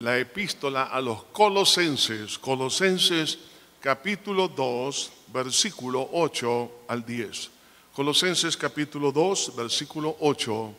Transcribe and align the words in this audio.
la 0.00 0.16
epístola 0.16 0.84
a 0.84 1.00
los 1.00 1.24
colosenses, 1.32 2.38
Colosenses 2.38 3.36
capítulo 3.80 4.46
2, 4.46 5.12
versículo 5.32 6.08
8 6.12 6.84
al 6.86 7.04
10. 7.04 7.50
Colosenses 7.92 8.56
capítulo 8.56 9.10
2, 9.10 9.56
versículo 9.56 10.16
8 10.20 10.74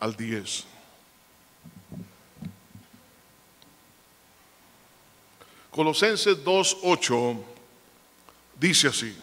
al 0.00 0.14
10. 0.14 0.64
Colosenses 5.70 6.44
2, 6.44 6.76
8 6.82 7.44
dice 8.60 8.88
así, 8.88 9.16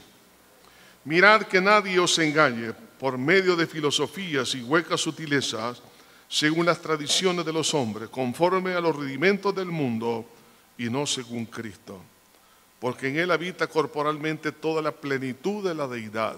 mirad 1.05 1.43
que 1.43 1.61
nadie 1.61 1.99
os 1.99 2.17
engañe 2.17 2.73
por 2.97 3.19
medio 3.19 3.55
de 3.55 3.67
filosofías 3.67 4.55
y 4.55 4.63
huecas 4.63 4.99
sutilezas, 4.99 5.83
según 6.27 6.65
las 6.65 6.81
tradiciones 6.81 7.45
de 7.45 7.53
los 7.53 7.73
hombres, 7.73 8.09
conforme 8.09 8.73
a 8.73 8.81
los 8.81 8.95
rudimentos 8.95 9.55
del 9.55 9.67
mundo 9.67 10.25
y 10.77 10.89
no 10.89 11.05
según 11.05 11.45
Cristo. 11.45 12.01
Porque 12.79 13.07
en 13.07 13.17
Él 13.17 13.31
habita 13.31 13.67
corporalmente 13.67 14.51
toda 14.51 14.81
la 14.81 14.91
plenitud 14.91 15.67
de 15.67 15.73
la 15.73 15.87
deidad, 15.87 16.37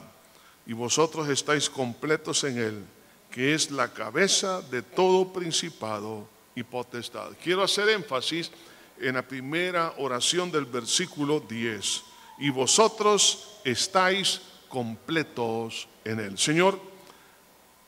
y 0.66 0.74
vosotros 0.74 1.28
estáis 1.30 1.70
completos 1.70 2.44
en 2.44 2.58
Él, 2.58 2.84
que 3.32 3.54
es 3.54 3.72
la 3.72 3.92
cabeza 3.92 4.62
de 4.62 4.82
todo 4.82 5.34
principado 5.34 6.28
y 6.56 6.64
potestad. 6.64 7.32
Quiero 7.44 7.64
hacer 7.64 7.90
énfasis 7.90 8.52
en 9.00 9.16
la 9.16 9.22
primera 9.22 9.94
oración 9.98 10.52
del 10.52 10.66
versículo 10.66 11.40
10. 11.40 12.04
Y 12.40 12.50
vosotros 12.50 13.60
estáis 13.64 14.42
completos 14.68 15.88
en 16.06 16.20
Él. 16.20 16.38
Señor, 16.38 16.80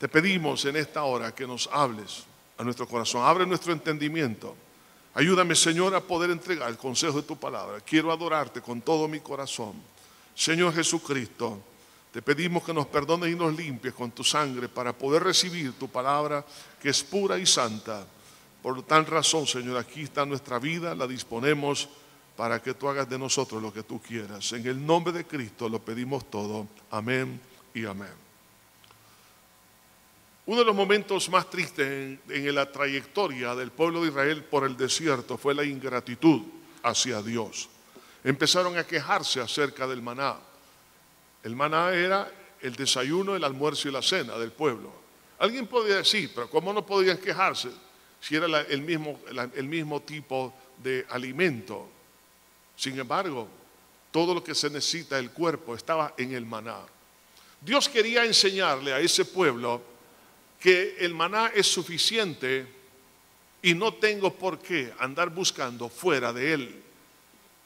te 0.02 0.08
pedimos 0.08 0.64
en 0.64 0.74
esta 0.74 1.04
hora 1.04 1.32
que 1.32 1.46
nos 1.46 1.70
hables 1.70 2.24
a 2.58 2.64
nuestro 2.64 2.88
corazón, 2.88 3.24
abre 3.24 3.46
nuestro 3.46 3.72
entendimiento. 3.72 4.56
Ayúdame, 5.14 5.54
Señor, 5.54 5.94
a 5.94 6.00
poder 6.00 6.32
entregar 6.32 6.68
el 6.68 6.76
consejo 6.76 7.18
de 7.18 7.22
tu 7.22 7.36
palabra. 7.36 7.78
Quiero 7.82 8.10
adorarte 8.10 8.60
con 8.60 8.80
todo 8.80 9.06
mi 9.06 9.20
corazón. 9.20 9.74
Señor 10.34 10.74
Jesucristo, 10.74 11.62
te 12.12 12.20
pedimos 12.20 12.64
que 12.64 12.74
nos 12.74 12.88
perdones 12.88 13.30
y 13.30 13.36
nos 13.36 13.56
limpies 13.56 13.94
con 13.94 14.10
tu 14.10 14.24
sangre 14.24 14.68
para 14.68 14.92
poder 14.92 15.22
recibir 15.22 15.74
tu 15.74 15.86
palabra 15.86 16.44
que 16.80 16.88
es 16.88 17.00
pura 17.04 17.38
y 17.38 17.46
santa. 17.46 18.04
Por 18.60 18.82
tal 18.82 19.06
razón, 19.06 19.46
Señor, 19.46 19.76
aquí 19.76 20.02
está 20.02 20.26
nuestra 20.26 20.58
vida, 20.58 20.96
la 20.96 21.06
disponemos 21.06 21.88
para 22.36 22.60
que 22.60 22.74
tú 22.74 22.88
hagas 22.88 23.08
de 23.08 23.20
nosotros 23.20 23.62
lo 23.62 23.72
que 23.72 23.84
tú 23.84 24.02
quieras. 24.02 24.52
En 24.52 24.66
el 24.66 24.84
nombre 24.84 25.12
de 25.12 25.24
Cristo 25.24 25.68
lo 25.68 25.78
pedimos 25.78 26.28
todo. 26.28 26.66
Amén 26.90 27.40
y 27.72 27.84
amén. 27.84 28.21
Uno 30.44 30.58
de 30.58 30.64
los 30.64 30.74
momentos 30.74 31.28
más 31.28 31.48
tristes 31.48 32.18
en, 32.28 32.54
la 32.54 32.70
trayectoria 32.70 33.54
del 33.54 33.70
pueblo 33.70 34.02
de 34.02 34.08
Israel 34.08 34.42
por 34.42 34.64
el 34.64 34.76
desierto 34.76 35.38
fue 35.38 35.54
la 35.54 35.64
ingratitud 35.64 36.42
hacia 36.82 37.22
Dios. 37.22 37.68
Empezaron 38.24 38.76
a 38.76 38.84
quejarse 38.84 39.40
acerca 39.40 39.86
del 39.86 40.02
maná. 40.02 40.36
El 41.44 41.54
maná 41.54 41.92
era 41.92 42.30
el 42.60 42.74
desayuno, 42.74 43.36
el 43.36 43.44
almuerzo 43.44 43.88
y 43.88 43.92
la 43.92 44.02
cena 44.02 44.36
del 44.36 44.50
pueblo. 44.50 44.92
Alguien 45.38 45.68
podría 45.68 45.96
decir, 45.96 46.32
pero 46.34 46.50
¿cómo 46.50 46.72
no 46.72 46.84
podían 46.84 47.18
quejarse 47.18 47.70
si 48.20 48.34
era 48.34 48.46
el, 48.62 48.82
mismo, 48.82 49.20
el 49.54 49.68
mismo 49.68 50.02
tipo 50.02 50.52
de 50.82 51.06
alimento? 51.10 51.88
Sin 52.76 52.98
embargo, 52.98 53.48
todo 54.10 54.34
lo 54.34 54.42
que 54.42 54.56
se 54.56 54.70
necesita 54.70 55.16
del 55.16 55.30
cuerpo 55.30 55.76
estaba 55.76 56.14
en 56.16 56.32
el 56.32 56.46
maná. 56.46 56.80
Dios 57.60 57.88
quería 57.88 58.24
enseñarle 58.24 58.92
a 58.92 58.98
ese 58.98 59.24
pueblo 59.24 59.91
que 60.62 60.96
el 61.00 61.12
maná 61.12 61.50
es 61.52 61.66
suficiente 61.66 62.66
y 63.62 63.74
no 63.74 63.94
tengo 63.94 64.32
por 64.32 64.60
qué 64.60 64.92
andar 65.00 65.30
buscando 65.30 65.88
fuera 65.88 66.32
de 66.32 66.52
él. 66.52 66.82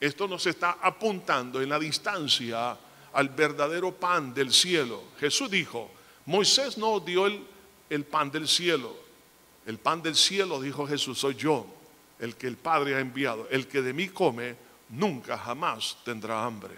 Esto 0.00 0.26
nos 0.26 0.46
está 0.46 0.78
apuntando 0.80 1.60
en 1.60 1.68
la 1.68 1.78
distancia 1.78 2.74
al 3.12 3.28
verdadero 3.28 3.92
pan 3.92 4.32
del 4.32 4.50
cielo. 4.50 5.04
Jesús 5.20 5.50
dijo, 5.50 5.90
Moisés 6.24 6.78
no 6.78 6.98
dio 7.00 7.26
el, 7.26 7.46
el 7.90 8.04
pan 8.04 8.30
del 8.30 8.48
cielo. 8.48 8.96
El 9.66 9.78
pan 9.78 10.00
del 10.00 10.16
cielo, 10.16 10.60
dijo 10.60 10.86
Jesús, 10.86 11.18
soy 11.18 11.34
yo, 11.34 11.66
el 12.18 12.36
que 12.36 12.46
el 12.46 12.56
Padre 12.56 12.94
ha 12.94 13.00
enviado. 13.00 13.46
El 13.50 13.68
que 13.68 13.82
de 13.82 13.92
mí 13.92 14.08
come, 14.08 14.56
nunca 14.88 15.36
jamás 15.36 15.98
tendrá 16.02 16.44
hambre. 16.44 16.74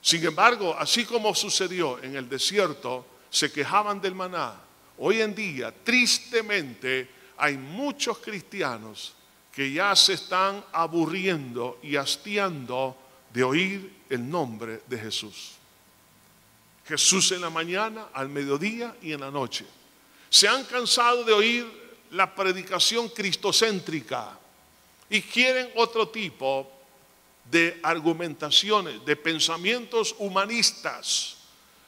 Sin 0.00 0.24
embargo, 0.24 0.74
así 0.78 1.04
como 1.04 1.34
sucedió 1.34 2.02
en 2.02 2.16
el 2.16 2.28
desierto, 2.28 3.04
se 3.28 3.52
quejaban 3.52 4.00
del 4.00 4.14
maná, 4.14 4.67
Hoy 4.98 5.20
en 5.20 5.34
día, 5.34 5.72
tristemente, 5.72 7.08
hay 7.36 7.56
muchos 7.56 8.18
cristianos 8.18 9.14
que 9.52 9.72
ya 9.72 9.94
se 9.94 10.14
están 10.14 10.64
aburriendo 10.72 11.78
y 11.82 11.96
hastiando 11.96 12.96
de 13.32 13.44
oír 13.44 13.92
el 14.10 14.28
nombre 14.28 14.82
de 14.86 14.98
Jesús. 14.98 15.52
Jesús 16.86 17.32
en 17.32 17.42
la 17.42 17.50
mañana, 17.50 18.08
al 18.12 18.28
mediodía 18.28 18.96
y 19.00 19.12
en 19.12 19.20
la 19.20 19.30
noche. 19.30 19.66
Se 20.30 20.48
han 20.48 20.64
cansado 20.64 21.22
de 21.22 21.32
oír 21.32 21.66
la 22.10 22.34
predicación 22.34 23.08
cristocéntrica 23.08 24.38
y 25.10 25.22
quieren 25.22 25.70
otro 25.76 26.08
tipo 26.08 26.70
de 27.50 27.78
argumentaciones, 27.82 29.04
de 29.04 29.16
pensamientos 29.16 30.14
humanistas, 30.18 31.36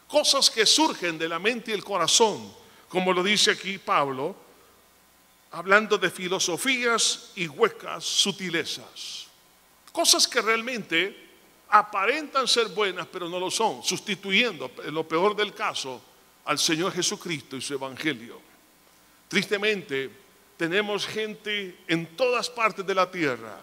cosas 0.07 0.49
que 0.51 0.65
surgen 0.65 1.19
de 1.19 1.29
la 1.29 1.39
mente 1.39 1.71
y 1.71 1.75
el 1.75 1.85
corazón 1.85 2.60
como 2.91 3.13
lo 3.13 3.23
dice 3.23 3.53
aquí 3.53 3.79
Pablo, 3.79 4.37
hablando 5.53 5.97
de 5.97 6.11
filosofías 6.11 7.31
y 7.37 7.47
huecas 7.47 8.05
sutilezas. 8.05 9.29
Cosas 9.93 10.27
que 10.27 10.43
realmente 10.43 11.31
aparentan 11.69 12.49
ser 12.49 12.69
buenas, 12.69 13.07
pero 13.07 13.29
no 13.29 13.39
lo 13.39 13.49
son, 13.49 13.83
sustituyendo, 13.85 14.73
en 14.85 14.93
lo 14.93 15.07
peor 15.07 15.37
del 15.37 15.55
caso, 15.55 16.03
al 16.45 16.59
Señor 16.59 16.93
Jesucristo 16.93 17.57
y 17.57 17.61
su 17.61 17.75
Evangelio. 17.75 18.41
Tristemente, 19.29 20.11
tenemos 20.57 21.07
gente 21.07 21.79
en 21.87 22.17
todas 22.17 22.51
partes 22.51 22.85
de 22.85 22.95
la 22.95 23.09
tierra 23.09 23.61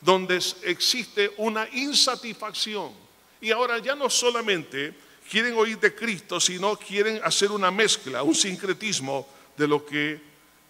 donde 0.00 0.40
existe 0.62 1.32
una 1.38 1.68
insatisfacción. 1.72 2.92
Y 3.40 3.50
ahora 3.50 3.78
ya 3.78 3.96
no 3.96 4.08
solamente 4.08 4.94
quieren 5.28 5.54
oír 5.56 5.78
de 5.78 5.94
Cristo, 5.94 6.40
sino 6.40 6.76
quieren 6.76 7.20
hacer 7.22 7.50
una 7.50 7.70
mezcla, 7.70 8.22
un 8.22 8.34
sincretismo 8.34 9.28
de 9.56 9.68
lo 9.68 9.84
que 9.84 10.20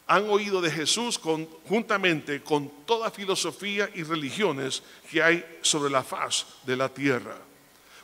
han 0.06 0.28
oído 0.30 0.60
de 0.60 0.70
Jesús 0.70 1.20
juntamente 1.68 2.42
con 2.42 2.86
toda 2.86 3.10
filosofía 3.10 3.90
y 3.94 4.02
religiones 4.02 4.82
que 5.10 5.22
hay 5.22 5.44
sobre 5.60 5.90
la 5.90 6.02
faz 6.02 6.46
de 6.64 6.76
la 6.76 6.88
tierra. 6.88 7.36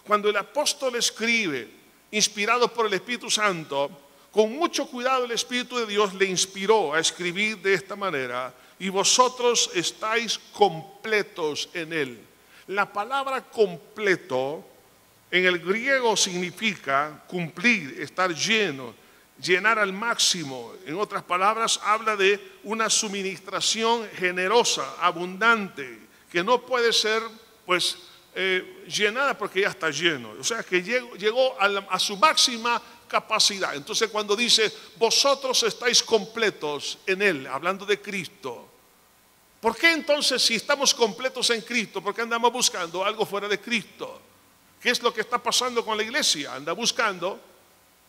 Cuando 0.06 0.28
el 0.28 0.37
apóstol 0.37 0.97
escribe, 0.97 1.69
inspirado 2.10 2.72
por 2.72 2.87
el 2.87 2.93
Espíritu 2.93 3.31
Santo, 3.31 3.91
con 4.31 4.53
mucho 4.53 4.87
cuidado 4.87 5.25
el 5.25 5.31
Espíritu 5.31 5.78
de 5.78 5.87
Dios 5.87 6.12
le 6.14 6.26
inspiró 6.26 6.93
a 6.93 7.00
escribir 7.00 7.59
de 7.59 7.75
esta 7.75 7.97
manera, 7.97 8.54
y 8.78 8.91
vosotros 8.91 9.70
estáis 9.75 10.38
completos 10.53 11.70
en 11.72 11.93
Él. 11.93 12.20
La 12.66 12.93
palabra 12.93 13.43
completo 13.43 14.64
en 15.34 15.46
el 15.46 15.58
griego 15.58 16.16
significa 16.16 17.24
cumplir, 17.26 18.00
estar 18.00 18.32
lleno, 18.32 18.94
llenar 19.42 19.80
al 19.80 19.92
máximo. 19.92 20.74
En 20.86 20.94
otras 20.94 21.24
palabras, 21.24 21.80
habla 21.82 22.14
de 22.14 22.40
una 22.62 22.88
suministración 22.88 24.08
generosa, 24.14 24.94
abundante, 25.00 25.98
que 26.30 26.44
no 26.44 26.64
puede 26.64 26.92
ser 26.92 27.20
pues 27.66 27.98
eh, 28.36 28.84
llenada 28.86 29.36
porque 29.36 29.62
ya 29.62 29.70
está 29.70 29.90
lleno. 29.90 30.30
O 30.38 30.44
sea, 30.44 30.62
que 30.62 30.80
llegó, 30.80 31.60
a, 31.60 31.66
a 31.90 31.98
su 31.98 32.16
máxima 32.16 32.80
capacidad. 33.08 33.74
Entonces 33.74 34.08
cuando 34.10 34.36
dice, 34.36 34.72
vosotros 34.94 35.64
estáis 35.64 36.00
completos 36.00 36.98
en 37.08 37.22
Él, 37.22 37.48
hablando 37.48 37.84
de 37.84 38.00
Cristo. 38.00 38.68
¿Por 39.60 39.76
qué 39.76 39.90
entonces 39.90 40.40
si 40.40 40.54
estamos 40.54 40.94
completos 40.94 41.50
en 41.50 41.62
Cristo, 41.62 42.00
por 42.00 42.14
qué 42.14 42.22
andamos 42.22 42.52
buscando 42.52 43.04
algo 43.04 43.26
fuera 43.26 43.48
de 43.48 43.58
Cristo? 43.58 44.20
¿Qué 44.84 44.90
es 44.90 45.02
lo 45.02 45.14
que 45.14 45.22
está 45.22 45.42
pasando 45.42 45.82
con 45.82 45.96
la 45.96 46.02
iglesia? 46.02 46.52
Anda 46.52 46.75
buscando 46.75 47.40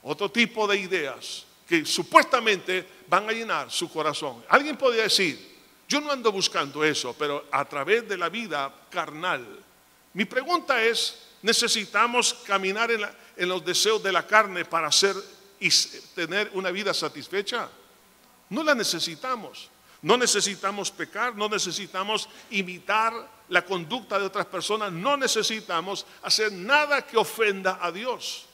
otro 0.03 0.29
tipo 0.29 0.67
de 0.67 0.75
ideas 0.75 1.45
que 1.65 1.85
supuestamente 1.85 2.85
van 3.07 3.29
a 3.29 3.31
llenar 3.31 3.71
su 3.71 3.89
corazón. 3.89 4.43
Alguien 4.49 4.75
podría 4.75 5.03
decir, 5.03 5.55
yo 5.87 6.01
no 6.01 6.11
ando 6.11 6.33
buscando 6.33 6.83
eso, 6.83 7.15
pero 7.17 7.45
a 7.49 7.63
través 7.63 8.05
de 8.09 8.17
la 8.17 8.27
vida 8.27 8.75
carnal. 8.89 9.63
Mi 10.11 10.25
pregunta 10.25 10.83
es, 10.83 11.17
¿necesitamos 11.43 12.33
caminar 12.45 12.91
en, 12.91 13.47
los 13.47 13.63
deseos 13.63 14.03
de 14.03 14.11
la 14.11 14.27
carne 14.27 14.65
para 14.65 14.89
y 15.61 15.69
tener 16.13 16.51
una 16.55 16.71
vida 16.71 16.93
satisfecha? 16.93 17.69
No 18.49 18.63
la 18.65 18.75
necesitamos. 18.75 19.69
No 20.05 20.17
necesitamos 20.17 20.91
pecar, 20.91 21.35
no 21.35 21.49
necesitamos 21.49 22.29
imitar 22.51 23.27
la 23.49 23.65
conducta 23.65 24.19
de 24.19 24.25
otras 24.27 24.45
personas, 24.45 24.91
no 24.91 25.17
necesitamos 25.17 26.05
hacer 26.21 26.51
nada 26.51 27.01
que 27.07 27.17
ofenda 27.17 27.79
a 27.81 27.91
Dios. 27.91 28.45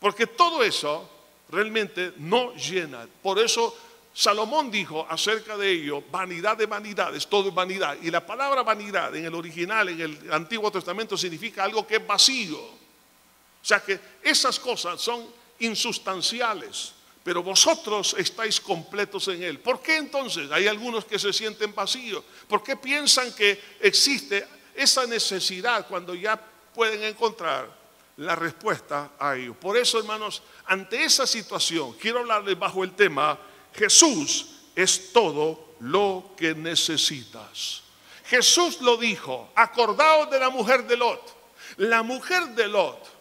Porque 0.00 0.26
todo 0.26 0.64
eso 0.64 1.06
realmente 1.50 2.14
no 2.16 2.54
llena. 2.54 3.06
Por 3.22 3.38
eso 3.38 3.76
Salomón 4.14 4.70
dijo 4.70 5.06
acerca 5.06 5.58
de 5.58 5.70
ello, 5.70 6.02
vanidad 6.10 6.56
de 6.56 6.64
vanidades, 6.64 7.26
todo 7.26 7.50
es 7.50 7.54
vanidad. 7.54 7.98
Y 8.00 8.10
la 8.10 8.24
palabra 8.24 8.62
vanidad 8.62 9.14
en 9.14 9.26
el 9.26 9.34
original, 9.34 9.90
en 9.90 10.00
el 10.00 10.32
Antiguo 10.32 10.72
Testamento, 10.72 11.18
significa 11.18 11.64
algo 11.64 11.86
que 11.86 11.96
es 11.96 12.06
vacío. 12.06 12.58
O 12.58 13.60
sea 13.60 13.80
que 13.80 14.00
esas 14.22 14.58
cosas 14.58 15.02
son 15.02 15.26
insustanciales, 15.58 16.94
pero 17.28 17.42
vosotros 17.42 18.16
estáis 18.16 18.58
completos 18.58 19.28
en 19.28 19.42
Él. 19.42 19.58
¿Por 19.58 19.82
qué 19.82 19.98
entonces 19.98 20.50
hay 20.50 20.66
algunos 20.66 21.04
que 21.04 21.18
se 21.18 21.30
sienten 21.30 21.74
vacíos? 21.74 22.24
¿Por 22.48 22.62
qué 22.62 22.74
piensan 22.74 23.34
que 23.34 23.60
existe 23.80 24.48
esa 24.74 25.06
necesidad 25.06 25.86
cuando 25.86 26.14
ya 26.14 26.40
pueden 26.72 27.02
encontrar 27.02 27.68
la 28.16 28.34
respuesta 28.34 29.10
a 29.18 29.36
ello? 29.36 29.52
Por 29.52 29.76
eso, 29.76 29.98
hermanos, 29.98 30.42
ante 30.64 31.04
esa 31.04 31.26
situación, 31.26 31.92
quiero 32.00 32.20
hablarles 32.20 32.58
bajo 32.58 32.82
el 32.82 32.92
tema, 32.92 33.38
Jesús 33.74 34.46
es 34.74 35.12
todo 35.12 35.74
lo 35.80 36.30
que 36.34 36.54
necesitas. 36.54 37.82
Jesús 38.24 38.80
lo 38.80 38.96
dijo, 38.96 39.50
acordaos 39.54 40.30
de 40.30 40.40
la 40.40 40.48
mujer 40.48 40.86
de 40.86 40.96
Lot. 40.96 41.36
La 41.76 42.02
mujer 42.02 42.54
de 42.54 42.68
Lot 42.68 43.17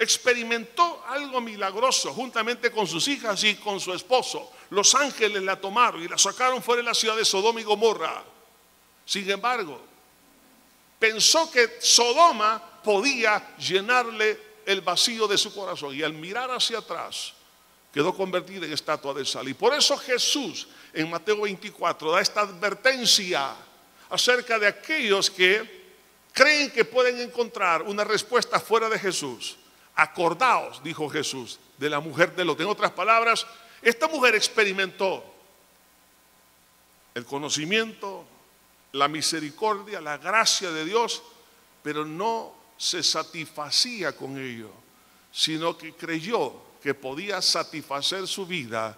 experimentó 0.00 1.04
algo 1.06 1.42
milagroso 1.42 2.14
juntamente 2.14 2.70
con 2.70 2.86
sus 2.86 3.06
hijas 3.06 3.44
y 3.44 3.56
con 3.56 3.78
su 3.78 3.92
esposo. 3.92 4.50
Los 4.70 4.94
ángeles 4.94 5.42
la 5.42 5.60
tomaron 5.60 6.02
y 6.02 6.08
la 6.08 6.16
sacaron 6.16 6.62
fuera 6.62 6.80
de 6.80 6.88
la 6.88 6.94
ciudad 6.94 7.16
de 7.16 7.24
Sodoma 7.24 7.60
y 7.60 7.64
Gomorra. 7.64 8.24
Sin 9.04 9.30
embargo, 9.30 9.78
pensó 10.98 11.50
que 11.50 11.76
Sodoma 11.80 12.80
podía 12.82 13.54
llenarle 13.58 14.40
el 14.64 14.80
vacío 14.80 15.28
de 15.28 15.36
su 15.36 15.54
corazón 15.54 15.94
y 15.94 16.02
al 16.02 16.14
mirar 16.14 16.50
hacia 16.50 16.78
atrás 16.78 17.34
quedó 17.92 18.16
convertida 18.16 18.64
en 18.64 18.72
estatua 18.72 19.12
de 19.12 19.26
sal. 19.26 19.48
Y 19.48 19.54
por 19.54 19.74
eso 19.74 19.98
Jesús 19.98 20.66
en 20.94 21.10
Mateo 21.10 21.42
24 21.42 22.12
da 22.12 22.22
esta 22.22 22.40
advertencia 22.40 23.54
acerca 24.08 24.58
de 24.58 24.66
aquellos 24.66 25.28
que 25.28 25.92
creen 26.32 26.70
que 26.70 26.86
pueden 26.86 27.20
encontrar 27.20 27.82
una 27.82 28.02
respuesta 28.02 28.58
fuera 28.58 28.88
de 28.88 28.98
Jesús. 28.98 29.58
Acordaos, 30.00 30.82
dijo 30.82 31.10
Jesús, 31.10 31.60
de 31.76 31.90
la 31.90 32.00
mujer 32.00 32.34
de 32.34 32.44
Lot. 32.44 32.60
En 32.60 32.68
otras 32.68 32.92
palabras, 32.92 33.46
esta 33.82 34.08
mujer 34.08 34.34
experimentó 34.34 35.22
el 37.14 37.26
conocimiento, 37.26 38.24
la 38.92 39.08
misericordia, 39.08 40.00
la 40.00 40.16
gracia 40.16 40.70
de 40.70 40.86
Dios, 40.86 41.22
pero 41.82 42.06
no 42.06 42.54
se 42.78 43.02
satisfacía 43.02 44.16
con 44.16 44.38
ello, 44.38 44.70
sino 45.30 45.76
que 45.76 45.92
creyó 45.92 46.54
que 46.82 46.94
podía 46.94 47.42
satisfacer 47.42 48.26
su 48.26 48.46
vida 48.46 48.96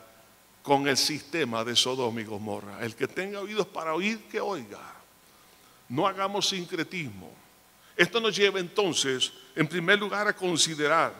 con 0.62 0.87
el 0.87 0.96
sistema 0.96 1.64
de 1.64 1.75
Sodoma 1.75 2.20
y 2.20 2.25
Gomorra. 2.25 2.84
El 2.84 2.94
que 2.94 3.08
tenga 3.08 3.40
oídos 3.40 3.66
para 3.66 3.93
oír, 3.93 4.22
que 4.31 4.40
oiga. 4.40 4.81
No 5.88 6.06
hagamos 6.06 6.48
sincretismo. 6.48 7.32
Esto 7.96 8.20
nos 8.20 8.37
lleva 8.37 8.60
entonces, 8.60 9.32
en 9.54 9.66
primer 9.66 9.99
lugar, 9.99 10.26
a 10.28 10.37
considerar 10.37 11.12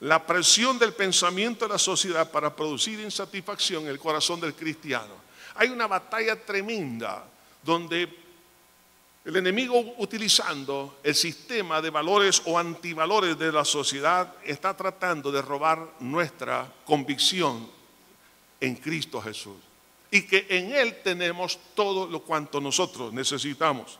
la 0.00 0.26
presión 0.26 0.78
del 0.78 0.94
pensamiento 0.94 1.66
de 1.66 1.72
la 1.72 1.78
sociedad 1.78 2.30
para 2.30 2.54
producir 2.54 3.00
insatisfacción 3.00 3.84
en 3.84 3.90
el 3.90 3.98
corazón 3.98 4.40
del 4.40 4.54
cristiano. 4.54 5.14
Hay 5.56 5.68
una 5.68 5.86
batalla 5.86 6.36
tremenda 6.36 7.24
donde 7.62 8.08
el 9.24 9.36
enemigo 9.36 9.94
utilizando 9.98 10.98
el 11.02 11.14
sistema 11.14 11.82
de 11.82 11.90
valores 11.90 12.40
o 12.46 12.58
antivalores 12.58 13.38
de 13.38 13.52
la 13.52 13.64
sociedad 13.64 14.32
está 14.44 14.74
tratando 14.74 15.30
de 15.30 15.42
robar 15.42 15.86
nuestra 16.00 16.72
convicción 16.86 17.70
en 18.58 18.76
Cristo 18.76 19.20
Jesús 19.20 19.56
y 20.10 20.22
que 20.22 20.46
en 20.48 20.72
Él 20.72 21.00
tenemos 21.04 21.58
todo 21.74 22.06
lo 22.06 22.22
cuanto 22.22 22.60
nosotros 22.60 23.12
necesitamos. 23.12 23.98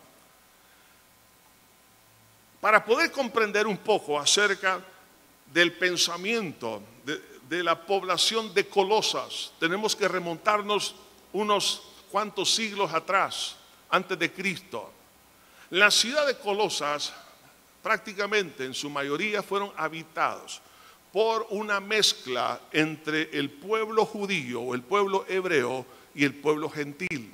Para 2.61 2.85
poder 2.85 3.11
comprender 3.11 3.67
un 3.67 3.79
poco 3.79 4.19
acerca 4.19 4.85
del 5.53 5.73
pensamiento 5.73 6.83
de, 7.49 7.65
la 7.65 7.85
población 7.85 8.55
de 8.55 8.69
Colosas, 8.69 9.53
tenemos 9.59 9.97
que 9.97 10.07
remontarnos 10.07 10.95
unos 11.33 11.83
cuantos 12.11 12.55
siglos 12.55 12.93
atrás, 12.93 13.57
antes 13.89 14.19
de 14.19 14.33
Cristo. 14.33 14.93
La 15.71 15.91
ciudad 15.91 16.27
de 16.27 16.39
Colosas 16.39 17.13
prácticamente 17.83 18.65
en 18.65 18.75
su 18.75 18.91
mayoría 18.91 19.43
fueron 19.43 19.73
habitados 19.77 20.61
por 21.13 21.47
una 21.51 21.81
mezcla 21.81 22.61
entre 22.71 23.37
el 23.37 23.51
pueblo 23.51 24.05
judío 24.05 24.61
o 24.61 24.75
el 24.75 24.83
pueblo 24.83 25.25
hebreo 25.29 25.85
y 26.15 26.25
el 26.25 26.35
pueblo 26.35 26.69
gentil. 26.69 27.33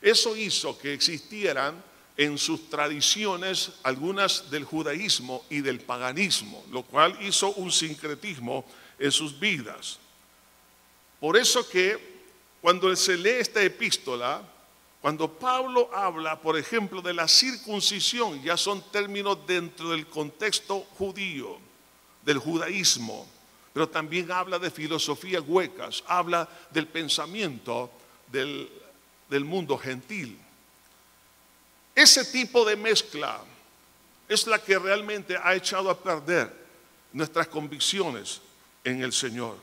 Eso 0.00 0.36
hizo 0.36 0.76
que 0.78 0.92
existieran 0.92 1.82
en 2.16 2.38
sus 2.38 2.70
tradiciones 2.70 3.72
algunas 3.82 4.50
del 4.50 4.64
judaísmo 4.64 5.44
y 5.50 5.60
del 5.60 5.80
paganismo, 5.80 6.64
lo 6.70 6.82
cual 6.82 7.16
hizo 7.20 7.52
un 7.54 7.70
sincretismo 7.70 8.64
en 8.98 9.12
sus 9.12 9.38
vidas. 9.38 9.98
Por 11.20 11.36
eso 11.36 11.68
que 11.68 12.16
cuando 12.60 12.94
se 12.96 13.16
lee 13.16 13.30
esta 13.40 13.62
epístola, 13.62 14.42
cuando 15.00 15.30
Pablo 15.30 15.90
habla, 15.94 16.40
por 16.40 16.58
ejemplo, 16.58 17.00
de 17.02 17.14
la 17.14 17.28
circuncisión, 17.28 18.42
ya 18.42 18.56
son 18.56 18.82
términos 18.90 19.38
dentro 19.46 19.90
del 19.90 20.06
contexto 20.06 20.80
judío, 20.98 21.58
del 22.24 22.38
judaísmo, 22.38 23.26
pero 23.72 23.88
también 23.88 24.32
habla 24.32 24.58
de 24.58 24.70
filosofías 24.70 25.44
huecas, 25.46 26.02
habla 26.06 26.48
del 26.70 26.88
pensamiento 26.88 27.90
del, 28.32 28.68
del 29.28 29.44
mundo 29.44 29.78
gentil. 29.78 30.38
Ese 31.96 32.26
tipo 32.26 32.62
de 32.66 32.76
mezcla 32.76 33.40
es 34.28 34.46
la 34.46 34.62
que 34.62 34.78
realmente 34.78 35.34
ha 35.42 35.54
echado 35.54 35.88
a 35.88 35.98
perder 35.98 36.52
nuestras 37.14 37.48
convicciones 37.48 38.42
en 38.84 39.02
el 39.02 39.14
Señor. 39.14 39.56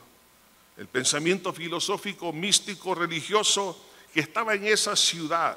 El 0.76 0.88
pensamiento 0.88 1.54
filosófico, 1.54 2.34
místico, 2.34 2.96
religioso 2.96 3.80
que 4.12 4.22
estaba 4.22 4.56
en 4.56 4.66
esa 4.66 4.96
ciudad 4.96 5.56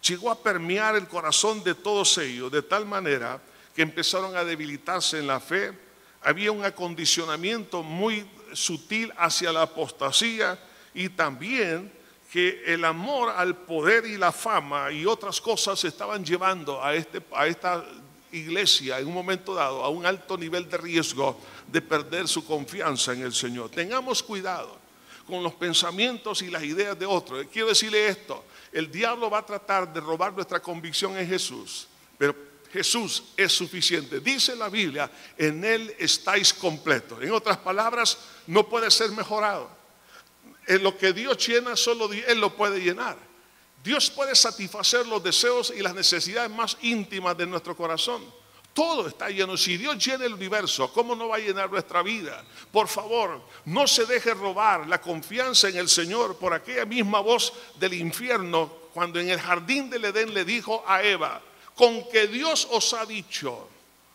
llegó 0.00 0.30
a 0.30 0.40
permear 0.40 0.94
el 0.94 1.08
corazón 1.08 1.64
de 1.64 1.74
todos 1.74 2.16
ellos 2.18 2.52
de 2.52 2.62
tal 2.62 2.86
manera 2.86 3.40
que 3.74 3.82
empezaron 3.82 4.36
a 4.36 4.44
debilitarse 4.44 5.18
en 5.18 5.26
la 5.26 5.40
fe. 5.40 5.72
Había 6.22 6.52
un 6.52 6.64
acondicionamiento 6.64 7.82
muy 7.82 8.30
sutil 8.52 9.12
hacia 9.16 9.50
la 9.50 9.62
apostasía 9.62 10.56
y 10.94 11.08
también 11.08 11.92
que 12.32 12.62
el 12.64 12.82
amor 12.86 13.28
al 13.28 13.54
poder 13.54 14.06
y 14.06 14.16
la 14.16 14.32
fama 14.32 14.90
y 14.90 15.04
otras 15.04 15.38
cosas 15.38 15.84
estaban 15.84 16.24
llevando 16.24 16.82
a, 16.82 16.94
este, 16.94 17.20
a 17.30 17.46
esta 17.46 17.84
iglesia 18.32 18.98
en 18.98 19.06
un 19.06 19.12
momento 19.12 19.54
dado 19.54 19.84
a 19.84 19.90
un 19.90 20.06
alto 20.06 20.38
nivel 20.38 20.66
de 20.66 20.78
riesgo 20.78 21.38
de 21.66 21.82
perder 21.82 22.26
su 22.26 22.46
confianza 22.46 23.12
en 23.12 23.20
el 23.20 23.34
Señor. 23.34 23.68
Tengamos 23.68 24.22
cuidado 24.22 24.78
con 25.26 25.42
los 25.42 25.52
pensamientos 25.52 26.40
y 26.40 26.48
las 26.48 26.62
ideas 26.62 26.98
de 26.98 27.04
otros. 27.04 27.44
Quiero 27.52 27.68
decirle 27.68 28.08
esto, 28.08 28.46
el 28.72 28.90
diablo 28.90 29.28
va 29.28 29.40
a 29.40 29.46
tratar 29.46 29.92
de 29.92 30.00
robar 30.00 30.32
nuestra 30.32 30.62
convicción 30.62 31.18
en 31.18 31.28
Jesús, 31.28 31.86
pero 32.16 32.34
Jesús 32.72 33.24
es 33.36 33.52
suficiente. 33.52 34.20
Dice 34.20 34.56
la 34.56 34.70
Biblia, 34.70 35.10
en 35.36 35.62
Él 35.62 35.94
estáis 35.98 36.54
completos. 36.54 37.22
En 37.22 37.30
otras 37.30 37.58
palabras, 37.58 38.16
no 38.46 38.66
puede 38.66 38.90
ser 38.90 39.10
mejorado 39.10 39.81
en 40.66 40.82
lo 40.82 40.96
que 40.96 41.12
Dios 41.12 41.46
llena, 41.46 41.76
solo 41.76 42.10
Él 42.12 42.40
lo 42.40 42.54
puede 42.54 42.80
llenar. 42.80 43.16
Dios 43.82 44.10
puede 44.10 44.34
satisfacer 44.34 45.06
los 45.06 45.22
deseos 45.22 45.72
y 45.76 45.80
las 45.82 45.94
necesidades 45.94 46.50
más 46.50 46.76
íntimas 46.82 47.36
de 47.36 47.46
nuestro 47.46 47.76
corazón. 47.76 48.22
Todo 48.72 49.08
está 49.08 49.28
lleno. 49.28 49.56
Si 49.56 49.76
Dios 49.76 49.98
llena 50.04 50.24
el 50.24 50.34
universo, 50.34 50.92
¿cómo 50.92 51.14
no 51.14 51.28
va 51.28 51.36
a 51.36 51.40
llenar 51.40 51.70
nuestra 51.70 52.02
vida? 52.02 52.44
Por 52.70 52.88
favor, 52.88 53.42
no 53.66 53.86
se 53.86 54.06
deje 54.06 54.32
robar 54.34 54.86
la 54.86 55.00
confianza 55.00 55.68
en 55.68 55.76
el 55.76 55.88
Señor 55.88 56.36
por 56.36 56.54
aquella 56.54 56.86
misma 56.86 57.20
voz 57.20 57.52
del 57.78 57.94
infierno 57.94 58.72
cuando 58.94 59.18
en 59.18 59.30
el 59.30 59.40
jardín 59.40 59.90
del 59.90 60.06
Edén 60.06 60.32
le 60.32 60.44
dijo 60.44 60.84
a 60.86 61.02
Eva, 61.02 61.40
con 61.74 62.08
que 62.10 62.26
Dios 62.28 62.68
os 62.70 62.92
ha 62.94 63.04
dicho, 63.04 63.68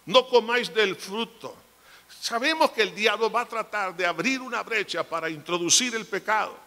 no 0.06 0.28
comáis 0.28 0.74
del 0.74 0.96
fruto 0.96 1.67
Sabemos 2.10 2.72
que 2.72 2.84
el 2.84 2.96
diablo 2.96 3.32
va 3.32 3.42
a 3.42 3.48
tratar 3.48 3.96
de 3.96 4.06
abrir 4.06 4.42
una 4.42 4.64
brecha 4.64 5.04
para 5.04 5.30
introducir 5.30 5.96
el 5.96 6.06
pecado. 6.06 6.58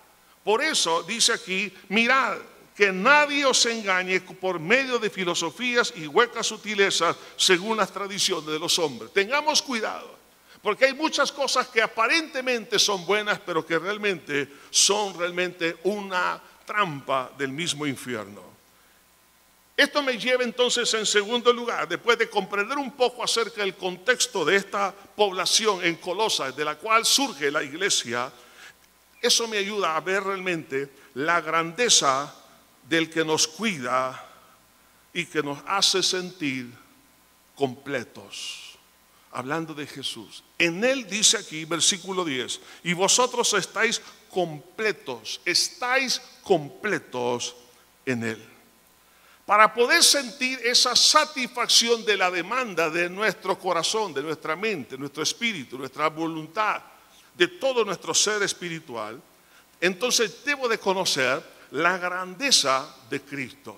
Por 0.44 0.62
eso 0.62 1.02
dice 1.02 1.34
aquí, 1.34 1.72
mirad, 1.88 2.38
que 2.74 2.92
nadie 2.92 3.44
os 3.44 3.66
engañe 3.66 4.20
por 4.20 4.58
medio 4.58 4.98
de 4.98 5.10
filosofías 5.10 5.92
y 5.96 6.06
huecas 6.06 6.46
sutilezas 6.46 7.14
según 7.36 7.76
las 7.76 7.92
tradiciones 7.92 8.46
de 8.46 8.58
los 8.58 8.78
hombres. 8.78 9.12
Tengamos 9.12 9.60
cuidado, 9.60 10.16
porque 10.62 10.86
hay 10.86 10.94
muchas 10.94 11.30
cosas 11.30 11.68
que 11.68 11.82
aparentemente 11.82 12.78
son 12.78 13.04
buenas, 13.04 13.38
pero 13.40 13.66
que 13.66 13.78
realmente 13.78 14.48
son 14.70 15.18
realmente 15.18 15.76
una 15.84 16.40
trampa 16.64 17.30
del 17.36 17.52
mismo 17.52 17.86
infierno. 17.86 18.49
Esto 19.80 20.02
me 20.02 20.18
lleva 20.18 20.44
entonces 20.44 20.92
en 20.92 21.06
segundo 21.06 21.54
lugar, 21.54 21.88
después 21.88 22.18
de 22.18 22.28
comprender 22.28 22.76
un 22.76 22.92
poco 22.92 23.24
acerca 23.24 23.62
del 23.62 23.74
contexto 23.74 24.44
de 24.44 24.56
esta 24.56 24.92
población 24.92 25.82
en 25.82 25.96
Colosas, 25.96 26.54
de 26.54 26.66
la 26.66 26.74
cual 26.74 27.06
surge 27.06 27.50
la 27.50 27.62
iglesia, 27.62 28.30
Eso 29.22 29.48
me 29.48 29.56
ayuda 29.56 29.96
a 29.96 30.00
ver 30.00 30.22
realmente 30.22 30.90
la 31.14 31.40
grandeza 31.40 32.34
del 32.86 33.08
que 33.08 33.24
nos 33.24 33.48
cuida 33.48 34.22
y 35.14 35.24
que 35.24 35.42
nos 35.42 35.58
hace 35.66 36.02
sentir 36.02 36.70
completos. 37.54 38.78
Hablando 39.32 39.72
de 39.72 39.86
Jesús. 39.86 40.44
En 40.58 40.84
él 40.84 41.08
dice 41.08 41.38
aquí, 41.38 41.64
versículo 41.64 42.22
10, 42.22 42.60
y 42.84 42.92
vosotros 42.92 43.54
estáis 43.54 44.02
completos, 44.28 45.40
estáis 45.46 46.20
completos 46.42 47.56
en 48.04 48.24
él. 48.24 48.59
Para 49.46 49.74
poder 49.74 50.02
sentir 50.04 50.60
esa 50.62 50.94
satisfacción 50.94 52.04
de 52.04 52.16
la 52.16 52.30
demanda 52.30 52.88
de 52.88 53.08
nuestro 53.10 53.58
corazón, 53.58 54.14
de 54.14 54.22
nuestra 54.22 54.54
mente, 54.54 54.96
nuestro 54.96 55.22
espíritu, 55.22 55.76
nuestra 55.76 56.08
voluntad, 56.08 56.82
de 57.34 57.48
todo 57.48 57.84
nuestro 57.84 58.14
ser 58.14 58.42
espiritual, 58.42 59.20
entonces 59.80 60.44
debo 60.44 60.68
de 60.68 60.78
conocer 60.78 61.42
la 61.72 61.98
grandeza 61.98 62.94
de 63.08 63.20
Cristo. 63.22 63.76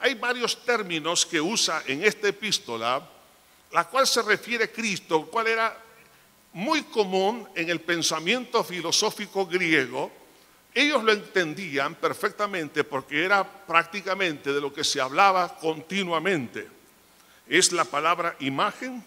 Hay 0.00 0.14
varios 0.14 0.64
términos 0.64 1.26
que 1.26 1.40
usa 1.40 1.82
en 1.86 2.04
esta 2.04 2.28
epístola, 2.28 3.08
la 3.72 3.84
cual 3.84 4.06
se 4.06 4.22
refiere 4.22 4.64
a 4.64 4.72
Cristo, 4.72 5.26
cual 5.26 5.48
era 5.48 5.76
muy 6.52 6.82
común 6.84 7.48
en 7.54 7.68
el 7.68 7.80
pensamiento 7.80 8.64
filosófico 8.64 9.46
griego. 9.46 10.10
Ellos 10.74 11.02
lo 11.02 11.12
entendían 11.12 11.94
perfectamente 11.94 12.84
porque 12.84 13.24
era 13.24 13.44
prácticamente 13.44 14.52
de 14.52 14.60
lo 14.60 14.72
que 14.72 14.84
se 14.84 15.00
hablaba 15.00 15.56
continuamente. 15.58 16.68
Es 17.48 17.72
la 17.72 17.84
palabra 17.84 18.36
imagen, 18.40 19.02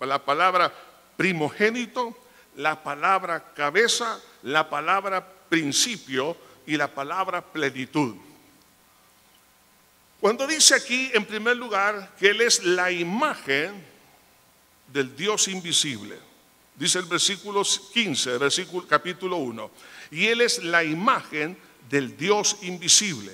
la 0.00 0.24
palabra 0.24 0.72
primogénito, 1.16 2.16
la 2.56 2.82
palabra 2.82 3.52
cabeza, 3.54 4.20
la 4.42 4.68
palabra 4.68 5.26
principio 5.48 6.36
y 6.66 6.76
la 6.76 6.88
palabra 6.88 7.40
plenitud. 7.40 8.16
Cuando 10.20 10.46
dice 10.46 10.74
aquí, 10.74 11.10
en 11.12 11.24
primer 11.24 11.56
lugar, 11.56 12.14
que 12.18 12.30
Él 12.30 12.40
es 12.40 12.64
la 12.64 12.90
imagen 12.90 13.84
del 14.88 15.14
Dios 15.14 15.48
invisible, 15.48 16.18
dice 16.74 16.98
el 16.98 17.06
versículo 17.06 17.62
15, 17.62 18.38
versículo, 18.38 18.86
capítulo 18.86 19.36
1, 19.36 19.70
y 20.10 20.26
Él 20.26 20.40
es 20.40 20.62
la 20.62 20.82
imagen 20.84 21.56
del 21.88 22.16
Dios 22.16 22.56
invisible. 22.62 23.32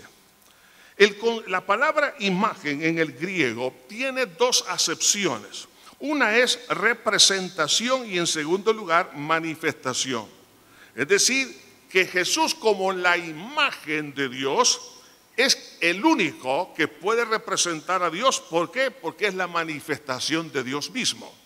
la 1.47 1.64
palabra 1.64 2.14
imagen 2.18 2.82
en 2.82 2.99
el 2.99 3.12
griego 3.12 3.75
tiene 3.88 4.26
dos 4.26 4.64
acepciones. 4.68 5.66
Una 5.99 6.37
es 6.37 6.59
representación 6.68 8.11
y 8.11 8.18
en 8.18 8.26
segundo 8.26 8.73
lugar 8.73 9.16
manifestación. 9.16 10.26
Es 10.94 11.09
decir, 11.09 11.54
que 11.90 12.06
Jesús 12.06 12.54
como 12.54 12.92
la 12.92 13.16
imagen 13.16 14.14
de 14.14 14.28
Dios 14.28 14.80
es 15.37 15.76
el 15.80 16.04
único 16.04 16.73
que 16.75 16.88
puede 16.88 17.25
representar 17.25 18.02
a 18.02 18.11
Dios. 18.11 18.40
¿Por 18.40 18.70
qué? 18.70 18.90
Porque 18.90 19.26
es 19.26 19.35
la 19.35 19.47
manifestación 19.47 20.52
de 20.52 20.62
Dios 20.62 20.90
mismo. 20.90 21.39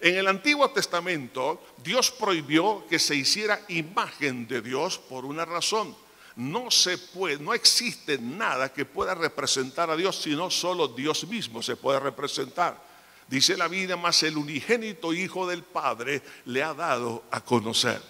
En 0.00 0.16
el 0.16 0.26
Antiguo 0.28 0.70
Testamento, 0.70 1.62
Dios 1.82 2.10
prohibió 2.10 2.86
que 2.88 2.98
se 2.98 3.14
hiciera 3.14 3.60
imagen 3.68 4.46
de 4.46 4.60
Dios 4.60 4.98
por 4.98 5.24
una 5.24 5.44
razón. 5.44 5.96
No 6.36 6.70
se 6.70 6.98
puede, 6.98 7.38
no 7.38 7.54
existe 7.54 8.18
nada 8.18 8.72
que 8.72 8.84
pueda 8.84 9.14
representar 9.14 9.90
a 9.90 9.96
Dios, 9.96 10.20
sino 10.20 10.50
solo 10.50 10.88
Dios 10.88 11.26
mismo 11.26 11.62
se 11.62 11.76
puede 11.76 11.98
representar. 11.98 12.84
Dice 13.28 13.56
la 13.56 13.68
Biblia, 13.68 13.96
más 13.96 14.22
el 14.22 14.36
unigénito 14.36 15.12
Hijo 15.12 15.46
del 15.46 15.62
Padre 15.62 16.22
le 16.44 16.62
ha 16.62 16.74
dado 16.74 17.24
a 17.30 17.40
conocer. 17.40 18.00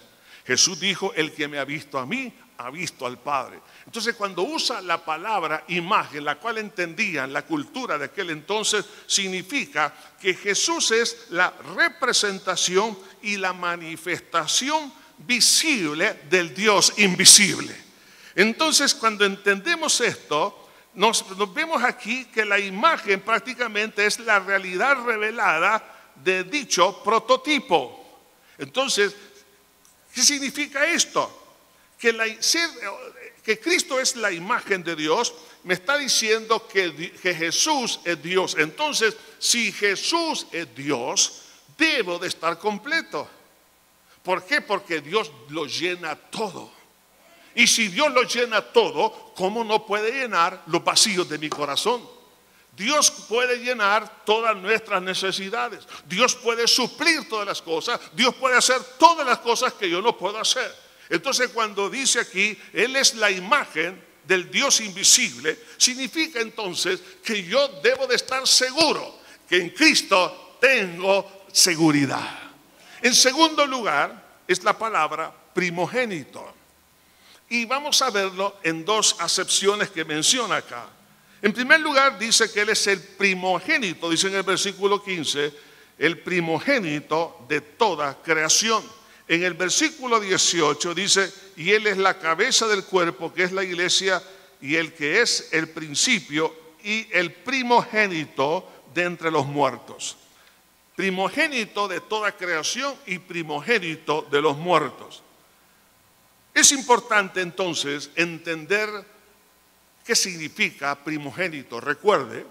Jesús 0.45 0.79
dijo, 0.79 1.13
el 1.13 1.33
que 1.33 1.47
me 1.47 1.57
ha 1.57 1.65
visto 1.65 1.97
a 1.97 2.05
mí, 2.05 2.33
ha 2.57 2.69
visto 2.69 3.05
al 3.05 3.19
Padre. 3.19 3.59
Entonces 3.85 4.15
cuando 4.15 4.43
usa 4.43 4.81
la 4.81 5.03
palabra 5.03 5.63
imagen, 5.67 6.25
la 6.25 6.35
cual 6.35 6.57
entendían 6.57 7.31
la 7.31 7.43
cultura 7.43 7.97
de 7.97 8.05
aquel 8.05 8.31
entonces, 8.31 8.85
significa 9.05 9.93
que 10.19 10.33
Jesús 10.33 10.91
es 10.91 11.27
la 11.29 11.53
representación 11.75 12.97
y 13.21 13.37
la 13.37 13.53
manifestación 13.53 14.91
visible 15.19 16.21
del 16.29 16.53
Dios 16.53 16.93
invisible. 16.97 17.75
Entonces 18.35 18.93
cuando 18.93 19.25
entendemos 19.25 20.01
esto, 20.01 20.67
nos, 20.95 21.25
vemos 21.53 21.83
aquí 21.83 22.25
que 22.25 22.43
la 22.43 22.59
imagen 22.59 23.21
prácticamente 23.21 24.05
es 24.05 24.19
la 24.19 24.39
realidad 24.39 24.97
revelada 25.05 26.11
de 26.15 26.43
dicho 26.43 27.03
prototipo. 27.03 28.19
Entonces, 28.57 29.15
¿qué 30.11 30.23
significa 30.23 30.87
esto? 30.87 31.46
Que, 31.97 33.59
Cristo 33.59 33.99
es 33.99 34.15
la 34.15 34.31
imagen 34.31 34.83
de 34.83 34.95
Dios, 34.95 35.33
me 35.63 35.73
está 35.73 35.97
diciendo 35.97 36.67
que, 36.67 37.11
que 37.21 37.33
Jesús 37.33 37.99
es 38.03 38.21
Dios. 38.21 38.55
Entonces, 38.57 39.15
si 39.39 39.71
Jesús 39.71 40.47
es 40.51 40.73
Dios, 40.75 41.41
debo 41.77 42.19
de 42.19 42.27
estar 42.27 42.57
completo. 42.59 43.27
¿Por 44.23 44.45
qué? 44.45 44.61
Porque 44.61 45.01
Dios 45.01 45.31
lo 45.49 45.65
llena 45.65 46.15
todo. 46.15 46.71
Y 47.55 47.65
si 47.65 47.87
Dios 47.87 48.11
lo 48.11 48.23
llena 48.23 48.61
todo, 48.61 49.33
¿cómo 49.35 49.63
no 49.63 49.85
puede 49.85 50.11
llenar 50.11 50.63
los 50.67 50.83
vacíos 50.83 51.27
de 51.27 51.39
mi 51.39 51.49
corazón? 51.49 52.07
Dios 52.77 53.09
puede 53.09 53.57
llenar 53.57 54.23
todas 54.23 54.55
nuestras 54.55 55.01
necesidades. 55.01 55.87
Dios 56.05 56.35
puede 56.35 56.67
suplir 56.67 57.27
todas 57.27 57.47
las 57.47 57.59
cosas. 57.63 57.99
Dios 58.13 58.35
puede 58.35 58.55
hacer 58.55 58.79
todas 58.99 59.25
las 59.25 59.39
cosas 59.39 59.73
que 59.73 59.89
yo 59.89 59.99
no 60.03 60.15
puedo 60.15 60.37
hacer. 60.37 60.71
Entonces 61.09 61.49
cuando 61.49 61.89
dice 61.89 62.19
aquí, 62.19 62.57
Él 62.73 62.95
es 62.95 63.15
la 63.15 63.31
imagen 63.31 64.01
del 64.25 64.51
Dios 64.51 64.81
invisible, 64.81 65.57
significa 65.77 66.41
entonces 66.41 66.99
que 67.23 67.43
yo 67.43 67.67
debo 67.81 68.07
de 68.07 68.15
estar 68.15 68.45
seguro 68.45 69.19
que 69.47 69.57
en 69.57 69.69
Cristo 69.69 70.57
tengo 70.59 71.45
seguridad. 71.51 72.39
En 73.01 73.13
segundo 73.15 73.65
lugar, 73.65 74.27
es 74.47 74.63
la 74.63 74.77
palabra 74.77 75.33
primogénito. 75.53 76.53
Y 77.49 77.65
vamos 77.65 78.01
a 78.01 78.09
verlo 78.09 78.57
en 78.63 78.83
dos 78.83 79.15
acepciones 79.19 79.89
que 79.89 80.03
menciona 80.03 80.57
acá. 80.57 80.87
En 81.41 81.53
primer 81.53 81.79
lugar, 81.79 82.17
dice 82.17 82.51
que 82.51 82.61
Él 82.61 82.69
es 82.69 82.87
el 82.87 82.99
primogénito, 82.99 84.09
dice 84.09 84.27
en 84.27 84.35
el 84.35 84.43
versículo 84.43 85.03
15, 85.03 85.53
el 85.99 86.19
primogénito 86.19 87.45
de 87.47 87.61
toda 87.61 88.21
creación. 88.21 88.83
En 89.27 89.43
el 89.43 89.55
versículo 89.55 90.19
18 90.19 90.93
dice, 90.93 91.33
y 91.57 91.71
Él 91.71 91.87
es 91.87 91.97
la 91.97 92.17
cabeza 92.17 92.67
del 92.67 92.85
cuerpo, 92.85 93.33
que 93.33 93.43
es 93.43 93.51
la 93.51 93.63
iglesia, 93.63 94.23
y 94.61 94.75
el 94.75 94.93
que 94.93 95.21
es 95.21 95.49
el 95.51 95.69
principio 95.69 96.55
y 96.83 97.07
el 97.11 97.33
primogénito 97.33 98.67
de 98.93 99.03
entre 99.03 99.29
los 99.29 99.45
muertos. 99.45 100.17
Primogénito 100.95 101.87
de 101.87 102.01
toda 102.01 102.31
creación 102.31 102.95
y 103.05 103.19
primogénito 103.19 104.27
de 104.31 104.41
los 104.41 104.57
muertos. 104.57 105.21
Es 106.53 106.71
importante 106.71 107.41
entonces 107.41 108.09
entender 108.15 108.89
qué 110.03 110.15
significa 110.15 110.95
primogénito. 110.95 111.79
Recuerde, 111.79 112.45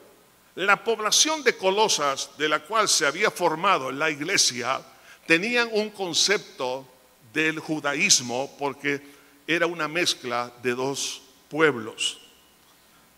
la 0.54 0.85
población 0.85 1.42
de 1.42 1.56
Colosas, 1.56 2.30
de 2.38 2.49
la 2.49 2.61
cual 2.61 2.88
se 2.88 3.06
había 3.06 3.30
formado 3.30 3.90
la 3.90 4.11
iglesia, 4.11 4.80
tenían 5.26 5.68
un 5.73 5.90
concepto 5.90 6.87
del 7.33 7.59
judaísmo 7.59 8.54
porque 8.59 9.02
era 9.47 9.66
una 9.66 9.88
mezcla 9.88 10.52
de 10.62 10.75
dos 10.75 11.23
pueblos. 11.49 12.21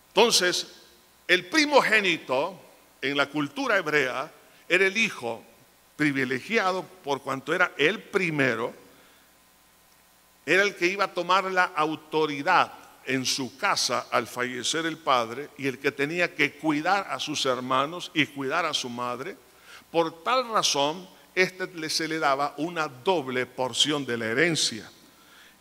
Entonces, 0.08 0.66
el 1.26 1.46
primogénito 1.46 2.60
en 3.00 3.16
la 3.16 3.26
cultura 3.28 3.76
hebrea 3.76 4.32
era 4.68 4.86
el 4.86 4.96
hijo 4.96 5.42
privilegiado 5.96 6.84
por 7.02 7.22
cuanto 7.22 7.54
era 7.54 7.72
el 7.76 8.02
primero, 8.02 8.74
era 10.46 10.62
el 10.62 10.74
que 10.76 10.86
iba 10.86 11.04
a 11.04 11.14
tomar 11.14 11.44
la 11.44 11.64
autoridad 11.64 12.72
en 13.04 13.24
su 13.24 13.56
casa 13.56 14.06
al 14.10 14.26
fallecer 14.26 14.86
el 14.86 14.98
padre 14.98 15.50
y 15.56 15.66
el 15.66 15.78
que 15.78 15.90
tenía 15.90 16.34
que 16.34 16.52
cuidar 16.52 17.06
a 17.10 17.18
sus 17.18 17.46
hermanos 17.46 18.10
y 18.14 18.26
cuidar 18.26 18.66
a 18.66 18.74
su 18.74 18.88
madre. 18.88 19.36
Por 19.90 20.22
tal 20.22 20.48
razón, 20.50 21.08
este 21.42 21.88
se 21.88 22.09
le 22.09 22.18
daba 22.18 22.54
una 22.57 22.88
doble 22.88 23.47
porción 23.47 24.04
de 24.04 24.16
la 24.16 24.26
herencia. 24.26 24.90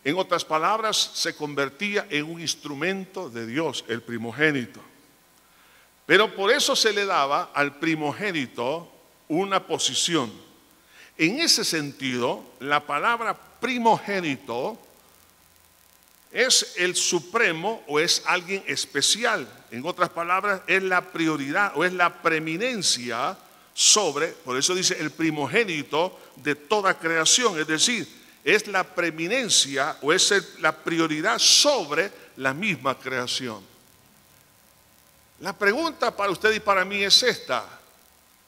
En 0.04 0.18
otras 0.18 0.44
palabras, 0.44 1.12
se 1.14 1.36
convertía 1.36 2.08
en 2.10 2.26
un 2.26 2.42
instrumento 2.42 3.30
de 3.30 3.46
Dios, 3.46 3.86
el 3.88 4.02
primogénito. 4.02 4.82
Pero 6.06 6.34
por 6.34 6.52
eso 6.52 6.76
se 6.76 6.94
le 6.94 7.06
daba 7.06 7.52
al 7.54 7.76
primogénito 7.76 8.92
una 9.28 9.68
posición. 9.68 10.32
En 11.18 11.40
ese 11.40 11.64
sentido, 11.64 12.44
la 12.60 12.86
palabra 12.86 13.36
primogénito 13.60 14.80
es 16.32 16.74
el 16.78 16.96
supremo 16.96 17.84
o 17.88 18.00
es 18.00 18.24
alguien 18.26 18.64
especial. 18.68 19.48
En 19.72 19.86
otras 19.86 20.10
palabras, 20.10 20.62
es 20.68 20.82
la 20.82 21.02
prioridad 21.12 21.74
o 21.76 21.84
es 21.84 21.94
la 21.94 22.22
preeminencia 22.22 23.38
sobre, 23.78 24.30
por 24.30 24.58
eso 24.58 24.74
dice 24.74 24.98
el 25.00 25.12
primogénito 25.12 26.20
de 26.38 26.56
toda 26.56 26.98
creación, 26.98 27.60
es 27.60 27.68
decir, 27.68 28.08
es 28.44 28.66
la 28.66 28.84
preeminencia 28.84 30.00
o 30.02 30.12
es 30.12 30.34
la 30.62 30.76
prioridad 30.76 31.38
sobre 31.38 32.12
la 32.38 32.56
misma 32.56 32.98
creación. 32.98 33.64
La 35.42 35.54
pregunta 35.56 36.10
para 36.18 36.32
usted 36.32 36.54
y 36.54 36.60
para 36.60 36.84
mí 36.86 37.04
es 37.04 37.22
esta. 37.22 37.64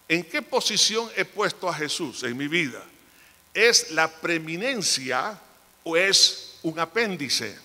¿En 0.08 0.24
qué 0.24 0.42
posición 0.42 1.08
he 1.16 1.26
puesto 1.26 1.70
a 1.70 1.76
Jesús 1.76 2.24
en 2.24 2.36
mi 2.36 2.48
vida? 2.48 2.84
¿Es 3.54 3.92
la 3.92 4.10
preeminencia 4.10 5.40
o 5.84 5.96
es 5.96 6.56
un 6.64 6.80
apéndice? 6.80 7.56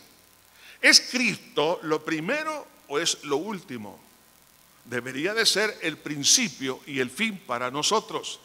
¿Es 0.82 1.00
Cristo 1.00 1.80
lo 1.84 2.04
primero 2.04 2.66
o 2.88 2.98
es 2.98 3.24
lo 3.24 3.38
último? 3.38 4.03
Debería 4.84 5.32
de 5.34 5.46
ser 5.46 5.78
el 5.82 5.96
principio 5.98 6.80
y 6.86 7.00
el 7.00 7.10
fin 7.10 7.38
para 7.46 7.70
nosotros. 7.70 8.40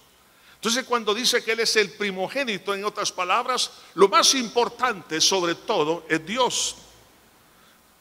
Entonces 0.56 0.84
cuando 0.86 1.14
dice 1.14 1.44
que 1.44 1.54
Él 1.54 1.62
es 1.62 1.76
el 1.76 1.92
primogénito, 1.92 2.74
en 2.74 2.84
otras 2.84 3.12
palabras, 3.12 3.72
lo 3.96 4.10
más 4.10 4.34
importante 4.36 5.22
sobre 5.22 5.56
todo 5.56 6.06
es 6.10 6.26
Dios. 6.26 6.76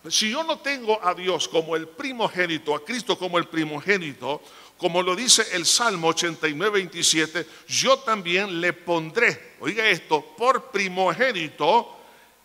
Si 0.08 0.30
yo 0.30 0.42
no 0.44 0.58
tengo 0.58 1.04
a 1.04 1.14
Dios 1.14 1.48
como 1.48 1.76
el 1.76 1.88
primogénito, 1.88 2.74
a 2.74 2.84
Cristo 2.84 3.18
como 3.18 3.38
el 3.38 3.46
primogénito, 3.46 4.42
como 4.76 5.02
lo 5.02 5.16
dice 5.16 5.44
el 5.52 5.66
Salmo 5.66 6.08
89, 6.08 6.70
27, 6.70 7.46
yo 7.66 7.98
también 7.98 8.60
le 8.60 8.72
pondré, 8.72 9.56
oiga 9.60 9.88
esto, 9.88 10.24
por 10.36 10.70
primogénito, 10.70 11.97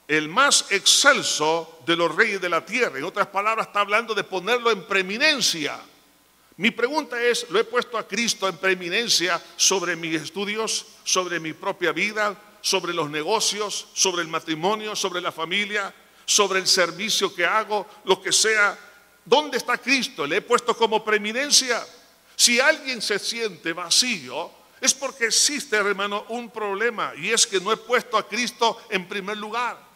el 0.08 0.28
más 0.28 0.66
excelso 0.70 1.80
de 1.86 1.96
los 1.96 2.14
reyes 2.14 2.42
de 2.42 2.50
la 2.50 2.66
tierra. 2.66 2.98
En 2.98 3.04
otras 3.04 3.28
palabras, 3.28 3.68
está 3.68 3.82
hablando 3.82 4.14
de 4.14 4.24
ponerlo 4.24 4.72
en 4.72 4.86
preeminencia. 4.86 5.80
Mi 6.58 6.72
pregunta 6.72 7.22
es, 7.22 7.50
¿lo 7.50 7.60
he 7.60 7.64
puesto 7.64 7.98
a 7.98 8.08
Cristo 8.08 8.48
en 8.48 8.58
preeminencia 8.58 9.42
sobre 9.56 9.96
mis 9.96 10.22
estudios, 10.22 10.86
sobre 11.04 11.40
mi 11.40 11.54
propia 11.54 11.92
vida, 11.92 12.40
sobre 12.62 12.94
los 12.94 13.10
negocios, 13.10 13.88
sobre 13.94 14.22
el 14.22 14.28
matrimonio, 14.28 14.96
sobre 14.96 15.22
la 15.22 15.32
familia? 15.32 15.94
sobre 16.26 16.60
el 16.60 16.68
servicio 16.68 17.34
que 17.34 17.46
hago, 17.46 17.86
lo 18.06 18.22
que 18.22 18.32
sea. 18.32 18.78
¿Dónde 19.26 19.58
está 19.58 19.78
Cristo? 19.78 20.26
¿Le 20.26 20.38
he 20.38 20.42
puesto 20.42 20.76
como 20.76 21.04
preeminencia? 21.04 21.86
Si 22.36 22.60
alguien 22.60 23.02
se 23.02 23.20
siente 23.20 23.74
vacío, 23.74 24.52
es 24.82 24.94
porque 24.94 25.26
existe, 25.26 25.78
hermano, 25.78 26.26
un 26.30 26.50
problema 26.50 27.14
y 27.16 27.32
es 27.32 27.48
que 27.48 27.60
no 27.60 27.72
he 27.72 27.78
puesto 27.78 28.18
a 28.18 28.28
Cristo 28.28 28.82
en 28.90 29.08
primer 29.08 29.38
lugar. 29.38 29.93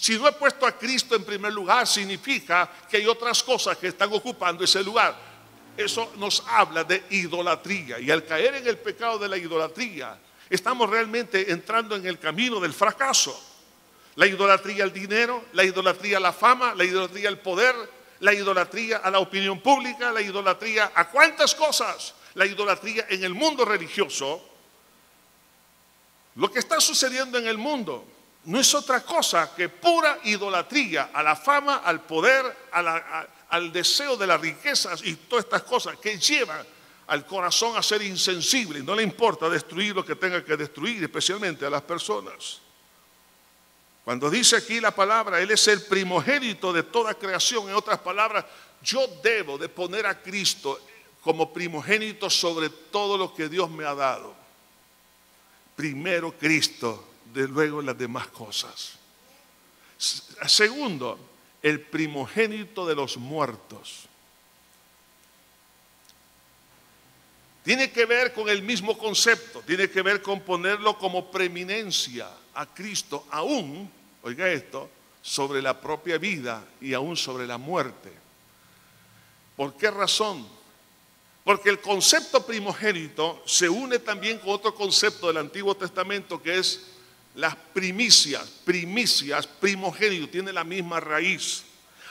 Si 0.00 0.18
no 0.18 0.26
he 0.26 0.32
puesto 0.32 0.66
a 0.66 0.72
Cristo 0.72 1.14
en 1.14 1.24
primer 1.24 1.52
lugar, 1.52 1.86
significa 1.86 2.70
que 2.88 2.96
hay 2.96 3.06
otras 3.06 3.42
cosas 3.42 3.76
que 3.76 3.88
están 3.88 4.10
ocupando 4.10 4.64
ese 4.64 4.82
lugar. 4.82 5.14
Eso 5.76 6.14
nos 6.16 6.42
habla 6.48 6.84
de 6.84 7.04
idolatría 7.10 8.00
y 8.00 8.10
al 8.10 8.24
caer 8.24 8.54
en 8.54 8.66
el 8.66 8.78
pecado 8.78 9.18
de 9.18 9.28
la 9.28 9.36
idolatría, 9.36 10.18
estamos 10.48 10.88
realmente 10.88 11.52
entrando 11.52 11.96
en 11.96 12.06
el 12.06 12.18
camino 12.18 12.58
del 12.60 12.72
fracaso. 12.72 13.38
La 14.14 14.26
idolatría 14.26 14.84
al 14.84 14.92
dinero, 14.92 15.44
la 15.52 15.64
idolatría 15.64 16.16
a 16.16 16.20
la 16.20 16.32
fama, 16.32 16.74
la 16.74 16.84
idolatría 16.84 17.28
al 17.28 17.38
poder, 17.38 17.74
la 18.20 18.32
idolatría 18.32 18.98
a 18.98 19.10
la 19.10 19.18
opinión 19.18 19.60
pública, 19.60 20.10
la 20.12 20.22
idolatría 20.22 20.92
a 20.94 21.10
cuántas 21.10 21.54
cosas, 21.54 22.14
la 22.32 22.46
idolatría 22.46 23.04
en 23.10 23.22
el 23.22 23.34
mundo 23.34 23.66
religioso. 23.66 24.48
Lo 26.36 26.50
que 26.50 26.58
está 26.58 26.80
sucediendo 26.80 27.36
en 27.36 27.46
el 27.46 27.58
mundo 27.58 28.06
no 28.44 28.58
es 28.58 28.74
otra 28.74 29.02
cosa 29.02 29.54
que 29.54 29.68
pura 29.68 30.18
idolatría 30.24 31.10
a 31.12 31.22
la 31.22 31.36
fama, 31.36 31.76
al 31.84 32.00
poder, 32.02 32.68
al 33.50 33.72
deseo 33.72 34.16
de 34.16 34.26
las 34.26 34.40
riquezas 34.40 35.02
y 35.04 35.14
todas 35.16 35.44
estas 35.44 35.62
cosas 35.62 35.96
que 35.98 36.18
llevan 36.18 36.66
al 37.08 37.26
corazón 37.26 37.76
a 37.76 37.82
ser 37.82 38.02
insensible 38.02 38.78
y 38.78 38.82
no 38.82 38.94
le 38.94 39.02
importa 39.02 39.48
destruir 39.48 39.94
lo 39.94 40.04
que 40.04 40.14
tenga 40.14 40.44
que 40.44 40.56
destruir, 40.56 41.02
especialmente 41.02 41.66
a 41.66 41.70
las 41.70 41.82
personas. 41.82 42.60
Cuando 44.04 44.30
dice 44.30 44.56
aquí 44.56 44.80
la 44.80 44.92
palabra, 44.92 45.40
Él 45.40 45.50
es 45.50 45.68
el 45.68 45.82
primogénito 45.82 46.72
de 46.72 46.84
toda 46.84 47.14
creación, 47.14 47.68
en 47.68 47.74
otras 47.74 47.98
palabras, 47.98 48.44
yo 48.82 49.06
debo 49.22 49.58
de 49.58 49.68
poner 49.68 50.06
a 50.06 50.22
Cristo 50.22 50.80
como 51.20 51.52
primogénito 51.52 52.30
sobre 52.30 52.70
todo 52.70 53.18
lo 53.18 53.34
que 53.34 53.48
Dios 53.48 53.68
me 53.70 53.84
ha 53.84 53.94
dado. 53.94 54.34
Primero 55.76 56.32
Cristo, 56.38 57.09
de 57.32 57.48
luego 57.48 57.82
las 57.82 57.96
demás 57.96 58.28
cosas. 58.28 58.98
Segundo, 59.98 61.18
el 61.62 61.80
primogénito 61.80 62.86
de 62.86 62.94
los 62.94 63.16
muertos. 63.16 64.06
Tiene 67.62 67.90
que 67.90 68.06
ver 68.06 68.32
con 68.32 68.48
el 68.48 68.62
mismo 68.62 68.96
concepto, 68.96 69.60
tiene 69.66 69.90
que 69.90 70.00
ver 70.00 70.22
con 70.22 70.40
ponerlo 70.40 70.96
como 70.96 71.30
preeminencia 71.30 72.30
a 72.54 72.66
Cristo, 72.66 73.26
aún, 73.30 73.90
oiga 74.22 74.48
esto, 74.48 74.88
sobre 75.22 75.60
la 75.60 75.78
propia 75.78 76.16
vida 76.16 76.64
y 76.80 76.94
aún 76.94 77.16
sobre 77.16 77.46
la 77.46 77.58
muerte. 77.58 78.10
¿Por 79.56 79.76
qué 79.76 79.90
razón? 79.90 80.48
Porque 81.44 81.68
el 81.68 81.80
concepto 81.80 82.46
primogénito 82.46 83.42
se 83.44 83.68
une 83.68 83.98
también 83.98 84.38
con 84.38 84.50
otro 84.50 84.74
concepto 84.74 85.26
del 85.26 85.36
Antiguo 85.36 85.74
Testamento 85.74 86.42
que 86.42 86.58
es 86.58 86.86
las 87.34 87.54
primicias, 87.54 88.44
primicias, 88.64 89.46
primogénito, 89.46 90.28
tiene 90.28 90.52
la 90.52 90.64
misma 90.64 91.00
raíz. 91.00 91.64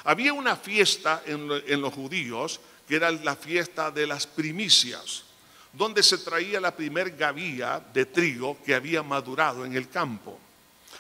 Había 0.06 0.34
una 0.34 0.56
fiesta 0.56 1.24
en, 1.26 1.48
los 1.82 1.94
judíos 1.94 2.60
que 2.88 2.96
era 2.96 3.12
la 3.12 3.36
fiesta 3.36 3.92
de 3.92 4.08
las 4.08 4.26
primicias 4.26 5.26
donde 5.74 6.02
se 6.02 6.18
traía 6.18 6.60
la 6.60 6.76
primer 6.76 7.16
gavía 7.16 7.80
de 7.94 8.06
trigo 8.06 8.58
que 8.64 8.74
había 8.74 9.04
madurado 9.04 9.66
en 9.66 9.76
el 9.76 9.90
campo. 9.90 10.40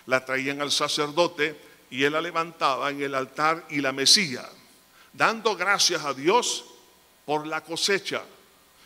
La 0.06 0.24
traían 0.24 0.62
al 0.62 0.72
sacerdote 0.72 1.60
y 1.90 2.04
él 2.04 2.14
la 2.14 2.22
levantaba 2.22 2.92
en 2.92 3.02
el 3.02 3.16
altar 3.16 3.66
y 3.70 3.82
la 3.82 3.92
mesía, 3.92 4.48
dando 5.12 5.56
gracias 5.56 6.04
a 6.06 6.14
Dios 6.14 6.66
por 7.26 7.48
la 7.48 7.62
cosecha. 7.62 8.22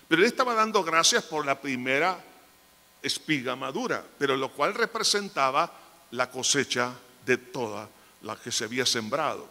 Pero 0.07 0.21
él 0.21 0.27
estaba 0.27 0.53
dando 0.53 0.83
gracias 0.83 1.23
por 1.23 1.45
la 1.45 1.59
primera 1.59 2.17
espiga 3.03 3.55
madura, 3.55 4.03
pero 4.17 4.35
lo 4.35 4.49
cual 4.51 4.73
representaba 4.73 5.71
la 6.11 6.31
cosecha 6.31 6.93
de 7.25 7.37
toda 7.37 7.87
la 8.21 8.35
que 8.37 8.51
se 8.51 8.63
había 8.63 8.85
sembrado. 8.85 9.47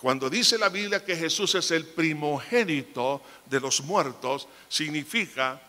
Cuando 0.00 0.30
dice 0.30 0.56
la 0.56 0.70
Biblia 0.70 1.04
que 1.04 1.16
Jesús 1.16 1.54
es 1.56 1.70
el 1.72 1.84
primogénito 1.84 3.20
de 3.44 3.60
los 3.60 3.82
muertos, 3.82 4.48
significa 4.68 5.60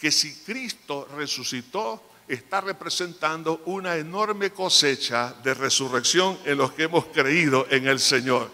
que 0.00 0.10
si 0.10 0.34
Cristo 0.40 1.08
resucitó, 1.14 2.02
está 2.26 2.60
representando 2.60 3.62
una 3.66 3.96
enorme 3.96 4.50
cosecha 4.50 5.34
de 5.44 5.54
resurrección 5.54 6.38
en 6.44 6.58
los 6.58 6.72
que 6.72 6.84
hemos 6.84 7.06
creído 7.06 7.66
en 7.70 7.86
el 7.86 8.00
Señor. 8.00 8.50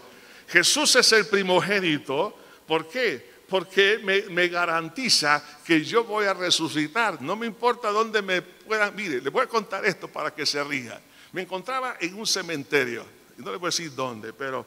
Jesús 0.47 0.95
es 0.95 1.11
el 1.13 1.25
primogénito, 1.25 2.37
¿por 2.67 2.87
qué? 2.87 3.32
Porque 3.53 3.99
me, 4.31 4.47
garantiza 4.47 5.43
que 5.63 5.83
yo 5.83 6.05
voy 6.05 6.25
a 6.25 6.33
resucitar. 6.33 7.21
No 7.21 7.35
me 7.35 7.45
importa 7.45 7.91
dónde 7.91 8.19
me 8.23 8.41
puedan. 8.41 8.95
Mire, 8.95 9.21
le 9.21 9.29
voy 9.29 9.43
a 9.43 9.47
contar 9.47 9.85
esto 9.85 10.07
para 10.07 10.33
que 10.33 10.43
se 10.43 10.63
ría. 10.63 10.99
Me 11.33 11.43
encontraba 11.43 11.97
en 11.99 12.15
un 12.15 12.25
cementerio, 12.25 13.05
no 13.37 13.51
le 13.51 13.57
voy 13.57 13.67
a 13.67 13.69
decir 13.69 13.93
dónde, 13.93 14.33
pero 14.33 14.65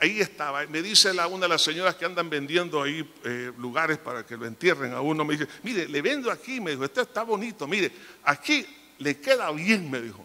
ahí 0.00 0.20
estaba. 0.20 0.66
Me 0.66 0.82
dice 0.82 1.14
la, 1.14 1.28
una 1.28 1.42
de 1.42 1.50
las 1.50 1.62
señoras 1.62 1.94
que 1.94 2.04
andan 2.04 2.28
vendiendo 2.28 2.82
ahí 2.82 3.08
eh, 3.22 3.52
lugares 3.58 3.98
para 3.98 4.26
que 4.26 4.36
lo 4.36 4.44
entierren 4.44 4.92
a 4.92 5.00
uno. 5.00 5.24
Me 5.24 5.36
dice, 5.36 5.46
mire, 5.62 5.86
le 5.86 6.02
vendo 6.02 6.28
aquí. 6.28 6.60
Me 6.60 6.72
dijo, 6.72 6.84
este 6.84 7.02
está 7.02 7.22
bonito. 7.22 7.68
Mire, 7.68 7.92
aquí 8.24 8.66
le 8.98 9.20
queda 9.20 9.52
bien, 9.52 9.88
me 9.88 10.00
dijo. 10.00 10.24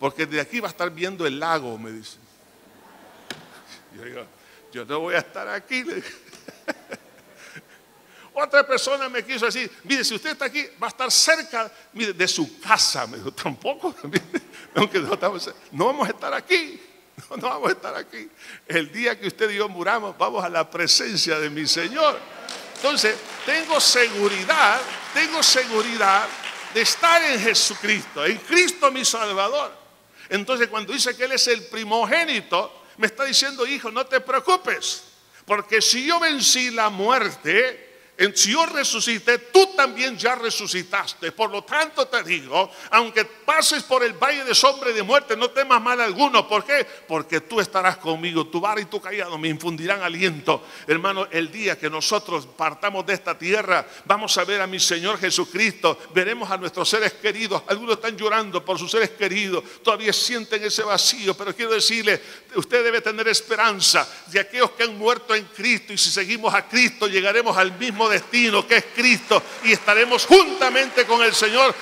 Porque 0.00 0.26
de 0.26 0.40
aquí 0.40 0.58
va 0.58 0.66
a 0.66 0.70
estar 0.72 0.90
viendo 0.90 1.24
el 1.24 1.38
lago, 1.38 1.78
me 1.78 1.92
dice. 1.92 2.16
Yo 3.96 4.04
digo, 4.04 4.26
yo 4.72 4.84
no 4.84 4.98
voy 4.98 5.14
a 5.14 5.18
estar 5.18 5.46
aquí. 5.46 5.84
Otra 8.40 8.64
persona 8.64 9.08
me 9.08 9.24
quiso 9.24 9.46
decir, 9.46 9.68
mire, 9.82 10.04
si 10.04 10.14
usted 10.14 10.30
está 10.30 10.44
aquí, 10.44 10.64
va 10.80 10.86
a 10.86 10.90
estar 10.90 11.10
cerca 11.10 11.68
de 11.92 12.28
su 12.28 12.60
casa. 12.60 13.04
Me 13.08 13.16
dijo, 13.16 13.32
tampoco, 13.32 13.92
aunque 14.76 15.00
no, 15.00 15.18
no 15.72 15.86
vamos 15.86 16.08
a 16.08 16.12
estar 16.12 16.32
aquí. 16.32 16.80
No 17.30 17.48
vamos 17.48 17.70
a 17.70 17.72
estar 17.72 17.96
aquí. 17.96 18.30
El 18.68 18.92
día 18.92 19.18
que 19.18 19.26
usted 19.26 19.50
y 19.50 19.56
yo 19.56 19.68
muramos, 19.68 20.16
vamos 20.16 20.44
a 20.44 20.48
la 20.48 20.70
presencia 20.70 21.36
de 21.40 21.50
mi 21.50 21.66
Señor. 21.66 22.16
Entonces, 22.76 23.16
tengo 23.44 23.80
seguridad, 23.80 24.80
tengo 25.12 25.42
seguridad 25.42 26.28
de 26.72 26.80
estar 26.82 27.20
en 27.24 27.40
Jesucristo, 27.40 28.24
en 28.24 28.38
Cristo 28.38 28.92
mi 28.92 29.04
Salvador. 29.04 29.72
Entonces, 30.28 30.68
cuando 30.68 30.92
dice 30.92 31.16
que 31.16 31.24
Él 31.24 31.32
es 31.32 31.48
el 31.48 31.64
primogénito, 31.64 32.84
me 32.98 33.08
está 33.08 33.24
diciendo, 33.24 33.66
hijo, 33.66 33.90
no 33.90 34.06
te 34.06 34.20
preocupes, 34.20 35.02
porque 35.44 35.82
si 35.82 36.06
yo 36.06 36.20
vencí 36.20 36.70
la 36.70 36.88
muerte, 36.88 37.87
si 38.34 38.50
yo 38.50 38.66
resucité, 38.66 39.38
tú 39.38 39.74
también 39.76 40.18
ya 40.18 40.34
resucitaste. 40.34 41.30
Por 41.30 41.50
lo 41.50 41.62
tanto 41.62 42.08
te 42.08 42.24
digo, 42.24 42.68
aunque 42.90 43.24
pases 43.24 43.84
por 43.84 44.02
el 44.02 44.12
valle 44.12 44.42
de 44.42 44.56
sombra 44.56 44.90
y 44.90 44.94
de 44.94 45.04
muerte, 45.04 45.36
no 45.36 45.50
temas 45.50 45.80
mal 45.80 46.00
alguno. 46.00 46.48
¿Por 46.48 46.64
qué? 46.64 46.84
Porque 47.06 47.42
tú 47.42 47.60
estarás 47.60 47.98
conmigo. 47.98 48.48
Tu 48.48 48.60
vara 48.60 48.80
y 48.80 48.86
tu 48.86 49.00
callado 49.00 49.38
me 49.38 49.46
infundirán 49.46 50.02
aliento. 50.02 50.64
Hermano, 50.88 51.28
el 51.30 51.52
día 51.52 51.78
que 51.78 51.88
nosotros 51.88 52.48
partamos 52.56 53.06
de 53.06 53.14
esta 53.14 53.38
tierra, 53.38 53.86
vamos 54.04 54.36
a 54.36 54.44
ver 54.44 54.62
a 54.62 54.66
mi 54.66 54.80
Señor 54.80 55.20
Jesucristo. 55.20 55.96
Veremos 56.12 56.50
a 56.50 56.56
nuestros 56.56 56.88
seres 56.88 57.12
queridos. 57.12 57.62
Algunos 57.68 57.96
están 57.96 58.16
llorando 58.16 58.64
por 58.64 58.80
sus 58.80 58.90
seres 58.90 59.10
queridos. 59.10 59.62
Todavía 59.84 60.12
sienten 60.12 60.64
ese 60.64 60.82
vacío. 60.82 61.36
Pero 61.36 61.54
quiero 61.54 61.70
decirle, 61.70 62.20
usted 62.56 62.82
debe 62.82 63.00
tener 63.00 63.28
esperanza 63.28 64.08
de 64.26 64.40
aquellos 64.40 64.72
que 64.72 64.82
han 64.82 64.98
muerto 64.98 65.36
en 65.36 65.44
Cristo. 65.44 65.92
Y 65.92 65.98
si 65.98 66.10
seguimos 66.10 66.52
a 66.52 66.68
Cristo, 66.68 67.06
llegaremos 67.06 67.56
al 67.56 67.78
mismo 67.78 68.07
destino 68.08 68.66
que 68.66 68.76
es 68.76 68.84
Cristo 68.94 69.42
y 69.64 69.72
estaremos 69.72 70.26
juntamente 70.26 71.04
con 71.06 71.22
el 71.22 71.34
Señor, 71.34 71.74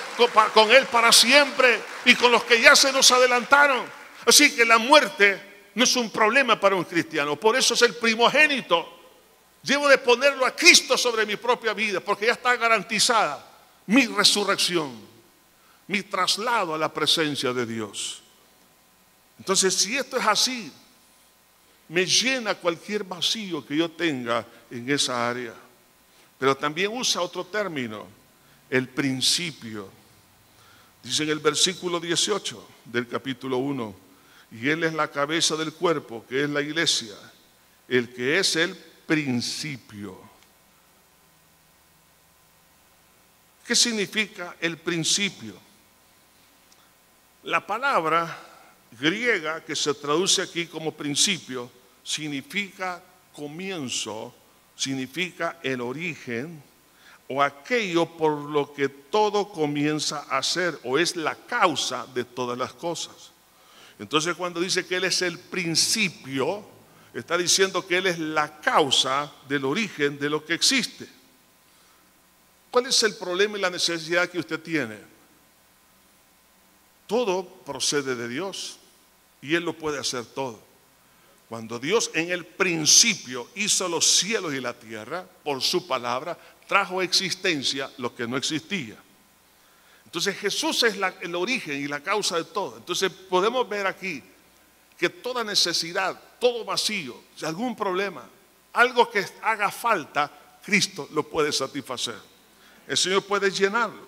con 0.53 0.71
Él 0.71 0.85
para 0.85 1.11
siempre 1.11 1.81
y 2.05 2.15
con 2.15 2.31
los 2.31 2.43
que 2.43 2.61
ya 2.61 2.75
se 2.75 2.91
nos 2.91 3.11
adelantaron. 3.11 3.85
Así 4.25 4.55
que 4.55 4.65
la 4.65 4.77
muerte 4.77 5.69
no 5.75 5.83
es 5.83 5.95
un 5.95 6.09
problema 6.09 6.59
para 6.59 6.75
un 6.75 6.83
cristiano, 6.83 7.35
por 7.35 7.55
eso 7.55 7.73
es 7.73 7.81
el 7.83 7.95
primogénito. 7.95 8.95
Debo 9.63 9.87
de 9.87 9.97
ponerlo 9.97 10.45
a 10.45 10.55
Cristo 10.55 10.97
sobre 10.97 11.25
mi 11.25 11.35
propia 11.35 11.73
vida 11.73 11.99
porque 11.99 12.27
ya 12.27 12.33
está 12.33 12.55
garantizada 12.55 13.45
mi 13.87 14.05
resurrección, 14.05 14.99
mi 15.87 16.03
traslado 16.03 16.75
a 16.75 16.77
la 16.77 16.93
presencia 16.93 17.53
de 17.53 17.65
Dios. 17.65 18.21
Entonces, 19.39 19.73
si 19.73 19.97
esto 19.97 20.17
es 20.17 20.25
así, 20.25 20.71
me 21.89 22.05
llena 22.05 22.55
cualquier 22.55 23.03
vacío 23.03 23.65
que 23.65 23.77
yo 23.77 23.89
tenga 23.91 24.45
en 24.69 24.89
esa 24.89 25.29
área. 25.29 25.53
Pero 26.37 26.55
también 26.55 26.91
usa 26.93 27.21
otro 27.21 27.45
término, 27.45 28.07
el 28.69 28.87
principio. 28.89 29.89
Dice 31.01 31.23
en 31.23 31.29
el 31.29 31.39
versículo 31.39 31.99
18 31.99 32.67
del 32.85 33.07
capítulo 33.07 33.57
1, 33.57 33.95
y 34.51 34.69
Él 34.69 34.83
es 34.83 34.93
la 34.93 35.09
cabeza 35.09 35.55
del 35.55 35.73
cuerpo, 35.73 36.25
que 36.27 36.43
es 36.43 36.49
la 36.49 36.61
iglesia, 36.61 37.15
el 37.87 38.13
que 38.13 38.39
es 38.39 38.55
el 38.55 38.75
principio. 39.05 40.19
¿Qué 43.65 43.75
significa 43.75 44.55
el 44.61 44.77
principio? 44.77 45.53
La 47.43 47.65
palabra 47.65 48.37
griega 48.99 49.63
que 49.63 49.75
se 49.75 49.93
traduce 49.93 50.41
aquí 50.41 50.67
como 50.67 50.93
principio 50.93 51.69
significa 52.03 53.03
comienzo 53.33 54.33
significa 54.77 55.59
el 55.63 55.81
origen 55.81 56.63
o 57.27 57.41
aquello 57.43 58.05
por 58.05 58.37
lo 58.37 58.71
que 58.73 58.87
todo 58.87 59.49
comienza 59.49 60.19
a 60.29 60.41
ser 60.41 60.79
o 60.83 60.97
es 60.97 61.15
la 61.15 61.35
causa 61.35 62.05
de 62.13 62.23
todas 62.23 62.57
las 62.57 62.73
cosas. 62.73 63.31
Entonces 63.99 64.35
cuando 64.35 64.61
dice 64.61 64.85
que 64.85 64.95
Él 64.95 65.03
es 65.03 65.21
el 65.23 65.39
principio, 65.39 66.63
está 67.13 67.37
diciendo 67.37 67.85
que 67.85 67.97
Él 67.97 68.07
es 68.07 68.19
la 68.19 68.61
causa 68.61 69.31
del 69.49 69.65
origen 69.65 70.19
de 70.19 70.29
lo 70.29 70.45
que 70.45 70.53
existe. 70.53 71.09
¿Cuál 72.69 72.85
es 72.85 73.01
el 73.03 73.15
problema 73.15 73.57
y 73.57 73.61
la 73.61 73.71
necesidad 73.71 74.29
que 74.29 74.39
usted 74.39 74.61
tiene? 74.61 74.99
Todo 77.07 77.45
procede 77.65 78.15
de 78.15 78.27
Dios 78.27 78.77
y 79.41 79.55
Él 79.55 79.63
lo 79.63 79.73
puede 79.73 79.97
hacer 79.97 80.25
todo. 80.25 80.66
Cuando 81.49 81.79
Dios 81.79 82.11
en 82.13 82.29
el 82.29 82.45
principio 82.45 83.49
hizo 83.55 83.87
los 83.87 84.05
cielos 84.05 84.53
y 84.53 84.59
la 84.59 84.73
tierra, 84.73 85.25
por 85.43 85.61
su 85.61 85.87
palabra, 85.87 86.37
trajo 86.67 87.01
existencia 87.01 87.89
lo 87.97 88.13
que 88.13 88.27
no 88.27 88.35
existía. 88.35 88.97
Entonces 90.03 90.37
Jesús 90.37 90.83
es 90.83 90.95
el 91.21 91.35
origen 91.35 91.81
y 91.81 91.87
la 91.87 92.01
causa 92.01 92.37
de 92.37 92.43
todo. 92.43 92.77
Entonces 92.77 93.11
podemos 93.11 93.67
ver 93.67 93.87
aquí 93.87 94.21
que 94.97 95.09
toda 95.09 95.43
necesidad, 95.43 96.19
todo 96.39 96.65
vacío, 96.65 97.15
algún 97.43 97.75
problema, 97.75 98.27
algo 98.73 99.09
que 99.09 99.25
haga 99.41 99.71
falta, 99.71 100.59
Cristo 100.63 101.07
lo 101.13 101.23
puede 101.23 101.53
satisfacer. 101.53 102.19
El 102.87 102.97
Señor 102.97 103.23
puede 103.23 103.51
llenarlo. 103.51 104.05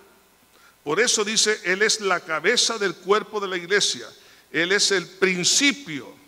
Por 0.84 1.00
eso 1.00 1.24
dice, 1.24 1.58
Él 1.64 1.82
es 1.82 2.00
la 2.00 2.20
cabeza 2.20 2.76
del 2.76 2.96
cuerpo 2.96 3.40
de 3.40 3.48
la 3.48 3.56
iglesia. 3.56 4.06
Él 4.50 4.72
es 4.72 4.90
el 4.90 5.06
principio 5.06 6.19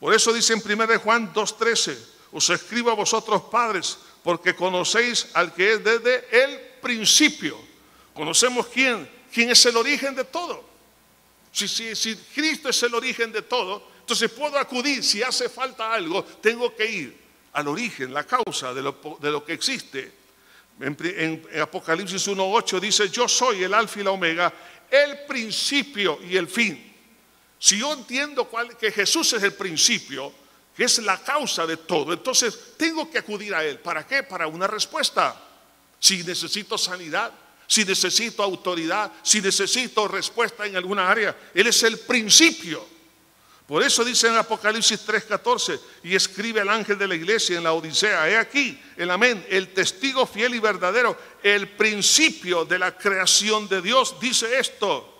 por 0.00 0.14
eso 0.14 0.32
dice 0.32 0.52
en 0.52 0.62
1 0.64 0.98
Juan 1.00 1.32
2.13, 1.32 1.96
os 2.32 2.50
escribo 2.50 2.90
a 2.90 2.94
vosotros 2.94 3.42
padres, 3.50 3.98
porque 4.22 4.54
conocéis 4.54 5.28
al 5.34 5.54
que 5.54 5.74
es 5.74 5.84
desde 5.84 6.44
el 6.44 6.58
principio. 6.82 7.58
Conocemos 8.12 8.66
quién, 8.66 9.08
quién 9.32 9.50
es 9.50 9.64
el 9.66 9.76
origen 9.76 10.14
de 10.14 10.24
todo. 10.24 10.64
Si, 11.52 11.66
si 11.68 12.16
Cristo 12.34 12.68
es 12.68 12.82
el 12.82 12.94
origen 12.94 13.32
de 13.32 13.42
todo, 13.42 13.82
entonces 14.00 14.30
puedo 14.30 14.58
acudir, 14.58 15.02
si 15.02 15.22
hace 15.22 15.48
falta 15.48 15.92
algo, 15.92 16.22
tengo 16.24 16.74
que 16.76 16.86
ir 16.86 17.26
al 17.54 17.68
origen, 17.68 18.12
la 18.12 18.24
causa 18.24 18.74
de 18.74 18.82
lo, 18.82 19.44
que 19.44 19.54
existe. 19.54 20.12
En, 20.78 20.96
en 21.50 21.60
Apocalipsis 21.60 22.28
1.8 22.28 22.78
dice, 22.78 23.08
yo 23.08 23.26
soy 23.26 23.64
el 23.64 23.72
alfa 23.72 24.00
y 24.00 24.04
la 24.04 24.10
omega, 24.10 24.52
el 24.90 25.24
principio 25.26 26.20
y 26.22 26.36
el 26.36 26.46
fin. 26.46 26.85
Si 27.58 27.78
yo 27.78 27.92
entiendo 27.92 28.48
que 28.78 28.92
Jesús 28.92 29.32
es 29.32 29.42
el 29.42 29.54
principio, 29.54 30.32
que 30.76 30.84
es 30.84 30.98
la 30.98 31.22
causa 31.22 31.66
de 31.66 31.78
todo, 31.78 32.12
entonces 32.12 32.76
tengo 32.76 33.10
que 33.10 33.18
acudir 33.18 33.54
a 33.54 33.64
Él. 33.64 33.78
¿Para 33.78 34.06
qué? 34.06 34.22
Para 34.22 34.46
una 34.46 34.66
respuesta. 34.66 35.42
Si 35.98 36.22
necesito 36.22 36.76
sanidad, 36.76 37.32
si 37.66 37.84
necesito 37.84 38.42
autoridad, 38.42 39.10
si 39.22 39.40
necesito 39.40 40.06
respuesta 40.06 40.66
en 40.66 40.76
alguna 40.76 41.10
área, 41.10 41.34
Él 41.54 41.66
es 41.66 41.82
el 41.82 41.98
principio. 42.00 42.96
Por 43.66 43.82
eso 43.82 44.04
dice 44.04 44.28
en 44.28 44.36
Apocalipsis 44.36 45.04
3:14, 45.04 45.80
y 46.04 46.14
escribe 46.14 46.60
el 46.60 46.68
ángel 46.68 46.96
de 46.98 47.08
la 47.08 47.16
iglesia 47.16 47.56
en 47.56 47.64
la 47.64 47.72
Odisea, 47.72 48.28
he 48.28 48.36
aquí, 48.36 48.80
el 48.96 49.10
amén, 49.10 49.44
el 49.50 49.72
testigo 49.72 50.24
fiel 50.24 50.54
y 50.54 50.60
verdadero, 50.60 51.18
el 51.42 51.70
principio 51.70 52.64
de 52.64 52.78
la 52.78 52.96
creación 52.96 53.66
de 53.66 53.82
Dios, 53.82 54.20
dice 54.20 54.60
esto. 54.60 55.15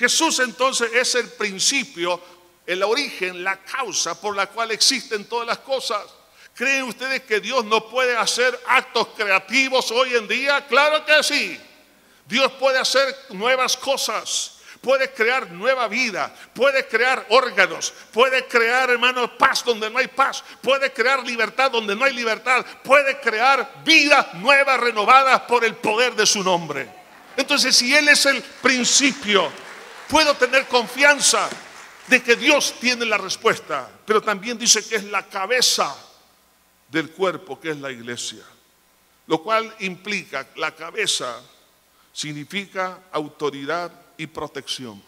Jesús 0.00 0.38
entonces 0.38 0.90
es 0.94 1.14
el 1.14 1.28
principio, 1.28 2.18
el 2.66 2.82
origen, 2.82 3.44
la 3.44 3.58
causa 3.58 4.18
por 4.18 4.34
la 4.34 4.46
cual 4.46 4.70
existen 4.70 5.26
todas 5.26 5.46
las 5.46 5.58
cosas. 5.58 6.06
¿Creen 6.54 6.84
ustedes 6.84 7.20
que 7.24 7.38
Dios 7.38 7.66
no 7.66 7.86
puede 7.86 8.16
hacer 8.16 8.58
actos 8.66 9.08
creativos 9.14 9.90
hoy 9.90 10.14
en 10.14 10.26
día? 10.26 10.66
Claro 10.66 11.04
que 11.04 11.22
sí. 11.22 11.60
Dios 12.26 12.50
puede 12.52 12.78
hacer 12.78 13.14
nuevas 13.28 13.76
cosas 13.76 14.56
puede 14.80 15.12
crear 15.12 15.50
nueva 15.50 15.88
vida, 15.88 16.34
puede 16.54 16.88
crear 16.88 17.26
órganos, 17.28 17.92
puede 18.14 18.46
crear, 18.46 18.88
hermanos, 18.88 19.32
paz 19.38 19.62
donde 19.62 19.90
no 19.90 19.98
hay 19.98 20.06
paz, 20.06 20.42
puede 20.62 20.90
crear 20.90 21.22
libertad 21.22 21.70
donde 21.70 21.94
no 21.94 22.06
hay 22.06 22.14
libertad, 22.14 22.64
puede 22.82 23.20
crear 23.20 23.82
vida 23.84 24.30
nueva, 24.36 24.78
renovada 24.78 25.46
por 25.46 25.66
el 25.66 25.74
poder 25.74 26.14
de 26.14 26.24
su 26.24 26.42
nombre. 26.42 26.88
Entonces, 27.36 27.76
si 27.76 27.94
Él 27.94 28.08
es 28.08 28.24
el 28.24 28.40
principio, 28.40 29.52
puedo 30.10 30.34
tener 30.34 30.66
confianza 30.66 31.48
de 32.08 32.22
que 32.22 32.34
Dios 32.34 32.74
tiene 32.80 33.06
la 33.06 33.16
respuesta, 33.16 33.88
pero 34.04 34.20
también 34.20 34.58
dice 34.58 34.84
que 34.84 34.96
es 34.96 35.04
la 35.04 35.26
cabeza 35.28 35.96
del 36.88 37.12
cuerpo, 37.12 37.60
que 37.60 37.70
es 37.70 37.76
la 37.78 37.92
iglesia. 37.92 38.44
Lo 39.28 39.40
cual 39.40 39.72
implica, 39.78 40.48
la 40.56 40.74
cabeza 40.74 41.40
significa 42.12 43.04
autoridad 43.12 43.92
y 44.16 44.26
protección. 44.26 45.00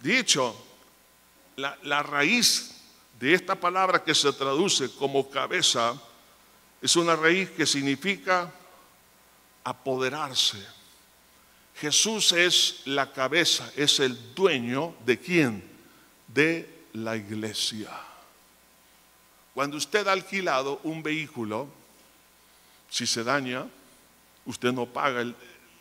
Dicho, 0.00 0.56
la, 1.54 1.78
la 1.82 2.02
raíz 2.02 2.80
de 3.20 3.34
esta 3.34 3.54
palabra 3.54 4.02
que 4.02 4.14
se 4.14 4.32
traduce 4.32 4.90
como 4.96 5.30
cabeza 5.30 5.94
es 6.82 6.96
una 6.96 7.14
raíz 7.14 7.50
que 7.50 7.66
significa 7.66 8.50
apoderarse 9.62 10.79
Jesús 11.80 12.32
es 12.32 12.82
la 12.84 13.10
cabeza, 13.10 13.72
es 13.74 14.00
el 14.00 14.34
dueño 14.34 14.94
de 15.06 15.18
quién? 15.18 15.64
De 16.28 16.68
la 16.92 17.16
iglesia. 17.16 17.88
Cuando 19.54 19.78
usted 19.78 20.06
ha 20.06 20.12
alquilado 20.12 20.80
un 20.84 21.02
vehículo, 21.02 21.68
si 22.90 23.06
se 23.06 23.24
daña, 23.24 23.66
usted 24.44 24.72
no 24.72 24.84
paga 24.84 25.24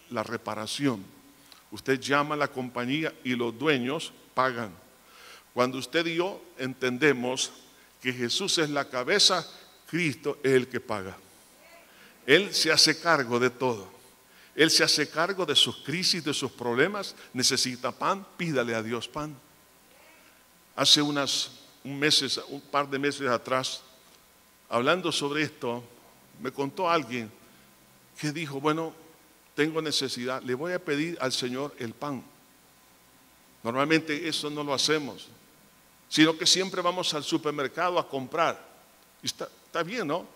la 0.09 0.23
reparación. 0.23 1.03
Usted 1.71 1.99
llama 1.99 2.35
a 2.35 2.37
la 2.37 2.47
compañía 2.47 3.13
y 3.25 3.35
los 3.35 3.57
dueños 3.59 4.13
pagan. 4.33 4.71
Cuando 5.53 5.77
usted 5.77 6.05
y 6.05 6.15
yo 6.15 6.41
entendemos 6.57 7.51
que 8.01 8.13
Jesús 8.13 8.57
es 8.57 8.69
la 8.69 8.87
cabeza, 8.87 9.45
Cristo 9.89 10.39
es 10.43 10.53
el 10.53 10.69
que 10.69 10.79
paga. 10.79 11.17
Él 12.25 12.53
se 12.53 12.71
hace 12.71 12.99
cargo 13.01 13.37
de 13.37 13.49
todo. 13.49 13.98
Él 14.59 14.69
se 14.69 14.83
hace 14.83 15.07
cargo 15.07 15.45
de 15.45 15.55
sus 15.55 15.77
crisis, 15.77 16.21
de 16.21 16.33
sus 16.33 16.51
problemas. 16.51 17.15
Necesita 17.31 17.93
pan, 17.93 18.27
pídale 18.35 18.75
a 18.75 18.83
Dios 18.83 19.07
pan. 19.07 19.33
Hace 20.75 21.01
unas 21.01 21.51
un, 21.85 21.97
meses, 21.97 22.41
un 22.49 22.59
par 22.59 22.89
de 22.89 22.99
meses 22.99 23.25
atrás, 23.29 23.81
hablando 24.67 25.13
sobre 25.13 25.43
esto, 25.43 25.81
me 26.41 26.51
contó 26.51 26.89
alguien 26.89 27.31
que 28.19 28.33
dijo, 28.33 28.59
bueno, 28.59 28.93
tengo 29.55 29.81
necesidad, 29.81 30.41
le 30.41 30.55
voy 30.55 30.73
a 30.73 30.83
pedir 30.83 31.17
al 31.21 31.31
Señor 31.31 31.73
el 31.79 31.93
pan. 31.93 32.21
Normalmente 33.63 34.27
eso 34.27 34.49
no 34.49 34.61
lo 34.61 34.73
hacemos, 34.73 35.29
sino 36.09 36.37
que 36.37 36.45
siempre 36.45 36.81
vamos 36.81 37.13
al 37.13 37.23
supermercado 37.23 37.97
a 37.97 38.09
comprar. 38.09 38.61
Está 39.23 39.83
bien, 39.83 40.05
¿no? 40.05 40.27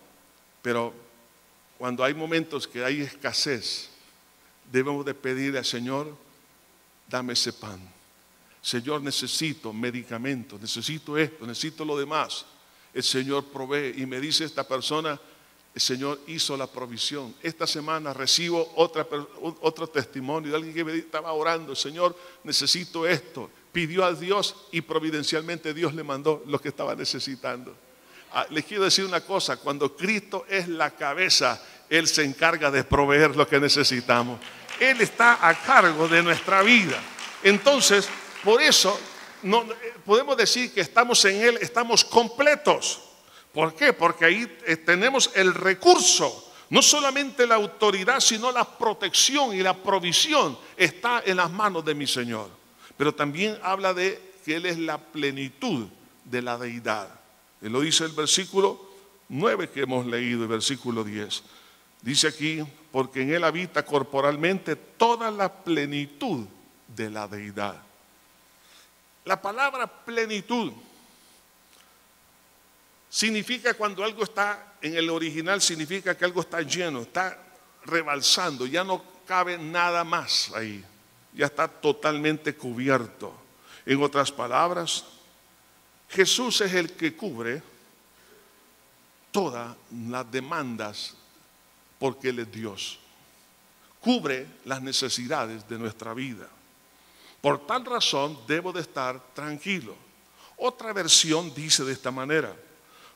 Pero 0.62 0.94
cuando 1.76 2.02
hay 2.02 2.14
momentos 2.14 2.66
que 2.66 2.82
hay 2.82 3.02
escasez, 3.02 3.90
debemos 4.70 5.04
de 5.04 5.14
pedirle 5.14 5.58
al 5.58 5.64
Señor, 5.64 6.16
dame 7.08 7.32
ese 7.32 7.52
pan. 7.52 7.80
Señor, 8.60 9.02
necesito 9.02 9.72
medicamentos, 9.72 10.60
necesito 10.60 11.18
esto, 11.18 11.46
necesito 11.46 11.84
lo 11.84 11.98
demás. 11.98 12.46
El 12.92 13.02
Señor 13.02 13.44
provee 13.44 13.94
y 13.96 14.06
me 14.06 14.20
dice 14.20 14.44
esta 14.44 14.66
persona, 14.66 15.20
el 15.74 15.80
Señor 15.80 16.20
hizo 16.28 16.56
la 16.56 16.68
provisión. 16.68 17.34
Esta 17.42 17.66
semana 17.66 18.14
recibo 18.14 18.72
otra, 18.76 19.06
otro 19.60 19.88
testimonio 19.88 20.50
de 20.50 20.56
alguien 20.56 20.74
que 20.74 20.84
me 20.84 20.96
estaba 20.96 21.32
orando, 21.32 21.74
Señor, 21.74 22.16
necesito 22.44 23.06
esto. 23.06 23.50
Pidió 23.72 24.04
a 24.04 24.14
Dios 24.14 24.54
y 24.70 24.80
providencialmente 24.80 25.74
Dios 25.74 25.92
le 25.92 26.04
mandó 26.04 26.44
lo 26.46 26.60
que 26.60 26.68
estaba 26.68 26.94
necesitando. 26.94 27.76
Ah, 28.32 28.46
les 28.50 28.64
quiero 28.64 28.84
decir 28.84 29.04
una 29.04 29.20
cosa, 29.20 29.56
cuando 29.56 29.96
Cristo 29.96 30.46
es 30.48 30.68
la 30.68 30.92
cabeza, 30.92 31.60
Él 31.88 32.06
se 32.08 32.24
encarga 32.24 32.70
de 32.70 32.84
proveer 32.84 33.36
lo 33.36 33.46
que 33.46 33.60
necesitamos. 33.60 34.38
Él 34.80 35.00
está 35.00 35.46
a 35.46 35.54
cargo 35.54 36.08
de 36.08 36.22
nuestra 36.22 36.62
vida. 36.62 37.00
Entonces, 37.42 38.08
por 38.42 38.60
eso 38.60 38.98
podemos 40.04 40.36
decir 40.36 40.72
que 40.72 40.80
estamos 40.80 41.24
en 41.24 41.42
Él, 41.42 41.58
estamos 41.60 42.04
completos. 42.04 43.00
¿Por 43.52 43.74
qué? 43.74 43.92
Porque 43.92 44.24
ahí 44.24 44.58
eh, 44.66 44.76
tenemos 44.76 45.30
el 45.34 45.54
recurso, 45.54 46.52
no 46.70 46.82
solamente 46.82 47.46
la 47.46 47.54
autoridad, 47.54 48.20
sino 48.20 48.50
la 48.50 48.64
protección 48.64 49.54
y 49.54 49.62
la 49.62 49.74
provisión 49.74 50.58
está 50.76 51.22
en 51.24 51.36
las 51.36 51.50
manos 51.50 51.84
de 51.84 51.94
mi 51.94 52.06
Señor. 52.06 52.48
Pero 52.96 53.14
también 53.14 53.58
habla 53.62 53.94
de 53.94 54.34
que 54.44 54.56
Él 54.56 54.66
es 54.66 54.78
la 54.78 54.98
plenitud 54.98 55.86
de 56.24 56.42
la 56.42 56.58
deidad. 56.58 57.08
Él 57.62 57.72
lo 57.72 57.80
dice 57.80 58.04
el 58.04 58.12
versículo 58.12 58.94
9 59.28 59.70
que 59.70 59.82
hemos 59.82 60.04
leído, 60.06 60.42
el 60.42 60.48
versículo 60.48 61.04
10. 61.04 61.42
Dice 62.04 62.28
aquí, 62.28 62.62
porque 62.92 63.22
en 63.22 63.32
Él 63.32 63.44
habita 63.44 63.82
corporalmente 63.82 64.76
toda 64.76 65.30
la 65.30 65.50
plenitud 65.50 66.44
de 66.86 67.08
la 67.08 67.26
deidad. 67.26 67.80
La 69.24 69.40
palabra 69.40 69.86
plenitud 69.86 70.70
significa 73.08 73.72
cuando 73.72 74.04
algo 74.04 74.22
está 74.22 74.74
en 74.82 74.94
el 74.96 75.08
original, 75.08 75.62
significa 75.62 76.14
que 76.14 76.26
algo 76.26 76.42
está 76.42 76.60
lleno, 76.60 77.00
está 77.00 77.38
rebalsando, 77.86 78.66
ya 78.66 78.84
no 78.84 79.02
cabe 79.26 79.56
nada 79.56 80.04
más 80.04 80.52
ahí, 80.54 80.84
ya 81.32 81.46
está 81.46 81.66
totalmente 81.68 82.54
cubierto. 82.54 83.32
En 83.86 84.02
otras 84.02 84.30
palabras, 84.30 85.06
Jesús 86.10 86.60
es 86.60 86.74
el 86.74 86.92
que 86.92 87.16
cubre 87.16 87.62
todas 89.32 89.74
las 89.90 90.30
demandas 90.30 91.16
porque 92.04 92.28
Él 92.28 92.40
es 92.40 92.52
Dios. 92.52 92.98
Cubre 93.98 94.46
las 94.66 94.82
necesidades 94.82 95.66
de 95.66 95.78
nuestra 95.78 96.12
vida. 96.12 96.46
Por 97.40 97.66
tal 97.66 97.82
razón 97.86 98.38
debo 98.46 98.74
de 98.74 98.82
estar 98.82 99.18
tranquilo. 99.32 99.96
Otra 100.58 100.92
versión 100.92 101.54
dice 101.54 101.82
de 101.82 101.94
esta 101.94 102.10
manera, 102.10 102.54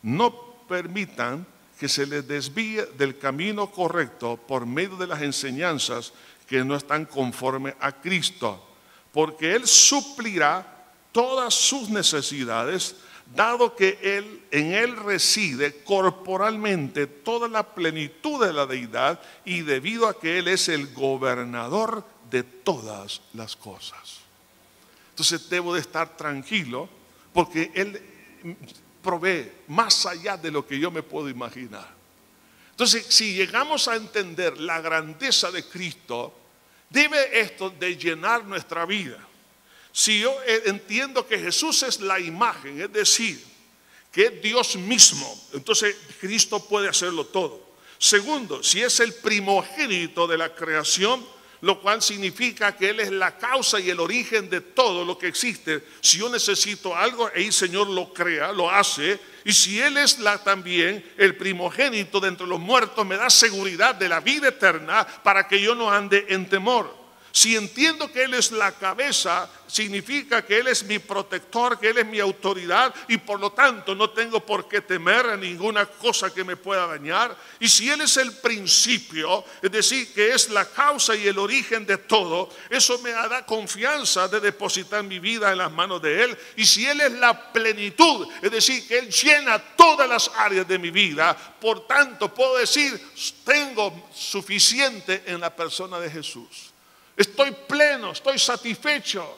no 0.01 0.35
permitan 0.67 1.47
que 1.79 1.87
se 1.87 2.07
les 2.07 2.27
desvíe 2.27 2.87
del 2.97 3.19
camino 3.19 3.71
correcto 3.71 4.39
por 4.39 4.65
medio 4.65 4.97
de 4.97 5.07
las 5.07 5.21
enseñanzas 5.21 6.15
que 6.47 6.65
no 6.65 6.75
están 6.75 7.05
conforme 7.05 7.77
a 7.81 7.93
Cristo, 7.93 8.71
porque 9.13 9.55
Él 9.55 9.67
suplirá 9.67 10.67
todas 11.13 11.53
sus 11.53 11.91
necesidades, 11.91 12.97
dado 13.35 13.77
que 13.77 13.99
Él 14.03 14.43
en 14.51 14.73
Él 14.73 14.97
reside 14.97 15.83
corporalmente 15.85 17.07
toda 17.07 17.49
la 17.49 17.75
plenitud 17.75 18.45
de 18.45 18.53
la 18.53 18.67
deidad 18.67 19.21
y 19.45 19.63
debido 19.63 20.09
a 20.09 20.19
que 20.19 20.39
Él 20.39 20.49
es 20.49 20.69
el 20.69 20.93
gobernador 20.93 22.05
de 22.31 22.43
todas 22.43 23.23
las 23.35 23.57
cosas. 23.57 24.21
Entonces 25.11 25.49
debo 25.49 25.75
de 25.75 25.81
estar 25.81 26.17
tranquilo 26.17 26.89
porque 27.33 27.71
Él 27.75 28.01
provee 29.03 29.51
más 29.69 30.07
allá 30.07 30.37
de 30.37 30.51
lo 30.51 30.67
que 30.67 30.79
yo 30.79 30.91
me 30.91 31.03
puedo 31.03 31.29
imaginar. 31.29 31.99
Entonces, 32.71 33.07
si 33.07 33.35
llegamos 33.35 33.89
a 33.89 33.97
entender 33.97 34.59
la 34.59 34.81
grandeza 34.81 35.51
de 35.51 35.65
Cristo, 35.65 36.33
debe 36.89 37.41
esto 37.41 37.71
de 37.71 37.97
llenar 37.97 38.45
nuestra 38.45 38.87
vida. 38.87 39.19
Si 39.99 40.21
yo 40.21 40.33
eh, 40.47 40.63
entiendo 40.67 41.27
que 41.27 41.41
Jesús 41.41 41.83
es 41.83 41.99
la 41.99 42.21
imagen, 42.21 42.81
es 42.81 42.93
decir, 42.93 43.45
que 44.13 44.27
es 44.27 44.41
Dios 44.41 44.77
mismo, 44.77 45.49
entonces 45.53 45.97
Cristo 46.21 46.61
puede 46.61 46.89
hacerlo 46.89 47.27
todo. 47.27 47.61
Segundo, 47.99 48.63
si 48.63 48.81
es 48.81 49.01
el 49.01 49.13
primogénito 49.15 50.29
de 50.29 50.39
la 50.39 50.55
creación, 50.55 51.27
lo 51.63 51.81
cual 51.81 52.01
significa 52.01 52.77
que 52.77 52.91
Él 52.91 53.01
es 53.01 53.11
la 53.11 53.37
causa 53.39 53.81
y 53.81 53.91
el 53.91 53.99
origen 53.99 54.49
de 54.49 54.61
todo 54.61 55.05
lo 55.05 55.19
que 55.19 55.27
existe. 55.27 55.83
Si 56.01 56.19
yo 56.19 56.29
necesito 56.29 56.95
algo, 56.95 57.29
el 57.33 57.53
Señor 57.53 57.89
lo 57.89 58.15
crea, 58.15 58.53
lo 58.53 58.71
hace, 58.71 59.19
y 59.45 59.53
si 59.53 59.81
Él 59.81 59.97
es 59.97 60.21
la, 60.21 60.39
también 60.45 61.05
el 61.17 61.35
primogénito 61.37 62.21
de 62.21 62.29
entre 62.29 62.47
los 62.47 62.61
muertos, 62.61 63.05
me 63.05 63.17
da 63.17 63.29
seguridad 63.29 63.97
de 63.97 64.09
la 64.09 64.21
vida 64.21 64.47
eterna 64.47 65.05
para 65.25 65.49
que 65.49 65.61
yo 65.61 65.75
no 65.75 65.91
ande 65.91 66.25
en 66.29 66.49
temor. 66.49 66.98
Si 67.39 67.55
entiendo 67.55 68.11
que 68.11 68.25
Él 68.25 68.35
es 68.35 68.51
la 68.51 68.73
cabeza, 68.73 69.49
significa 69.69 70.45
que 70.45 70.59
Él 70.59 70.67
es 70.67 70.83
mi 70.83 70.99
protector, 70.99 71.79
que 71.79 71.91
Él 71.91 71.99
es 71.99 72.07
mi 72.07 72.19
autoridad 72.19 72.93
y 73.07 73.17
por 73.17 73.39
lo 73.39 73.53
tanto 73.53 73.95
no 73.95 74.11
tengo 74.11 74.41
por 74.41 74.67
qué 74.67 74.81
temer 74.81 75.25
a 75.25 75.37
ninguna 75.37 75.87
cosa 75.87 76.35
que 76.35 76.43
me 76.43 76.57
pueda 76.57 76.89
dañar. 76.89 77.37
Y 77.61 77.69
si 77.69 77.89
Él 77.89 78.01
es 78.01 78.17
el 78.17 78.33
principio, 78.39 79.45
es 79.63 79.71
decir, 79.71 80.13
que 80.13 80.33
es 80.33 80.51
la 80.51 80.65
causa 80.65 81.15
y 81.15 81.29
el 81.29 81.39
origen 81.39 81.87
de 81.87 81.99
todo, 81.99 82.51
eso 82.71 82.99
me 82.99 83.13
da 83.13 83.47
confianza 83.47 84.27
de 84.27 84.41
depositar 84.41 85.05
mi 85.05 85.21
vida 85.21 85.53
en 85.53 85.59
las 85.59 85.71
manos 85.71 86.03
de 86.03 86.25
Él. 86.25 86.39
Y 86.57 86.67
si 86.67 86.89
Él 86.89 87.01
es 87.03 87.13
la 87.13 87.53
plenitud, 87.53 88.27
es 88.43 88.51
decir, 88.51 88.85
que 88.89 88.99
Él 88.99 89.11
llena 89.13 89.61
todas 89.77 90.09
las 90.09 90.29
áreas 90.35 90.67
de 90.67 90.77
mi 90.77 90.91
vida, 90.91 91.37
por 91.61 91.87
tanto 91.87 92.35
puedo 92.35 92.57
decir, 92.57 93.01
tengo 93.45 94.09
suficiente 94.13 95.23
en 95.27 95.41
la 95.41 95.55
persona 95.55 96.01
de 96.01 96.11
Jesús. 96.11 96.73
Estoy 97.19 97.51
pleno, 97.51 98.13
estoy 98.13 98.39
satisfecho. 98.39 99.37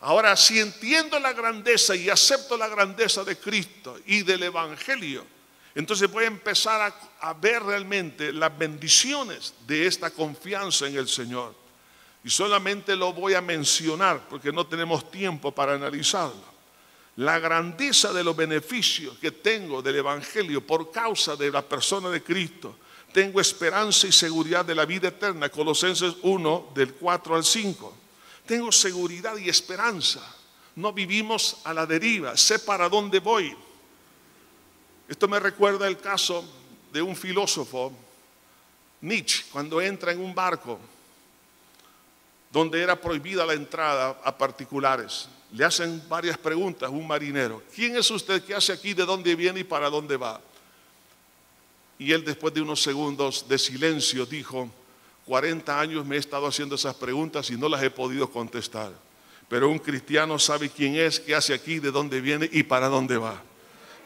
Ahora, 0.00 0.34
si 0.34 0.58
entiendo 0.58 1.20
la 1.20 1.34
grandeza 1.34 1.94
y 1.94 2.08
acepto 2.08 2.56
la 2.56 2.68
grandeza 2.68 3.22
de 3.22 3.36
Cristo 3.36 3.98
y 4.06 4.22
del 4.22 4.44
Evangelio, 4.44 5.26
entonces 5.74 6.10
voy 6.10 6.24
a 6.24 6.28
empezar 6.28 6.94
a, 7.20 7.34
ver 7.34 7.62
realmente 7.62 8.32
las 8.32 8.56
bendiciones 8.56 9.52
de 9.66 9.86
esta 9.86 10.10
confianza 10.10 10.86
en 10.86 10.96
el 10.96 11.06
Señor. 11.06 11.54
Y 12.24 12.30
solamente 12.30 12.96
lo 12.96 13.12
voy 13.12 13.34
a 13.34 13.42
mencionar 13.42 14.26
porque 14.30 14.50
no 14.50 14.66
tenemos 14.66 15.10
tiempo 15.10 15.52
para 15.52 15.74
analizarlo. 15.74 16.48
La 17.16 17.38
grandeza 17.38 18.10
de 18.14 18.24
los 18.24 18.34
beneficios 18.34 19.18
que 19.18 19.32
tengo 19.32 19.82
del 19.82 19.96
Evangelio 19.96 20.66
por 20.66 20.90
causa 20.90 21.36
de 21.36 21.50
la 21.50 21.60
persona 21.60 22.08
de 22.08 22.22
Cristo 22.22 22.78
tengo 23.12 23.40
esperanza 23.40 24.06
y 24.06 24.12
seguridad 24.12 24.64
de 24.64 24.74
la 24.74 24.84
vida 24.84 25.08
eterna. 25.08 25.48
Colosenses 25.48 26.14
1, 26.22 26.72
del 26.74 26.94
4 26.94 27.36
al 27.36 27.44
5. 27.44 27.94
Tengo 28.46 28.72
seguridad 28.72 29.36
y 29.36 29.48
esperanza. 29.48 30.20
No 30.76 30.92
vivimos 30.92 31.58
a 31.64 31.74
la 31.74 31.86
deriva. 31.86 32.36
Sé 32.36 32.58
para 32.60 32.88
dónde 32.88 33.20
voy. 33.20 33.56
Esto 35.08 35.28
me 35.28 35.40
recuerda 35.40 35.88
el 35.88 35.98
caso 35.98 36.44
de 36.92 37.02
un 37.02 37.16
filósofo, 37.16 37.92
Nietzsche, 39.00 39.44
cuando 39.50 39.80
entra 39.80 40.12
en 40.12 40.20
un 40.20 40.34
barco 40.34 40.78
donde 42.50 42.82
era 42.82 43.00
prohibida 43.00 43.46
la 43.46 43.54
entrada 43.54 44.20
a 44.24 44.36
particulares. 44.36 45.28
Le 45.52 45.64
hacen 45.64 46.02
varias 46.08 46.38
preguntas 46.38 46.90
un 46.90 47.06
marinero. 47.06 47.62
¿Quién 47.74 47.96
es 47.96 48.10
usted? 48.10 48.44
¿Qué 48.44 48.54
hace 48.54 48.72
aquí? 48.72 48.94
¿De 48.94 49.04
dónde 49.04 49.34
viene 49.34 49.60
y 49.60 49.64
para 49.64 49.88
dónde 49.90 50.16
va? 50.16 50.40
Y 52.00 52.12
él 52.12 52.24
después 52.24 52.54
de 52.54 52.62
unos 52.62 52.82
segundos 52.82 53.46
de 53.46 53.58
silencio 53.58 54.24
dijo, 54.24 54.70
40 55.26 55.78
años 55.78 56.06
me 56.06 56.16
he 56.16 56.18
estado 56.18 56.46
haciendo 56.46 56.74
esas 56.74 56.94
preguntas 56.94 57.50
y 57.50 57.58
no 57.58 57.68
las 57.68 57.82
he 57.82 57.90
podido 57.90 58.30
contestar. 58.30 58.90
Pero 59.50 59.68
un 59.68 59.78
cristiano 59.78 60.38
sabe 60.38 60.70
quién 60.70 60.96
es, 60.96 61.20
qué 61.20 61.34
hace 61.34 61.52
aquí, 61.52 61.78
de 61.78 61.90
dónde 61.90 62.22
viene 62.22 62.48
y 62.50 62.62
para 62.62 62.88
dónde 62.88 63.18
va. 63.18 63.42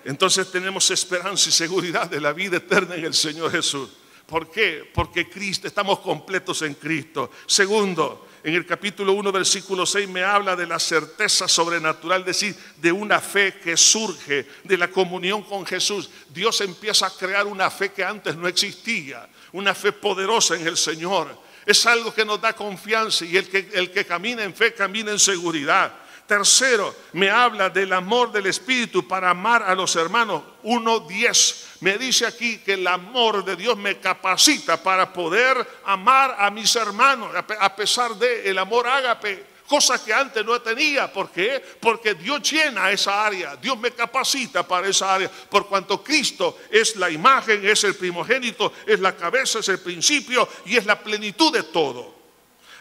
Entonces 0.04 0.50
tenemos 0.50 0.90
esperanza 0.90 1.48
y 1.48 1.52
seguridad 1.52 2.10
de 2.10 2.20
la 2.20 2.32
vida 2.32 2.56
eterna 2.56 2.96
en 2.96 3.04
el 3.04 3.14
Señor 3.14 3.52
Jesús. 3.52 3.88
¿Por 4.26 4.50
qué? 4.50 4.90
Porque 4.92 5.28
Cristo, 5.28 5.66
estamos 5.66 6.00
completos 6.00 6.62
en 6.62 6.74
Cristo. 6.74 7.30
Segundo, 7.46 8.28
en 8.42 8.54
el 8.54 8.66
capítulo 8.66 9.12
1, 9.12 9.32
versículo 9.32 9.86
6 9.86 10.08
me 10.08 10.22
habla 10.22 10.54
de 10.54 10.66
la 10.66 10.78
certeza 10.78 11.48
sobrenatural, 11.48 12.20
es 12.20 12.26
decir, 12.26 12.56
de 12.76 12.92
una 12.92 13.20
fe 13.20 13.54
que 13.62 13.76
surge 13.76 14.46
de 14.62 14.78
la 14.78 14.88
comunión 14.88 15.42
con 15.42 15.64
Jesús. 15.64 16.10
Dios 16.28 16.60
empieza 16.60 17.06
a 17.06 17.10
crear 17.10 17.46
una 17.46 17.70
fe 17.70 17.92
que 17.92 18.04
antes 18.04 18.36
no 18.36 18.48
existía, 18.48 19.28
una 19.52 19.74
fe 19.74 19.92
poderosa 19.92 20.56
en 20.56 20.66
el 20.66 20.76
Señor. 20.76 21.38
Es 21.66 21.86
algo 21.86 22.14
que 22.14 22.24
nos 22.24 22.40
da 22.40 22.52
confianza 22.52 23.24
y 23.24 23.36
el 23.36 23.48
que, 23.48 23.70
el 23.72 23.90
que 23.90 24.04
camina 24.04 24.42
en 24.42 24.54
fe 24.54 24.74
camina 24.74 25.10
en 25.10 25.18
seguridad. 25.18 26.03
Tercero, 26.26 26.94
me 27.12 27.30
habla 27.30 27.68
del 27.68 27.92
amor 27.92 28.32
del 28.32 28.46
Espíritu 28.46 29.06
para 29.06 29.30
amar 29.30 29.62
a 29.62 29.74
los 29.74 29.94
hermanos. 29.96 30.42
1.10. 30.62 31.64
Me 31.80 31.98
dice 31.98 32.26
aquí 32.26 32.58
que 32.58 32.74
el 32.74 32.86
amor 32.86 33.44
de 33.44 33.56
Dios 33.56 33.76
me 33.76 33.98
capacita 33.98 34.82
para 34.82 35.12
poder 35.12 35.66
amar 35.84 36.36
a 36.38 36.50
mis 36.50 36.74
hermanos, 36.76 37.30
a 37.34 37.76
pesar 37.76 38.14
de 38.16 38.48
el 38.48 38.58
amor 38.58 38.86
ágape 38.88 39.54
cosa 39.66 40.02
que 40.02 40.12
antes 40.12 40.44
no 40.44 40.60
tenía. 40.60 41.12
¿Por 41.12 41.30
qué? 41.30 41.62
Porque 41.80 42.14
Dios 42.14 42.50
llena 42.50 42.90
esa 42.90 43.24
área, 43.24 43.56
Dios 43.56 43.78
me 43.78 43.90
capacita 43.90 44.66
para 44.66 44.88
esa 44.88 45.14
área, 45.14 45.30
por 45.30 45.66
cuanto 45.66 46.02
Cristo 46.02 46.58
es 46.70 46.96
la 46.96 47.10
imagen, 47.10 47.66
es 47.66 47.84
el 47.84 47.94
primogénito, 47.94 48.72
es 48.86 49.00
la 49.00 49.16
cabeza, 49.16 49.60
es 49.60 49.68
el 49.68 49.80
principio 49.80 50.48
y 50.66 50.76
es 50.76 50.86
la 50.86 50.98
plenitud 50.98 51.52
de 51.52 51.64
todo. 51.64 52.14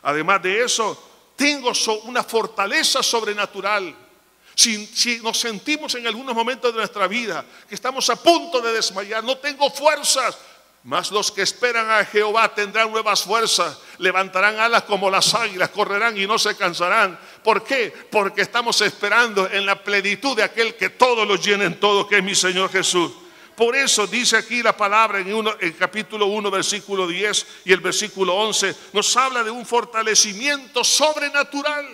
Además 0.03 0.41
de 0.41 0.63
eso, 0.63 1.12
tengo 1.36 1.72
una 2.06 2.24
fortaleza 2.24 3.02
sobrenatural. 3.04 3.96
Si, 4.56 5.19
nos 5.24 5.39
sentimos 5.39 5.96
en 5.96 6.06
algunos 6.06 6.36
momentos 6.36 6.72
de 6.72 6.78
nuestra 6.78 7.08
vida 7.08 7.43
que 7.67 7.74
estamos 7.74 8.08
a 8.10 8.15
punto 8.15 8.62
de 8.62 8.74
desmayar, 8.74 9.24
no 9.24 9.38
tengo 9.38 9.72
fuerzas, 9.72 10.38
mas 10.84 11.12
los 11.12 11.32
que 11.32 11.41
esperan 11.41 11.89
a 11.89 12.06
Jehová 12.06 12.54
tendrán 12.54 12.91
nuevas 12.91 13.24
fuerzas, 13.24 13.80
levantarán 13.98 14.60
alas 14.60 14.84
como 14.84 15.10
las 15.10 15.34
águilas, 15.34 15.69
correrán 15.69 16.17
y 16.17 16.28
no 16.28 16.38
se 16.38 16.56
cansarán. 16.56 17.19
¿Por 17.43 17.63
qué? 17.63 17.91
Porque 18.12 18.41
estamos 18.41 18.80
esperando 18.82 19.50
en 19.50 19.65
la 19.65 19.82
plenitud 19.84 20.36
de 20.36 20.43
aquel 20.43 20.76
que 20.76 20.91
todo 20.91 21.26
lo 21.26 21.36
llena 21.36 21.63
en 21.63 21.80
todo, 21.80 22.08
que 22.08 22.17
es 22.17 22.24
mi 22.24 22.36
Señor 22.36 22.69
Jesús. 22.69 23.12
Por 23.56 23.76
eso 23.76 24.08
dice 24.08 24.38
aquí 24.38 24.63
la 24.63 24.76
palabra 24.76 25.20
en, 25.20 25.48
el 25.60 25.76
capítulo 25.76 26.26
1, 26.26 26.50
versículo 26.50 27.08
10 27.08 27.46
y 27.66 27.74
el 27.74 27.82
versículo 27.82 28.34
11, 28.36 28.76
nos 28.94 29.16
habla 29.16 29.44
de 29.44 29.52
un 29.52 29.66
fortalecimiento 29.66 30.84
sobrenatural. 30.84 31.88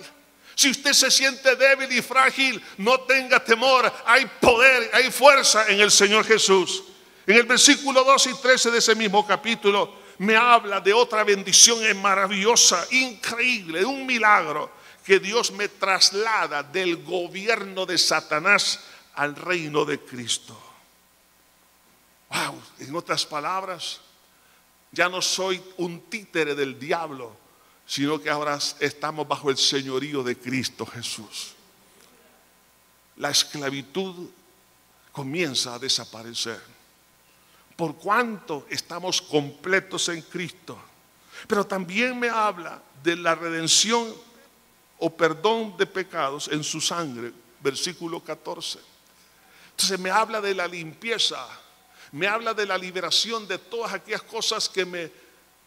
Si 0.56 0.69
usted 0.69 0.93
se 0.93 1.12
siente 1.12 1.56
débil 1.56 1.91
y 1.91 2.02
frágil, 2.02 2.62
no 2.78 3.02
tenga 3.02 3.43
temor, 3.43 3.91
hay 4.06 4.26
poder, 4.39 4.89
hay 4.93 5.12
fuerza 5.12 5.67
en 5.67 5.80
el 5.82 5.91
Señor 5.91 6.26
Jesús. 6.26 6.84
En 7.28 7.36
el 7.36 7.43
versículo 7.43 8.04
12 8.04 8.32
y 8.32 8.34
13 8.36 8.72
de 8.72 8.78
ese 8.80 8.95
mismo 8.95 9.26
capítulo 9.26 10.00
me 10.19 10.36
habla 10.36 10.82
de 10.82 10.93
otra 10.93 11.24
bendición 11.24 11.80
maravillosa, 12.02 12.86
increíble, 12.91 13.86
un 13.86 14.06
milagro, 14.06 14.72
que 15.06 15.19
Dios 15.19 15.52
me 15.52 15.67
traslada 15.67 16.62
del 16.63 17.04
gobierno 17.04 17.86
de 17.86 17.98
Satanás 17.98 18.82
al 19.15 19.36
reino 19.36 19.86
de 19.86 20.00
Cristo. 20.00 20.68
En 22.79 22.95
otras 22.95 23.25
palabras, 23.25 24.01
ya 24.91 25.09
no 25.09 25.21
soy 25.21 25.61
un 25.77 26.01
títere 26.09 26.55
del 26.55 26.79
diablo, 26.79 27.35
sino 27.85 28.21
que 28.21 28.29
ahora 28.29 28.57
estamos 28.79 29.27
bajo 29.27 29.49
el 29.49 29.57
señorío 29.57 30.23
de 30.23 30.37
Cristo 30.37 30.85
Jesús. 30.85 31.53
La 33.17 33.29
esclavitud 33.29 34.29
comienza 35.11 35.73
a 35.73 35.79
desaparecer 35.79 36.61
por 37.79 37.95
cuanto 37.95 38.67
estamos 38.69 39.21
completos 39.21 40.09
en 40.09 40.21
Cristo. 40.23 40.77
Pero 41.47 41.65
también 41.65 42.19
me 42.19 42.27
habla 42.27 42.81
de 43.01 43.15
la 43.15 43.35
redención 43.35 44.13
o 44.97 45.09
perdón 45.15 45.77
de 45.77 45.85
pecados 45.85 46.49
en 46.51 46.61
su 46.61 46.81
sangre, 46.81 47.31
versículo 47.61 48.21
14. 48.21 48.79
Entonces 49.71 49.97
me 49.97 50.11
habla 50.11 50.41
de 50.41 50.53
la 50.53 50.67
limpieza, 50.67 51.47
me 52.12 52.28
habla 52.28 52.54
de 52.54 52.65
la 52.65 52.78
liberación 52.78 53.48
de 53.48 53.58
todas 53.58 53.93
aquellas 53.93 54.24
cosas 54.24 54.69
que 54.69 54.86
me 54.86 55.12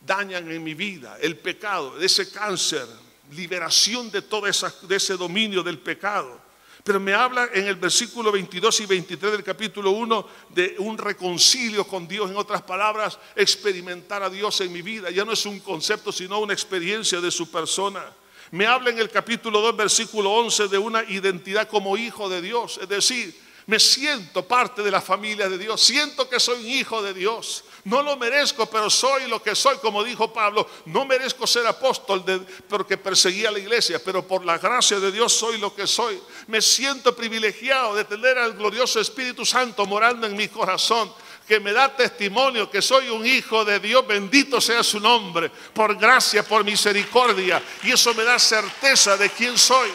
dañan 0.00 0.50
en 0.50 0.62
mi 0.62 0.74
vida, 0.74 1.16
el 1.20 1.36
pecado, 1.36 2.00
ese 2.00 2.30
cáncer, 2.30 2.86
liberación 3.30 4.10
de 4.10 4.22
todo 4.22 4.46
ese 4.46 5.16
dominio 5.16 5.62
del 5.62 5.78
pecado. 5.78 6.40
Pero 6.84 6.98
me 6.98 7.14
habla 7.14 7.48
en 7.52 7.68
el 7.68 7.76
versículo 7.76 8.32
22 8.32 8.80
y 8.80 8.86
23 8.86 9.32
del 9.32 9.44
capítulo 9.44 9.92
1 9.92 10.28
de 10.48 10.74
un 10.78 10.98
reconcilio 10.98 11.86
con 11.86 12.08
Dios. 12.08 12.28
En 12.28 12.36
otras 12.36 12.62
palabras, 12.62 13.18
experimentar 13.36 14.24
a 14.24 14.30
Dios 14.30 14.60
en 14.62 14.72
mi 14.72 14.82
vida. 14.82 15.08
Ya 15.10 15.24
no 15.24 15.32
es 15.32 15.46
un 15.46 15.60
concepto, 15.60 16.10
sino 16.10 16.40
una 16.40 16.52
experiencia 16.52 17.20
de 17.20 17.30
su 17.30 17.48
persona. 17.52 18.04
Me 18.50 18.66
habla 18.66 18.90
en 18.90 18.98
el 18.98 19.10
capítulo 19.10 19.60
2, 19.60 19.76
versículo 19.76 20.32
11 20.32 20.66
de 20.66 20.78
una 20.78 21.04
identidad 21.04 21.68
como 21.68 21.96
hijo 21.96 22.28
de 22.28 22.42
Dios. 22.42 22.80
Es 22.82 22.88
decir, 22.88 23.32
me 23.66 23.78
siento 23.78 24.46
parte 24.46 24.82
de 24.82 24.90
la 24.90 25.00
familia 25.00 25.48
de 25.48 25.58
Dios. 25.58 25.80
Siento 25.80 26.28
que 26.28 26.40
soy 26.40 26.64
un 26.64 26.70
hijo 26.70 27.02
de 27.02 27.14
Dios. 27.14 27.64
No 27.84 28.02
lo 28.02 28.16
merezco, 28.16 28.66
pero 28.66 28.90
soy 28.90 29.28
lo 29.28 29.42
que 29.42 29.54
soy, 29.54 29.76
como 29.78 30.02
dijo 30.02 30.32
Pablo. 30.32 30.68
No 30.86 31.04
merezco 31.04 31.46
ser 31.46 31.66
apóstol 31.66 32.24
porque 32.68 32.96
perseguía 32.96 33.48
a 33.48 33.52
la 33.52 33.58
iglesia, 33.58 34.00
pero 34.04 34.26
por 34.26 34.44
la 34.44 34.58
gracia 34.58 34.98
de 34.98 35.12
Dios 35.12 35.32
soy 35.32 35.58
lo 35.58 35.74
que 35.74 35.86
soy. 35.86 36.20
Me 36.48 36.60
siento 36.60 37.14
privilegiado 37.14 37.94
de 37.94 38.04
tener 38.04 38.38
al 38.38 38.54
glorioso 38.54 39.00
Espíritu 39.00 39.44
Santo 39.46 39.86
morando 39.86 40.26
en 40.26 40.36
mi 40.36 40.48
corazón 40.48 41.12
que 41.46 41.60
me 41.60 41.72
da 41.72 41.94
testimonio 41.94 42.70
que 42.70 42.80
soy 42.80 43.08
un 43.08 43.26
hijo 43.26 43.64
de 43.64 43.80
Dios, 43.80 44.06
bendito 44.06 44.60
sea 44.60 44.82
su 44.82 45.00
nombre, 45.00 45.50
por 45.74 45.96
gracia, 45.96 46.42
por 46.44 46.64
misericordia. 46.64 47.62
Y 47.82 47.90
eso 47.90 48.14
me 48.14 48.22
da 48.22 48.38
certeza 48.38 49.16
de 49.16 49.28
quién 49.30 49.58
soy. 49.58 49.90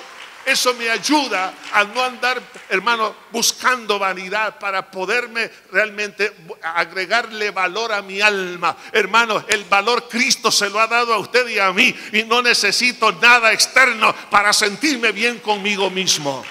Eso 0.48 0.74
me 0.76 0.90
ayuda 0.90 1.54
a 1.74 1.84
no 1.84 2.02
andar, 2.02 2.42
hermano, 2.70 3.14
buscando 3.34 4.00
vanidad 4.00 4.58
para 4.58 4.90
poderme 4.90 5.52
realmente 5.74 6.34
agregarle 6.62 7.52
valor 7.52 7.92
a 7.92 8.02
mi 8.02 8.22
alma. 8.22 8.78
Hermano, 8.94 9.44
el 9.50 9.66
valor 9.66 10.08
Cristo 10.08 10.50
se 10.50 10.70
lo 10.70 10.80
ha 10.80 10.88
dado 10.88 11.14
a 11.14 11.18
usted 11.18 11.50
y 11.50 11.60
a 11.60 11.74
mí 11.74 11.94
y 12.14 12.24
no 12.24 12.42
necesito 12.42 13.12
nada 13.12 13.52
externo 13.52 14.16
para 14.32 14.54
sentirme 14.54 15.12
bien 15.12 15.40
conmigo 15.40 15.90
mismo. 15.90 16.46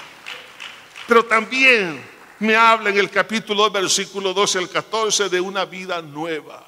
Pero 1.07 1.25
también 1.25 1.99
me 2.37 2.55
habla 2.55 2.91
en 2.91 2.99
el 2.99 3.09
capítulo 3.09 3.63
2, 3.63 3.73
versículo 3.73 4.31
12 4.31 4.59
al 4.59 4.69
14 4.69 5.27
de 5.27 5.41
una 5.41 5.65
vida 5.65 6.03
nueva. 6.03 6.63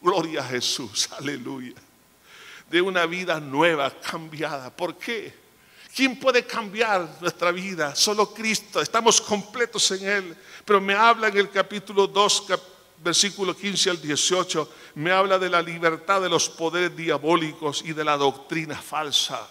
Gloria 0.00 0.40
a 0.40 0.44
Jesús, 0.44 1.10
aleluya. 1.18 1.74
De 2.70 2.80
una 2.80 3.04
vida 3.04 3.40
nueva, 3.40 3.90
cambiada. 3.90 4.74
¿Por 4.74 4.96
qué? 4.96 5.45
¿Quién 5.96 6.20
puede 6.20 6.44
cambiar 6.44 7.08
nuestra 7.22 7.50
vida? 7.50 7.94
Solo 7.94 8.34
Cristo. 8.34 8.82
Estamos 8.82 9.18
completos 9.18 9.90
en 9.92 10.06
Él. 10.06 10.36
Pero 10.62 10.78
me 10.78 10.92
habla 10.92 11.28
en 11.28 11.38
el 11.38 11.50
capítulo 11.50 12.06
2, 12.06 12.48
versículo 13.02 13.56
15 13.56 13.88
al 13.88 14.02
18, 14.02 14.70
me 14.96 15.10
habla 15.10 15.38
de 15.38 15.48
la 15.48 15.62
libertad 15.62 16.20
de 16.20 16.28
los 16.28 16.50
poderes 16.50 16.94
diabólicos 16.94 17.82
y 17.82 17.94
de 17.94 18.04
la 18.04 18.18
doctrina 18.18 18.76
falsa. 18.76 19.48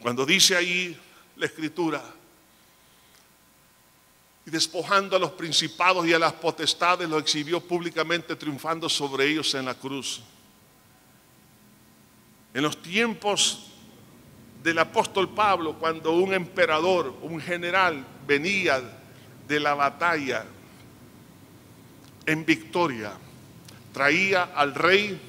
Cuando 0.00 0.24
dice 0.24 0.56
ahí 0.56 0.98
la 1.36 1.44
escritura, 1.44 2.02
y 4.46 4.50
despojando 4.50 5.16
a 5.16 5.18
los 5.18 5.32
principados 5.32 6.06
y 6.06 6.14
a 6.14 6.18
las 6.18 6.32
potestades, 6.32 7.06
lo 7.06 7.18
exhibió 7.18 7.60
públicamente 7.60 8.36
triunfando 8.36 8.88
sobre 8.88 9.28
ellos 9.28 9.52
en 9.52 9.66
la 9.66 9.74
cruz. 9.74 10.22
En 12.54 12.62
los 12.62 12.80
tiempos 12.80 13.71
del 14.62 14.78
apóstol 14.78 15.30
Pablo 15.30 15.74
cuando 15.74 16.12
un 16.12 16.34
emperador, 16.34 17.14
un 17.22 17.40
general 17.40 18.04
venía 18.26 18.80
de 19.48 19.60
la 19.60 19.74
batalla 19.74 20.44
en 22.26 22.44
victoria, 22.44 23.12
traía 23.92 24.44
al 24.54 24.74
rey, 24.74 25.20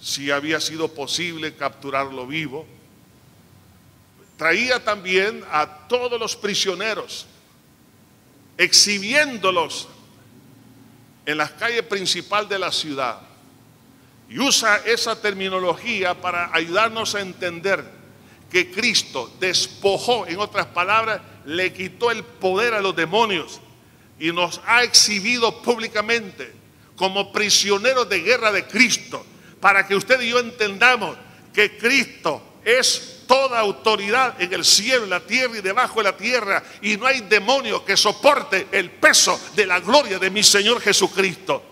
si 0.00 0.30
había 0.30 0.60
sido 0.60 0.94
posible 0.94 1.54
capturarlo 1.56 2.26
vivo, 2.26 2.64
traía 4.36 4.84
también 4.84 5.44
a 5.50 5.88
todos 5.88 6.20
los 6.20 6.36
prisioneros, 6.36 7.26
exhibiéndolos 8.56 9.88
en 11.26 11.36
la 11.38 11.48
calle 11.56 11.82
principal 11.82 12.48
de 12.48 12.58
la 12.60 12.70
ciudad. 12.70 13.20
Y 14.30 14.38
usa 14.38 14.76
esa 14.84 15.20
terminología 15.20 16.14
para 16.14 16.54
ayudarnos 16.54 17.14
a 17.14 17.20
entender 17.20 17.97
que 18.50 18.70
Cristo 18.70 19.30
despojó, 19.40 20.26
en 20.26 20.38
otras 20.38 20.66
palabras, 20.66 21.20
le 21.44 21.72
quitó 21.72 22.10
el 22.10 22.24
poder 22.24 22.74
a 22.74 22.80
los 22.80 22.94
demonios 22.96 23.60
y 24.18 24.32
nos 24.32 24.60
ha 24.66 24.82
exhibido 24.82 25.62
públicamente 25.62 26.52
como 26.96 27.32
prisioneros 27.32 28.08
de 28.08 28.20
guerra 28.20 28.50
de 28.50 28.66
Cristo, 28.66 29.24
para 29.60 29.86
que 29.86 29.94
usted 29.94 30.20
y 30.20 30.30
yo 30.30 30.40
entendamos 30.40 31.16
que 31.52 31.78
Cristo 31.78 32.42
es 32.64 33.22
toda 33.26 33.60
autoridad 33.60 34.40
en 34.40 34.52
el 34.52 34.64
cielo, 34.64 35.04
en 35.04 35.10
la 35.10 35.20
tierra 35.20 35.58
y 35.58 35.60
debajo 35.60 36.00
de 36.00 36.04
la 36.04 36.16
tierra, 36.16 36.62
y 36.82 36.96
no 36.96 37.06
hay 37.06 37.20
demonio 37.20 37.84
que 37.84 37.96
soporte 37.96 38.66
el 38.72 38.90
peso 38.90 39.38
de 39.54 39.66
la 39.66 39.80
gloria 39.80 40.18
de 40.18 40.30
mi 40.30 40.42
Señor 40.42 40.80
Jesucristo. 40.80 41.62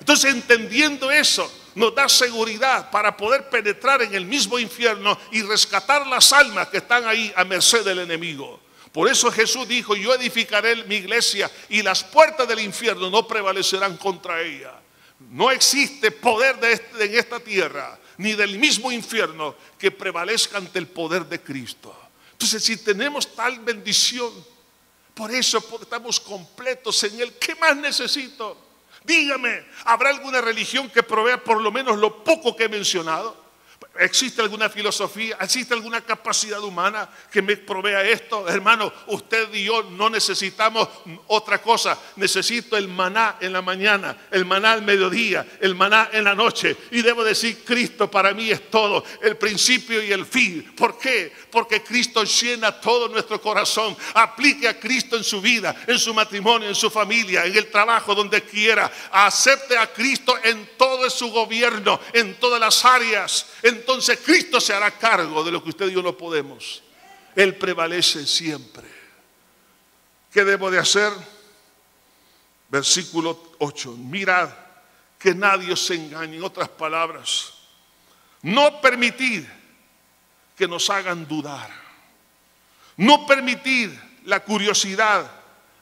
Entonces, 0.00 0.32
entendiendo 0.34 1.10
eso, 1.12 1.50
nos 1.74 1.94
da 1.94 2.08
seguridad 2.08 2.90
para 2.90 3.16
poder 3.16 3.48
penetrar 3.48 4.02
en 4.02 4.14
el 4.14 4.26
mismo 4.26 4.58
infierno 4.58 5.18
y 5.30 5.42
rescatar 5.42 6.06
las 6.06 6.32
almas 6.32 6.68
que 6.68 6.78
están 6.78 7.06
ahí 7.06 7.32
a 7.36 7.44
merced 7.44 7.84
del 7.84 8.00
enemigo. 8.00 8.60
Por 8.92 9.08
eso 9.08 9.32
Jesús 9.32 9.66
dijo, 9.66 9.96
yo 9.96 10.14
edificaré 10.14 10.84
mi 10.84 10.96
iglesia 10.96 11.50
y 11.70 11.82
las 11.82 12.04
puertas 12.04 12.46
del 12.46 12.60
infierno 12.60 13.08
no 13.08 13.26
prevalecerán 13.26 13.96
contra 13.96 14.42
ella. 14.42 14.74
No 15.30 15.50
existe 15.50 16.10
poder 16.10 16.58
de 16.60 16.72
este, 16.72 17.04
en 17.04 17.14
esta 17.14 17.40
tierra, 17.40 17.98
ni 18.18 18.34
del 18.34 18.58
mismo 18.58 18.92
infierno, 18.92 19.54
que 19.78 19.90
prevalezca 19.90 20.58
ante 20.58 20.78
el 20.78 20.88
poder 20.88 21.24
de 21.26 21.40
Cristo. 21.40 21.96
Entonces, 22.32 22.62
si 22.62 22.76
tenemos 22.76 23.34
tal 23.34 23.60
bendición, 23.60 24.30
por 25.14 25.30
eso 25.30 25.64
estamos 25.80 26.20
completos 26.20 27.02
en 27.04 27.20
Él, 27.20 27.32
¿qué 27.34 27.54
más 27.54 27.76
necesito? 27.76 28.71
Dígame, 29.04 29.64
¿habrá 29.84 30.10
alguna 30.10 30.40
religión 30.40 30.88
que 30.90 31.02
provea 31.02 31.42
por 31.42 31.60
lo 31.60 31.72
menos 31.72 31.98
lo 31.98 32.22
poco 32.22 32.54
que 32.56 32.64
he 32.64 32.68
mencionado? 32.68 33.41
¿Existe 33.98 34.40
alguna 34.40 34.70
filosofía? 34.70 35.36
¿Existe 35.40 35.74
alguna 35.74 36.00
capacidad 36.00 36.62
humana 36.62 37.08
que 37.30 37.42
me 37.42 37.58
provea 37.58 38.02
esto? 38.02 38.48
Hermano, 38.48 38.90
usted 39.08 39.52
y 39.52 39.64
yo 39.64 39.82
no 39.82 40.08
necesitamos 40.08 40.88
otra 41.26 41.60
cosa. 41.60 41.98
Necesito 42.16 42.76
el 42.76 42.88
maná 42.88 43.36
en 43.40 43.52
la 43.52 43.60
mañana, 43.60 44.16
el 44.30 44.46
maná 44.46 44.72
al 44.72 44.82
mediodía, 44.82 45.46
el 45.60 45.74
maná 45.74 46.08
en 46.12 46.24
la 46.24 46.34
noche. 46.34 46.76
Y 46.90 47.02
debo 47.02 47.22
decir, 47.22 47.62
Cristo 47.64 48.10
para 48.10 48.32
mí 48.32 48.50
es 48.50 48.70
todo, 48.70 49.04
el 49.20 49.36
principio 49.36 50.02
y 50.02 50.10
el 50.10 50.24
fin. 50.24 50.72
¿Por 50.74 50.98
qué? 50.98 51.30
Porque 51.50 51.82
Cristo 51.82 52.24
llena 52.24 52.72
todo 52.72 53.08
nuestro 53.08 53.40
corazón. 53.42 53.94
Aplique 54.14 54.68
a 54.68 54.80
Cristo 54.80 55.16
en 55.16 55.24
su 55.24 55.42
vida, 55.42 55.76
en 55.86 55.98
su 55.98 56.14
matrimonio, 56.14 56.68
en 56.68 56.74
su 56.74 56.88
familia, 56.88 57.44
en 57.44 57.54
el 57.54 57.70
trabajo, 57.70 58.14
donde 58.14 58.42
quiera. 58.42 58.90
Acepte 59.10 59.76
a 59.76 59.92
Cristo 59.92 60.34
en 60.42 60.70
todo 60.78 60.91
su 61.10 61.30
gobierno, 61.30 62.00
en 62.12 62.38
todas 62.38 62.60
las 62.60 62.84
áreas. 62.84 63.46
En 63.62 63.76
entonces 63.76 64.20
Cristo 64.24 64.60
se 64.60 64.72
hará 64.72 64.90
cargo 64.90 65.42
de 65.42 65.50
lo 65.50 65.62
que 65.62 65.70
usted 65.70 65.88
y 65.88 65.92
yo 65.92 66.02
no 66.02 66.16
podemos. 66.16 66.82
Él 67.34 67.56
prevalece 67.56 68.26
siempre. 68.26 68.84
¿Qué 70.32 70.44
debo 70.44 70.70
de 70.70 70.78
hacer? 70.78 71.12
Versículo 72.68 73.54
8. 73.58 73.92
Mirad 73.98 74.50
que 75.18 75.34
nadie 75.34 75.76
se 75.76 75.94
engañe. 75.94 76.36
En 76.36 76.44
otras 76.44 76.68
palabras, 76.68 77.52
no 78.42 78.80
permitir 78.80 79.48
que 80.56 80.66
nos 80.66 80.88
hagan 80.90 81.26
dudar. 81.26 81.70
No 82.96 83.26
permitir 83.26 83.98
la 84.24 84.40
curiosidad 84.40 85.30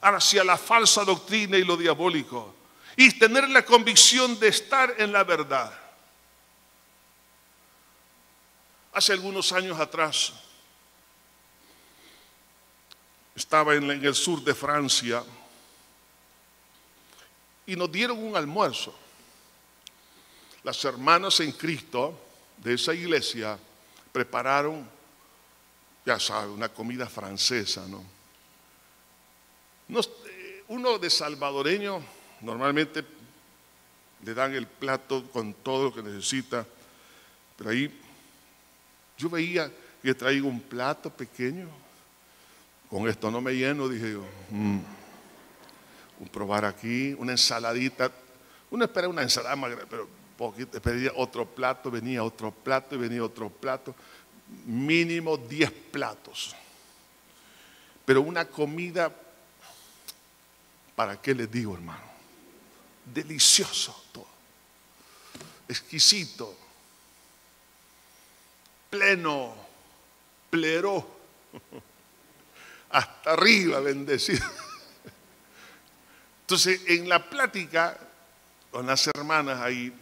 hacia 0.01 0.43
la 0.43 0.57
falsa 0.57 1.03
doctrina 1.03 1.57
y 1.57 1.63
lo 1.63 1.77
diabólico. 1.77 2.55
Y 3.01 3.09
tener 3.13 3.49
la 3.49 3.65
convicción 3.65 4.39
de 4.39 4.49
estar 4.49 4.93
en 4.99 5.11
la 5.11 5.23
verdad. 5.23 5.73
Hace 8.93 9.13
algunos 9.13 9.51
años 9.53 9.79
atrás, 9.79 10.31
estaba 13.35 13.73
en, 13.73 13.89
el 13.89 14.13
sur 14.13 14.43
de 14.43 14.53
Francia 14.53 15.23
y 17.65 17.75
nos 17.75 17.91
dieron 17.91 18.23
un 18.23 18.35
almuerzo. 18.35 18.93
Las 20.61 20.85
hermanas 20.85 21.39
en 21.39 21.53
Cristo 21.53 22.21
de 22.57 22.75
esa 22.75 22.93
iglesia 22.93 23.57
prepararon, 24.11 24.87
ya 26.05 26.19
sabe, 26.19 26.51
una 26.51 26.69
comida 26.69 27.09
francesa, 27.09 27.83
¿no? 27.87 28.05
Eh, 29.89 30.63
uno 30.67 30.99
de 30.99 31.09
salvadoreño 31.09 32.20
normalmente 32.41 33.03
le 34.23 34.33
dan 34.33 34.53
el 34.53 34.67
plato 34.67 35.23
con 35.31 35.53
todo 35.53 35.85
lo 35.85 35.93
que 35.93 36.03
necesita, 36.03 36.65
pero 37.57 37.69
ahí 37.69 37.91
yo 39.17 39.29
veía 39.29 39.71
que 40.01 40.13
traigo 40.13 40.47
un 40.47 40.61
plato 40.61 41.09
pequeño. 41.09 41.69
Con 42.89 43.07
esto 43.07 43.31
no 43.31 43.39
me 43.39 43.53
lleno, 43.53 43.87
dije 43.87 44.13
yo. 44.13 44.25
Mm, 44.49 44.79
probar 46.31 46.65
aquí, 46.65 47.13
una 47.17 47.31
ensaladita. 47.31 48.11
Uno 48.69 48.85
espera 48.85 49.07
una 49.07 49.21
ensalada 49.21 49.55
más 49.55 49.71
grande, 49.71 49.87
pero 49.89 50.07
poquito, 50.37 50.81
pedía 50.81 51.11
otro 51.15 51.45
plato, 51.45 51.91
venía 51.91 52.23
otro 52.23 52.51
plato 52.51 52.95
y 52.95 52.97
venía 52.97 53.23
otro 53.23 53.49
plato. 53.49 53.95
Mínimo 54.65 55.37
10 55.37 55.71
platos. 55.91 56.55
Pero 58.05 58.21
una 58.21 58.45
comida, 58.45 59.11
¿para 60.95 61.21
qué 61.21 61.33
les 61.33 61.49
digo, 61.49 61.75
hermano? 61.75 62.10
Delicioso 63.13 64.05
todo. 64.11 64.27
Exquisito 65.67 66.57
pleno, 68.91 69.55
plero, 70.49 71.07
hasta 72.89 73.31
arriba, 73.31 73.79
bendecido. 73.79 74.45
Entonces, 76.41 76.81
en 76.87 77.07
la 77.07 77.27
plática 77.27 77.97
con 78.69 78.85
las 78.85 79.07
hermanas 79.07 79.61
ahí 79.61 79.93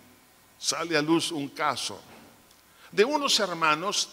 sale 0.58 0.98
a 0.98 1.02
luz 1.02 1.32
un 1.32 1.50
caso 1.50 2.02
de 2.92 3.06
unos 3.06 3.40
hermanos 3.40 4.10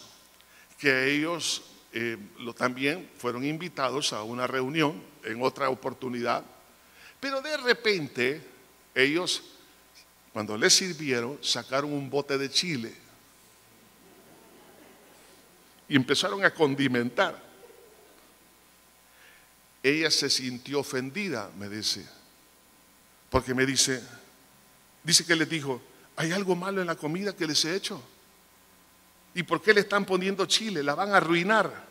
que 0.77 1.11
ellos 1.11 1.63
eh, 1.91 2.17
lo, 2.39 2.53
también 2.53 3.09
fueron 3.17 3.43
invitados 3.43 4.13
a 4.13 4.21
una 4.21 4.45
reunión 4.45 5.03
en 5.23 5.41
otra 5.41 5.69
oportunidad, 5.69 6.43
pero 7.19 7.41
de 7.41 7.57
repente 7.57 8.47
ellos, 8.97 9.43
cuando 10.33 10.57
les 10.57 10.73
sirvieron, 10.73 11.37
sacaron 11.41 11.93
un 11.93 12.09
bote 12.09 12.37
de 12.37 12.49
chile 12.49 12.93
y 15.87 15.95
empezaron 15.95 16.43
a 16.43 16.53
condimentar. 16.53 17.41
Ella 19.83 20.09
se 20.09 20.29
sintió 20.29 20.79
ofendida, 20.79 21.51
me 21.57 21.69
dice, 21.69 22.05
porque 23.29 23.53
me 23.53 23.65
dice, 23.65 24.03
dice 25.03 25.25
que 25.25 25.35
les 25.35 25.47
dijo, 25.47 25.81
¿hay 26.15 26.31
algo 26.31 26.55
malo 26.55 26.81
en 26.81 26.87
la 26.87 26.95
comida 26.95 27.35
que 27.35 27.45
les 27.45 27.63
he 27.65 27.75
hecho? 27.75 28.01
¿Y 29.35 29.43
por 29.43 29.61
qué 29.61 29.73
le 29.73 29.81
están 29.81 30.05
poniendo 30.05 30.45
chile? 30.47 30.81
La 30.81 30.95
van 30.95 31.13
a 31.13 31.17
arruinar. 31.17 31.85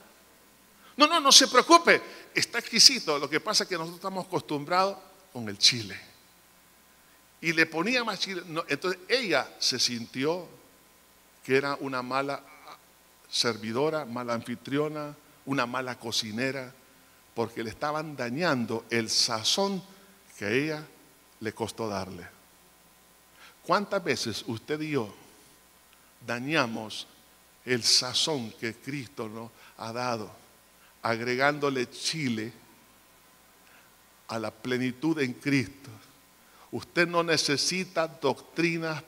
No, 0.96 1.06
no, 1.06 1.20
no 1.20 1.30
se 1.30 1.46
preocupe, 1.46 2.02
está 2.34 2.58
exquisito. 2.58 3.18
Lo 3.18 3.30
que 3.30 3.38
pasa 3.38 3.62
es 3.62 3.68
que 3.68 3.76
nosotros 3.76 3.98
estamos 3.98 4.26
acostumbrados 4.26 4.98
con 5.32 5.48
el 5.48 5.56
chile. 5.56 6.15
Y 7.40 7.52
le 7.52 7.66
ponía 7.66 8.02
más 8.04 8.18
chile. 8.20 8.42
entonces 8.68 9.00
ella 9.08 9.48
se 9.58 9.78
sintió 9.78 10.48
que 11.44 11.56
era 11.56 11.76
una 11.80 12.02
mala 12.02 12.42
servidora, 13.28 14.04
mala 14.04 14.34
anfitriona, 14.34 15.14
una 15.44 15.66
mala 15.66 15.98
cocinera, 15.98 16.72
porque 17.34 17.62
le 17.62 17.70
estaban 17.70 18.16
dañando 18.16 18.84
el 18.90 19.10
sazón 19.10 19.82
que 20.38 20.44
a 20.44 20.50
ella 20.50 20.86
le 21.40 21.52
costó 21.52 21.88
darle. 21.88 22.26
¿Cuántas 23.62 24.02
veces 24.02 24.44
usted 24.46 24.80
y 24.80 24.90
yo 24.90 25.14
dañamos 26.26 27.06
el 27.64 27.82
sazón 27.82 28.52
que 28.52 28.74
Cristo 28.74 29.28
nos 29.28 29.50
ha 29.76 29.92
dado, 29.92 30.30
agregándole 31.02 31.90
chile 31.90 32.52
a 34.28 34.38
la 34.38 34.50
plenitud 34.50 35.18
en 35.20 35.34
Cristo? 35.34 35.90
Usted 36.70 37.06
no 37.06 37.22
necesita 37.22 38.06
doctrinas 38.06 39.02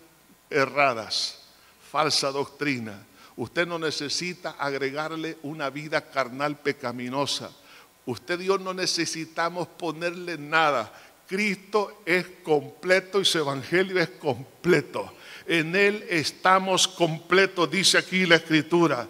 erradas, 0.50 1.40
falsa 1.90 2.30
doctrina. 2.30 3.04
Usted 3.36 3.66
no 3.66 3.78
necesita 3.78 4.56
agregarle 4.58 5.38
una 5.42 5.70
vida 5.70 6.00
carnal 6.00 6.58
pecaminosa. 6.58 7.50
Usted 8.06 8.40
yo 8.40 8.58
no 8.58 8.74
necesitamos 8.74 9.68
ponerle 9.68 10.38
nada. 10.38 10.92
Cristo 11.26 12.02
es 12.06 12.26
completo 12.42 13.20
y 13.20 13.24
su 13.24 13.38
evangelio 13.38 14.00
es 14.00 14.08
completo. 14.08 15.12
En 15.46 15.76
Él 15.76 16.04
estamos 16.08 16.88
completos, 16.88 17.70
dice 17.70 17.98
aquí 17.98 18.24
la 18.26 18.36
escritura. 18.36 19.06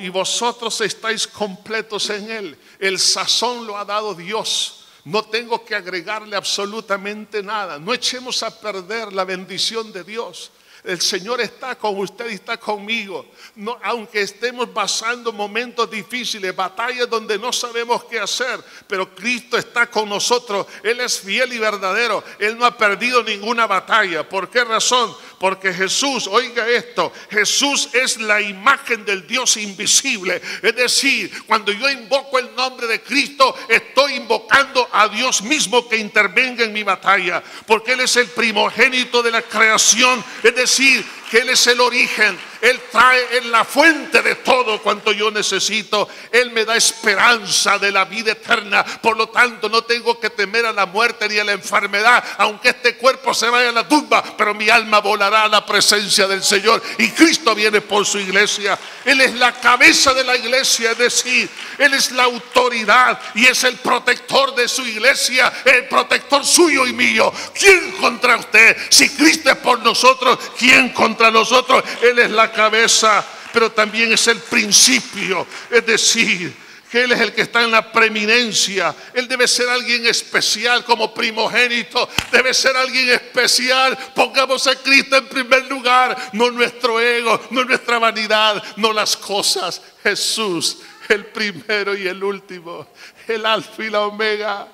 Y 0.00 0.08
vosotros 0.08 0.80
estáis 0.80 1.26
completos 1.26 2.08
en 2.10 2.30
Él. 2.30 2.58
El 2.78 2.98
sazón 2.98 3.66
lo 3.66 3.76
ha 3.76 3.84
dado 3.84 4.14
Dios. 4.14 4.83
No 5.04 5.22
tengo 5.22 5.64
que 5.64 5.74
agregarle 5.74 6.34
absolutamente 6.34 7.42
nada. 7.42 7.78
No 7.78 7.92
echemos 7.92 8.42
a 8.42 8.58
perder 8.60 9.12
la 9.12 9.24
bendición 9.24 9.92
de 9.92 10.02
Dios. 10.02 10.50
El 10.84 11.00
Señor 11.00 11.40
está 11.40 11.76
con 11.76 11.98
usted 11.98 12.28
y 12.28 12.34
está 12.34 12.58
conmigo. 12.58 13.24
No, 13.56 13.78
aunque 13.82 14.20
estemos 14.20 14.68
pasando 14.68 15.32
momentos 15.32 15.90
difíciles, 15.90 16.54
batallas 16.54 17.08
donde 17.08 17.38
no 17.38 17.54
sabemos 17.54 18.04
qué 18.04 18.20
hacer, 18.20 18.62
pero 18.86 19.14
Cristo 19.14 19.56
está 19.56 19.86
con 19.86 20.10
nosotros. 20.10 20.66
Él 20.82 21.00
es 21.00 21.20
fiel 21.20 21.54
y 21.54 21.58
verdadero. 21.58 22.22
Él 22.38 22.58
no 22.58 22.66
ha 22.66 22.76
perdido 22.76 23.22
ninguna 23.22 23.66
batalla. 23.66 24.28
¿Por 24.28 24.50
qué 24.50 24.62
razón? 24.62 25.16
Porque 25.38 25.72
Jesús, 25.72 26.26
oiga 26.26 26.68
esto, 26.68 27.10
Jesús 27.30 27.88
es 27.94 28.18
la 28.18 28.42
imagen 28.42 29.06
del 29.06 29.26
Dios 29.26 29.56
invisible. 29.56 30.40
Es 30.62 30.76
decir, 30.76 31.32
cuando 31.46 31.72
yo 31.72 31.88
invoco 31.88 32.38
el 32.38 32.54
nombre 32.54 32.86
de 32.86 33.02
Cristo, 33.02 33.54
estoy 33.68 34.14
invocando 34.16 34.86
a 34.92 35.08
Dios 35.08 35.40
mismo 35.42 35.88
que 35.88 35.96
intervenga 35.96 36.62
en 36.62 36.74
mi 36.74 36.82
batalla. 36.82 37.42
Porque 37.66 37.92
Él 37.92 38.00
es 38.00 38.16
el 38.16 38.28
primogénito 38.28 39.22
de 39.22 39.30
la 39.30 39.40
creación. 39.40 40.22
Es 40.42 40.54
decir, 40.54 40.73
decir 40.76 41.23
Él 41.34 41.48
es 41.50 41.66
el 41.66 41.80
origen 41.80 42.38
él 42.64 42.80
trae 42.90 43.36
en 43.36 43.50
la 43.50 43.62
fuente 43.62 44.22
de 44.22 44.36
todo 44.36 44.80
cuanto 44.80 45.12
yo 45.12 45.30
necesito. 45.30 46.08
Él 46.32 46.50
me 46.50 46.64
da 46.64 46.76
esperanza 46.76 47.78
de 47.78 47.92
la 47.92 48.06
vida 48.06 48.32
eterna. 48.32 48.82
Por 48.82 49.18
lo 49.18 49.28
tanto, 49.28 49.68
no 49.68 49.84
tengo 49.84 50.18
que 50.18 50.30
temer 50.30 50.64
a 50.64 50.72
la 50.72 50.86
muerte 50.86 51.28
ni 51.28 51.38
a 51.38 51.44
la 51.44 51.52
enfermedad. 51.52 52.24
Aunque 52.38 52.70
este 52.70 52.96
cuerpo 52.96 53.34
se 53.34 53.50
vaya 53.50 53.68
a 53.68 53.72
la 53.72 53.86
tumba, 53.86 54.24
pero 54.38 54.54
mi 54.54 54.70
alma 54.70 55.00
volará 55.00 55.44
a 55.44 55.48
la 55.48 55.66
presencia 55.66 56.26
del 56.26 56.42
Señor. 56.42 56.82
Y 56.96 57.10
Cristo 57.10 57.54
viene 57.54 57.82
por 57.82 58.06
su 58.06 58.18
iglesia. 58.18 58.78
Él 59.04 59.20
es 59.20 59.34
la 59.34 59.52
cabeza 59.52 60.14
de 60.14 60.24
la 60.24 60.34
iglesia, 60.34 60.92
es 60.92 60.98
decir, 60.98 61.50
Él 61.76 61.92
es 61.92 62.12
la 62.12 62.22
autoridad 62.22 63.20
y 63.34 63.44
es 63.44 63.62
el 63.64 63.76
protector 63.76 64.54
de 64.54 64.68
su 64.68 64.86
iglesia, 64.86 65.52
el 65.66 65.86
protector 65.86 66.42
suyo 66.46 66.86
y 66.86 66.94
mío. 66.94 67.30
¿Quién 67.52 67.92
contra 68.00 68.38
usted? 68.38 68.74
Si 68.88 69.10
Cristo 69.10 69.50
es 69.50 69.56
por 69.58 69.80
nosotros, 69.80 70.38
¿quién 70.58 70.88
contra 70.94 71.23
nosotros? 71.30 71.82
Él 72.02 72.18
es 72.18 72.30
la 72.30 72.50
cabeza, 72.50 73.24
pero 73.52 73.72
también 73.72 74.12
es 74.12 74.26
el 74.28 74.38
principio. 74.38 75.46
Es 75.70 75.86
decir, 75.86 76.54
que 76.94 77.02
Él 77.02 77.10
es 77.10 77.20
el 77.20 77.32
que 77.32 77.42
está 77.42 77.64
en 77.64 77.72
la 77.72 77.90
preeminencia. 77.90 78.94
Él 79.14 79.26
debe 79.26 79.48
ser 79.48 79.68
alguien 79.68 80.06
especial 80.06 80.84
como 80.84 81.12
primogénito. 81.12 82.08
Debe 82.30 82.54
ser 82.54 82.76
alguien 82.76 83.10
especial. 83.10 83.98
Pongamos 84.14 84.64
a 84.68 84.76
Cristo 84.76 85.16
en 85.16 85.26
primer 85.26 85.66
lugar. 85.66 86.30
No 86.34 86.52
nuestro 86.52 87.00
ego, 87.00 87.48
no 87.50 87.64
nuestra 87.64 87.98
vanidad, 87.98 88.62
no 88.76 88.92
las 88.92 89.16
cosas. 89.16 89.82
Jesús, 90.04 90.78
el 91.08 91.26
primero 91.26 91.96
y 91.96 92.06
el 92.06 92.22
último. 92.22 92.86
El 93.26 93.44
alfa 93.44 93.82
y 93.82 93.90
la 93.90 94.02
omega. 94.02 94.68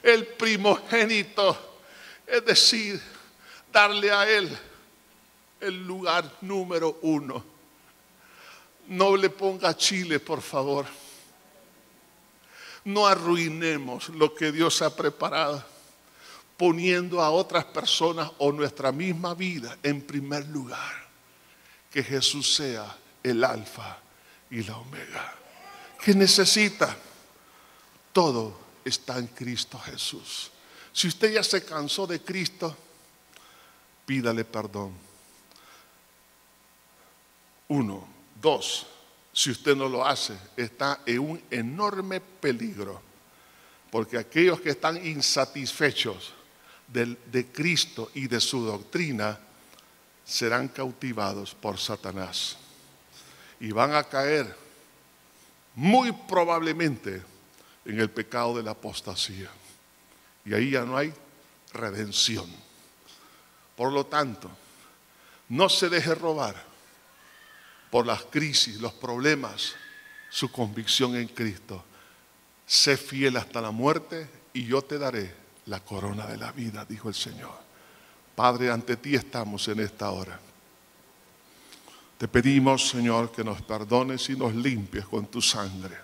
El 0.00 0.26
primogénito. 0.26 1.80
Es 2.24 2.44
decir, 2.44 3.00
darle 3.72 4.12
a 4.12 4.28
Él 4.28 4.56
el 5.66 5.86
lugar 5.86 6.38
número 6.42 6.98
uno. 7.02 7.44
No 8.88 9.16
le 9.16 9.30
ponga 9.30 9.76
Chile, 9.76 10.20
por 10.20 10.42
favor. 10.42 10.86
No 12.84 13.06
arruinemos 13.06 14.10
lo 14.10 14.34
que 14.34 14.52
Dios 14.52 14.82
ha 14.82 14.94
preparado 14.94 15.64
poniendo 16.56 17.20
a 17.20 17.30
otras 17.30 17.64
personas 17.64 18.30
o 18.38 18.52
nuestra 18.52 18.92
misma 18.92 19.34
vida 19.34 19.76
en 19.82 20.02
primer 20.02 20.46
lugar. 20.48 21.08
Que 21.90 22.02
Jesús 22.02 22.54
sea 22.54 22.96
el 23.22 23.42
alfa 23.44 23.98
y 24.50 24.62
la 24.62 24.76
omega. 24.76 25.34
¿Qué 26.02 26.14
necesita? 26.14 26.96
Todo 28.12 28.58
está 28.84 29.18
en 29.18 29.28
Cristo 29.28 29.78
Jesús. 29.78 30.50
Si 30.92 31.08
usted 31.08 31.32
ya 31.32 31.42
se 31.42 31.64
cansó 31.64 32.06
de 32.06 32.20
Cristo, 32.20 32.76
pídale 34.06 34.44
perdón 34.44 35.13
uno. 37.68 38.06
Dos, 38.40 38.86
si 39.32 39.50
usted 39.50 39.74
no 39.74 39.88
lo 39.88 40.06
hace, 40.06 40.36
está 40.56 41.00
en 41.06 41.18
un 41.18 41.42
enorme 41.50 42.20
peligro. 42.20 43.00
Porque 43.90 44.18
aquellos 44.18 44.60
que 44.60 44.70
están 44.70 45.04
insatisfechos 45.04 46.34
de, 46.88 47.46
Cristo 47.52 48.10
y 48.14 48.26
de 48.26 48.40
su 48.40 48.64
doctrina 48.64 49.38
serán 50.24 50.68
cautivados 50.68 51.54
por 51.54 51.78
Satanás. 51.78 52.56
Y 53.60 53.70
van 53.72 53.94
a 53.94 54.04
caer 54.04 54.54
muy 55.74 56.12
probablemente 56.12 57.22
en 57.84 58.00
el 58.00 58.10
pecado 58.10 58.56
de 58.56 58.62
la 58.62 58.72
apostasía. 58.72 59.50
Y 60.44 60.54
ahí 60.54 60.70
ya 60.70 60.84
no 60.84 60.96
hay 60.96 61.12
redención. 61.72 62.46
Por 63.76 63.92
lo 63.92 64.06
tanto, 64.06 64.50
no 65.48 65.68
se 65.68 65.88
deje 65.88 66.14
robar 66.14 66.73
por 67.94 68.08
las 68.08 68.24
crisis, 68.24 68.80
los 68.80 68.92
problemas, 68.92 69.76
su 70.28 70.50
convicción 70.50 71.14
en 71.14 71.28
Cristo. 71.28 71.84
Sé 72.66 72.96
fiel 72.96 73.36
hasta 73.36 73.60
la 73.60 73.70
muerte 73.70 74.28
y 74.52 74.64
yo 74.64 74.82
te 74.82 74.98
daré 74.98 75.32
la 75.66 75.78
corona 75.78 76.26
de 76.26 76.36
la 76.36 76.50
vida, 76.50 76.84
dijo 76.84 77.08
el 77.08 77.14
Señor. 77.14 77.56
Padre, 78.34 78.72
ante 78.72 78.96
ti 78.96 79.14
estamos 79.14 79.68
en 79.68 79.78
esta 79.78 80.10
hora. 80.10 80.40
Te 82.18 82.26
pedimos, 82.26 82.88
Señor, 82.88 83.30
que 83.30 83.44
nos 83.44 83.62
perdones 83.62 84.28
y 84.28 84.34
nos 84.34 84.52
limpies 84.56 85.06
con 85.06 85.26
tu 85.26 85.40
sangre. 85.40 85.96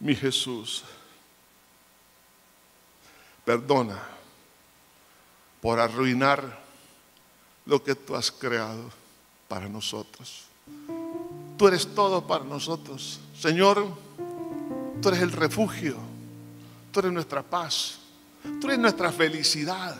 Mi 0.00 0.14
Jesús, 0.14 0.84
perdona 3.46 3.98
por 5.62 5.80
arruinar 5.80 6.60
lo 7.64 7.82
que 7.82 7.94
tú 7.94 8.14
has 8.14 8.30
creado 8.30 8.90
para 9.48 9.66
nosotros. 9.66 10.49
Tú 11.60 11.68
eres 11.68 11.88
todo 11.94 12.26
para 12.26 12.42
nosotros. 12.42 13.20
Señor, 13.38 13.86
tú 15.02 15.10
eres 15.10 15.20
el 15.20 15.30
refugio. 15.30 15.94
Tú 16.90 17.00
eres 17.00 17.12
nuestra 17.12 17.42
paz. 17.42 17.98
Tú 18.58 18.68
eres 18.68 18.78
nuestra 18.78 19.12
felicidad. 19.12 19.94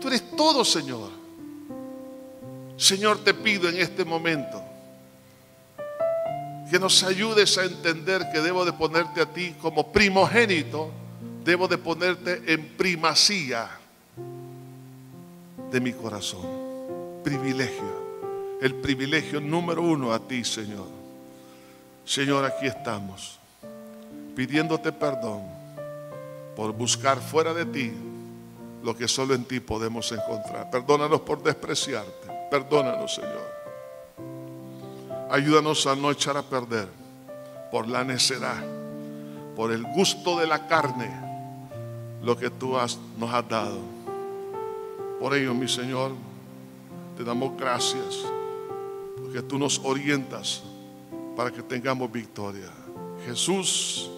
Tú 0.00 0.08
eres 0.08 0.32
todo, 0.36 0.64
Señor. 0.64 1.10
Señor, 2.76 3.22
te 3.22 3.34
pido 3.34 3.68
en 3.68 3.78
este 3.78 4.04
momento 4.04 4.60
que 6.68 6.80
nos 6.80 7.04
ayudes 7.04 7.56
a 7.56 7.64
entender 7.64 8.26
que 8.32 8.40
debo 8.40 8.64
de 8.64 8.72
ponerte 8.72 9.20
a 9.20 9.32
ti 9.32 9.54
como 9.62 9.92
primogénito, 9.92 10.90
debo 11.44 11.68
de 11.68 11.78
ponerte 11.78 12.42
en 12.52 12.70
primacía 12.70 13.70
de 15.70 15.80
mi 15.80 15.92
corazón. 15.92 16.42
Privilegio 17.22 18.07
el 18.60 18.74
privilegio 18.74 19.40
número 19.40 19.82
uno 19.82 20.12
a 20.12 20.18
ti, 20.18 20.44
Señor. 20.44 20.88
Señor, 22.04 22.44
aquí 22.44 22.66
estamos, 22.66 23.38
pidiéndote 24.34 24.92
perdón 24.92 25.42
por 26.56 26.72
buscar 26.72 27.18
fuera 27.18 27.54
de 27.54 27.66
ti 27.66 27.92
lo 28.82 28.96
que 28.96 29.06
solo 29.06 29.34
en 29.34 29.44
ti 29.44 29.60
podemos 29.60 30.10
encontrar. 30.10 30.70
Perdónanos 30.70 31.20
por 31.20 31.42
despreciarte. 31.42 32.48
Perdónanos, 32.50 33.14
Señor. 33.14 33.58
Ayúdanos 35.30 35.86
a 35.86 35.94
no 35.94 36.10
echar 36.10 36.36
a 36.36 36.42
perder 36.42 36.88
por 37.70 37.86
la 37.86 38.02
necedad, 38.02 38.64
por 39.54 39.70
el 39.70 39.82
gusto 39.82 40.38
de 40.38 40.46
la 40.46 40.66
carne, 40.66 41.14
lo 42.22 42.36
que 42.36 42.48
tú 42.48 42.76
nos 43.18 43.34
has 43.34 43.48
dado. 43.48 43.80
Por 45.20 45.34
ello, 45.34 45.52
mi 45.52 45.68
Señor, 45.68 46.12
te 47.16 47.24
damos 47.24 47.56
gracias 47.58 48.37
que 49.32 49.42
tú 49.42 49.58
nos 49.58 49.80
orientas 49.84 50.62
para 51.36 51.50
que 51.50 51.62
tengamos 51.62 52.10
victoria. 52.10 52.70
Jesús, 53.26 54.10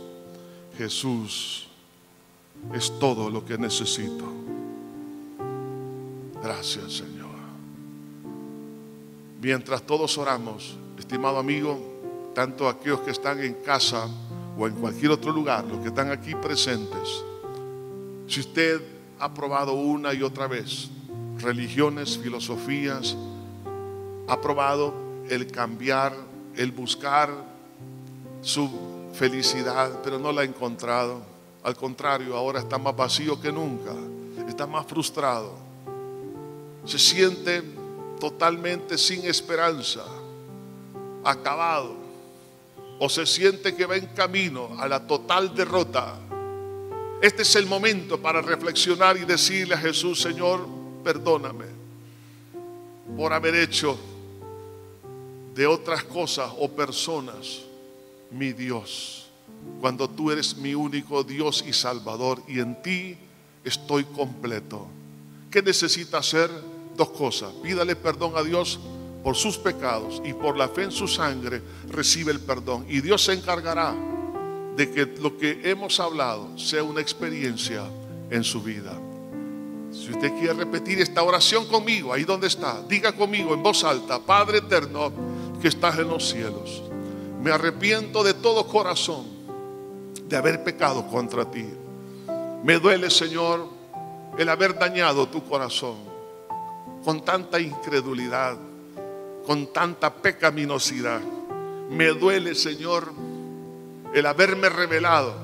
Jesús 0.77 1.67
es 2.75 2.99
todo 2.99 3.29
lo 3.31 3.45
que 3.45 3.59
necesito. 3.59 4.25
Gracias 6.43 6.93
Señor. 6.95 7.31
Mientras 9.43 9.83
todos 9.83 10.17
oramos, 10.19 10.77
estimado 10.99 11.39
amigo, 11.39 11.79
tanto 12.35 12.69
aquellos 12.69 13.01
que 13.01 13.11
están 13.11 13.43
en 13.43 13.55
casa 13.55 14.09
o 14.59 14.67
en 14.67 14.75
cualquier 14.75 15.13
otro 15.13 15.33
lugar, 15.33 15.65
los 15.65 15.81
que 15.81 15.89
están 15.89 16.11
aquí 16.11 16.35
presentes, 16.35 17.25
si 18.27 18.41
usted 18.41 18.81
ha 19.19 19.33
probado 19.35 19.73
una 19.75 20.15
y 20.15 20.23
otra 20.23 20.47
vez 20.47 20.89
religiones, 21.39 22.19
filosofías, 22.19 23.17
ha 24.31 24.41
probado 24.41 24.95
el 25.29 25.51
cambiar, 25.51 26.15
el 26.55 26.71
buscar 26.71 27.31
su 28.41 28.71
felicidad, 29.13 30.01
pero 30.05 30.21
no 30.21 30.31
la 30.31 30.43
ha 30.43 30.45
encontrado. 30.45 31.21
Al 31.65 31.75
contrario, 31.75 32.37
ahora 32.37 32.61
está 32.61 32.79
más 32.79 32.95
vacío 32.95 33.41
que 33.41 33.51
nunca, 33.51 33.93
está 34.49 34.69
más 34.69 34.87
frustrado, 34.87 35.55
se 36.85 36.97
siente 36.97 37.61
totalmente 38.21 38.97
sin 38.97 39.27
esperanza, 39.27 40.05
acabado, 41.25 41.97
o 43.01 43.09
se 43.09 43.27
siente 43.27 43.75
que 43.75 43.85
va 43.85 43.97
en 43.97 44.07
camino 44.15 44.77
a 44.79 44.87
la 44.87 45.05
total 45.09 45.53
derrota. 45.57 46.17
Este 47.21 47.43
es 47.43 47.57
el 47.57 47.67
momento 47.67 48.23
para 48.23 48.41
reflexionar 48.41 49.17
y 49.17 49.25
decirle 49.25 49.75
a 49.75 49.79
Jesús, 49.79 50.21
Señor, 50.21 50.69
perdóname 51.03 51.65
por 53.17 53.33
haber 53.33 53.57
hecho 53.57 53.99
de 55.55 55.67
otras 55.67 56.05
cosas 56.05 56.53
o 56.59 56.69
personas, 56.69 57.63
mi 58.31 58.53
Dios, 58.53 59.29
cuando 59.81 60.09
tú 60.09 60.31
eres 60.31 60.57
mi 60.57 60.75
único 60.75 61.25
Dios 61.25 61.65
y 61.67 61.73
Salvador 61.73 62.43
y 62.49 62.61
en 62.61 62.81
ti 62.83 63.17
estoy 63.65 64.05
completo. 64.05 64.87
¿Qué 65.51 65.63
necesita 65.63 66.19
hacer? 66.19 66.51
dos 67.01 67.11
cosas. 67.11 67.53
Pídale 67.63 67.97
perdón 67.97 68.33
a 68.37 68.43
Dios 68.43 68.79
por 69.23 69.35
sus 69.35 69.57
pecados 69.57 70.21
y 70.25 70.35
por 70.35 70.57
la 70.57 70.69
fe 70.69 70.85
en 70.85 70.93
su 70.93 71.09
sangre 71.09 71.63
recibe 71.89 72.31
el 72.31 72.41
perdón. 72.41 72.87
Y 72.89 73.01
Dios 73.01 73.25
se 73.25 73.33
encargará 73.33 73.95
de 74.77 74.91
que 74.91 75.07
lo 75.07 75.37
que 75.37 75.61
hemos 75.65 75.99
hablado 75.99 76.59
sea 76.59 76.83
una 76.83 77.01
experiencia 77.01 77.85
en 78.31 78.45
su 78.45 78.63
vida. 78.63 78.99
Si 79.93 80.11
usted 80.11 80.31
quiere 80.39 80.53
repetir 80.53 81.01
esta 81.01 81.23
oración 81.23 81.67
conmigo, 81.67 82.13
ahí 82.13 82.25
donde 82.25 82.47
está, 82.47 82.83
diga 82.89 83.13
conmigo 83.13 83.55
en 83.55 83.63
voz 83.63 83.83
alta, 83.83 84.21
Padre 84.21 84.59
eterno 84.59 85.11
que 85.61 85.69
estás 85.69 85.99
en 85.99 86.09
los 86.09 86.29
cielos, 86.29 86.83
me 87.43 87.51
arrepiento 87.51 88.23
de 88.23 88.35
todo 88.35 88.67
corazón 88.67 89.27
de 90.29 90.37
haber 90.37 90.63
pecado 90.65 91.07
contra 91.09 91.51
ti. 91.51 91.67
Me 92.63 92.79
duele, 92.79 93.11
Señor, 93.11 93.67
el 94.39 94.49
haber 94.49 94.79
dañado 94.79 95.29
tu 95.29 95.43
corazón 95.45 95.97
con 97.05 97.25
tanta 97.25 97.59
incredulidad, 97.59 98.57
con 99.47 99.73
tanta 99.73 100.15
pecaminosidad. 100.15 101.21
Me 101.91 102.09
duele, 102.09 102.55
Señor, 102.55 103.13
el 104.15 104.27
haberme 104.27 104.69
revelado 104.69 105.35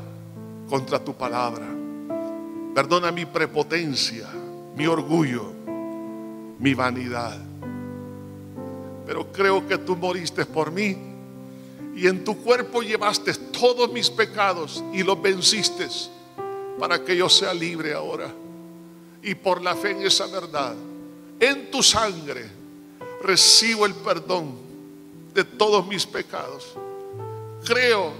contra 0.68 1.02
tu 1.02 1.14
palabra. 1.14 1.66
Perdona 2.74 3.10
mi 3.10 3.24
prepotencia, 3.24 4.28
mi 4.76 4.86
orgullo, 4.86 5.52
mi 6.58 6.74
vanidad. 6.74 7.45
Pero 9.06 9.30
creo 9.32 9.66
que 9.66 9.78
tú 9.78 9.96
moriste 9.96 10.44
por 10.44 10.72
mí 10.72 10.96
y 11.94 12.08
en 12.08 12.24
tu 12.24 12.36
cuerpo 12.42 12.82
llevaste 12.82 13.32
todos 13.34 13.90
mis 13.92 14.10
pecados 14.10 14.82
y 14.92 15.02
los 15.02 15.20
venciste 15.22 15.86
para 16.78 17.02
que 17.02 17.16
yo 17.16 17.28
sea 17.28 17.54
libre 17.54 17.94
ahora. 17.94 18.30
Y 19.22 19.34
por 19.34 19.62
la 19.62 19.74
fe 19.74 19.92
en 19.92 20.02
esa 20.02 20.26
verdad, 20.26 20.74
en 21.40 21.70
tu 21.70 21.82
sangre, 21.82 22.50
recibo 23.22 23.86
el 23.86 23.94
perdón 23.94 24.56
de 25.32 25.44
todos 25.44 25.86
mis 25.86 26.04
pecados. 26.04 26.74
Creo 27.64 28.12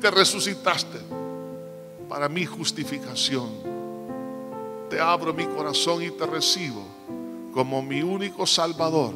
que 0.00 0.10
resucitaste 0.10 0.98
para 2.08 2.28
mi 2.28 2.44
justificación. 2.44 3.50
Te 4.90 5.00
abro 5.00 5.32
mi 5.32 5.46
corazón 5.46 6.02
y 6.02 6.10
te 6.10 6.26
recibo 6.26 6.84
como 7.52 7.82
mi 7.82 8.02
único 8.02 8.46
Salvador 8.46 9.14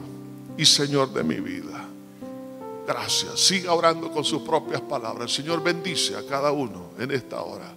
y 0.59 0.67
Señor 0.67 1.13
de 1.15 1.23
mi 1.23 1.37
vida. 1.37 1.89
Gracias. 2.87 3.39
Siga 3.39 3.73
orando 3.73 4.11
con 4.11 4.25
sus 4.25 4.43
propias 4.43 4.81
palabras. 4.81 5.33
Señor 5.33 5.63
bendice 5.63 6.17
a 6.17 6.27
cada 6.27 6.51
uno 6.51 6.91
en 6.99 7.13
esta 7.13 7.41
hora. 7.41 7.73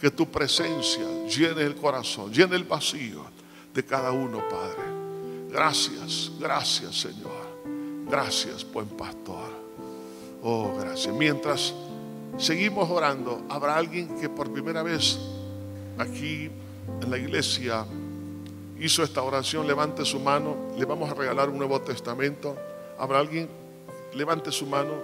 Que 0.00 0.10
tu 0.10 0.30
presencia 0.30 1.04
llene 1.26 1.62
el 1.62 1.74
corazón, 1.74 2.30
llene 2.30 2.56
el 2.56 2.64
vacío 2.64 3.24
de 3.72 3.84
cada 3.84 4.12
uno, 4.12 4.42
Padre. 4.48 4.82
Gracias, 5.50 6.32
gracias, 6.38 7.00
Señor. 7.00 7.46
Gracias, 8.06 8.66
buen 8.70 8.88
pastor. 8.88 9.50
Oh, 10.42 10.76
gracias. 10.78 11.14
Mientras 11.14 11.72
seguimos 12.36 12.90
orando, 12.90 13.46
habrá 13.48 13.76
alguien 13.76 14.20
que 14.20 14.28
por 14.28 14.52
primera 14.52 14.82
vez 14.82 15.18
aquí 15.96 16.50
en 17.00 17.10
la 17.10 17.16
iglesia 17.16 17.86
hizo 18.78 19.02
esta 19.02 19.22
oración. 19.22 19.66
Levante 19.66 20.04
su 20.04 20.20
mano. 20.20 20.56
Le 20.76 20.84
vamos 20.84 21.10
a 21.10 21.14
regalar 21.14 21.48
un 21.48 21.58
Nuevo 21.58 21.80
Testamento. 21.80 22.56
Habrá 22.98 23.18
alguien 23.20 23.48
Levante 24.16 24.50
su 24.50 24.64
mano. 24.64 25.02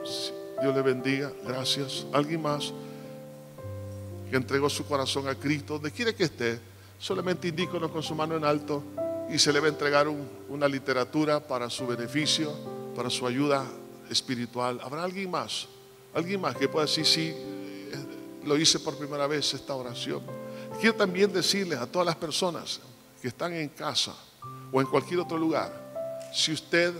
Dios 0.62 0.74
le 0.74 0.80
bendiga. 0.80 1.30
Gracias. 1.44 2.06
¿Alguien 2.14 2.40
más 2.40 2.72
que 4.30 4.36
entregó 4.36 4.70
su 4.70 4.86
corazón 4.86 5.28
a 5.28 5.34
Cristo? 5.34 5.74
Donde 5.74 5.90
quiere 5.90 6.14
que 6.14 6.24
esté, 6.24 6.58
solamente 6.98 7.48
indíquenos 7.48 7.90
con 7.90 8.02
su 8.02 8.14
mano 8.14 8.36
en 8.36 8.44
alto 8.44 8.82
y 9.30 9.38
se 9.38 9.52
le 9.52 9.60
va 9.60 9.66
a 9.66 9.68
entregar 9.68 10.06
una 10.48 10.66
literatura 10.66 11.46
para 11.46 11.68
su 11.68 11.86
beneficio, 11.86 12.52
para 12.96 13.10
su 13.10 13.26
ayuda 13.26 13.66
espiritual. 14.08 14.80
¿Habrá 14.82 15.04
alguien 15.04 15.30
más? 15.30 15.68
¿Alguien 16.14 16.40
más 16.40 16.56
que 16.56 16.68
pueda 16.68 16.86
decir, 16.86 17.04
sí, 17.04 17.34
eh, 17.34 17.92
lo 18.44 18.56
hice 18.56 18.78
por 18.78 18.96
primera 18.96 19.26
vez 19.26 19.52
esta 19.52 19.74
oración? 19.74 20.22
Quiero 20.80 20.96
también 20.96 21.30
decirles 21.30 21.78
a 21.78 21.86
todas 21.86 22.06
las 22.06 22.16
personas 22.16 22.80
que 23.22 23.28
están 23.28 23.52
en 23.52 23.68
casa 23.68 24.12
o 24.72 24.80
en 24.80 24.86
cualquier 24.88 25.20
otro 25.20 25.38
lugar, 25.38 25.72
si 26.34 26.52
usted 26.52 26.92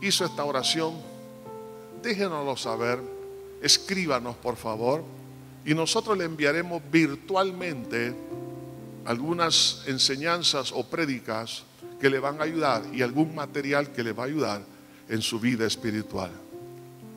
hizo 0.00 0.24
esta 0.24 0.42
oración, 0.42 0.94
déjenoslo 2.02 2.56
saber, 2.56 2.98
escríbanos 3.60 4.36
por 4.36 4.56
favor 4.56 5.04
y 5.66 5.74
nosotros 5.74 6.16
le 6.16 6.24
enviaremos 6.24 6.80
virtualmente 6.90 8.14
algunas 9.04 9.82
enseñanzas 9.86 10.72
o 10.72 10.88
prédicas 10.88 11.64
que 12.00 12.08
le 12.08 12.18
van 12.18 12.40
a 12.40 12.44
ayudar 12.44 12.84
y 12.92 13.02
algún 13.02 13.34
material 13.34 13.92
que 13.92 14.02
le 14.02 14.12
va 14.12 14.22
a 14.22 14.26
ayudar 14.26 14.62
en 15.10 15.20
su 15.20 15.38
vida 15.38 15.66
espiritual. 15.66 16.30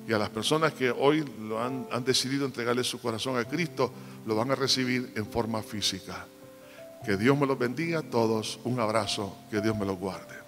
Y 0.05 0.11
a 0.11 0.17
las 0.17 0.29
personas 0.29 0.73
que 0.73 0.91
hoy 0.91 1.23
lo 1.39 1.61
han, 1.61 1.88
han 1.91 2.03
decidido 2.03 2.45
entregarle 2.45 2.84
su 2.84 2.99
corazón 2.99 3.38
a 3.38 3.45
Cristo, 3.45 3.91
lo 4.25 4.36
van 4.36 4.51
a 4.51 4.55
recibir 4.55 5.13
en 5.15 5.25
forma 5.27 5.61
física. 5.61 6.25
Que 7.05 7.17
Dios 7.17 7.37
me 7.37 7.47
los 7.47 7.57
bendiga 7.57 7.99
a 7.99 8.03
todos. 8.03 8.59
Un 8.63 8.79
abrazo. 8.79 9.35
Que 9.49 9.61
Dios 9.61 9.75
me 9.77 9.85
los 9.85 9.97
guarde. 9.97 10.40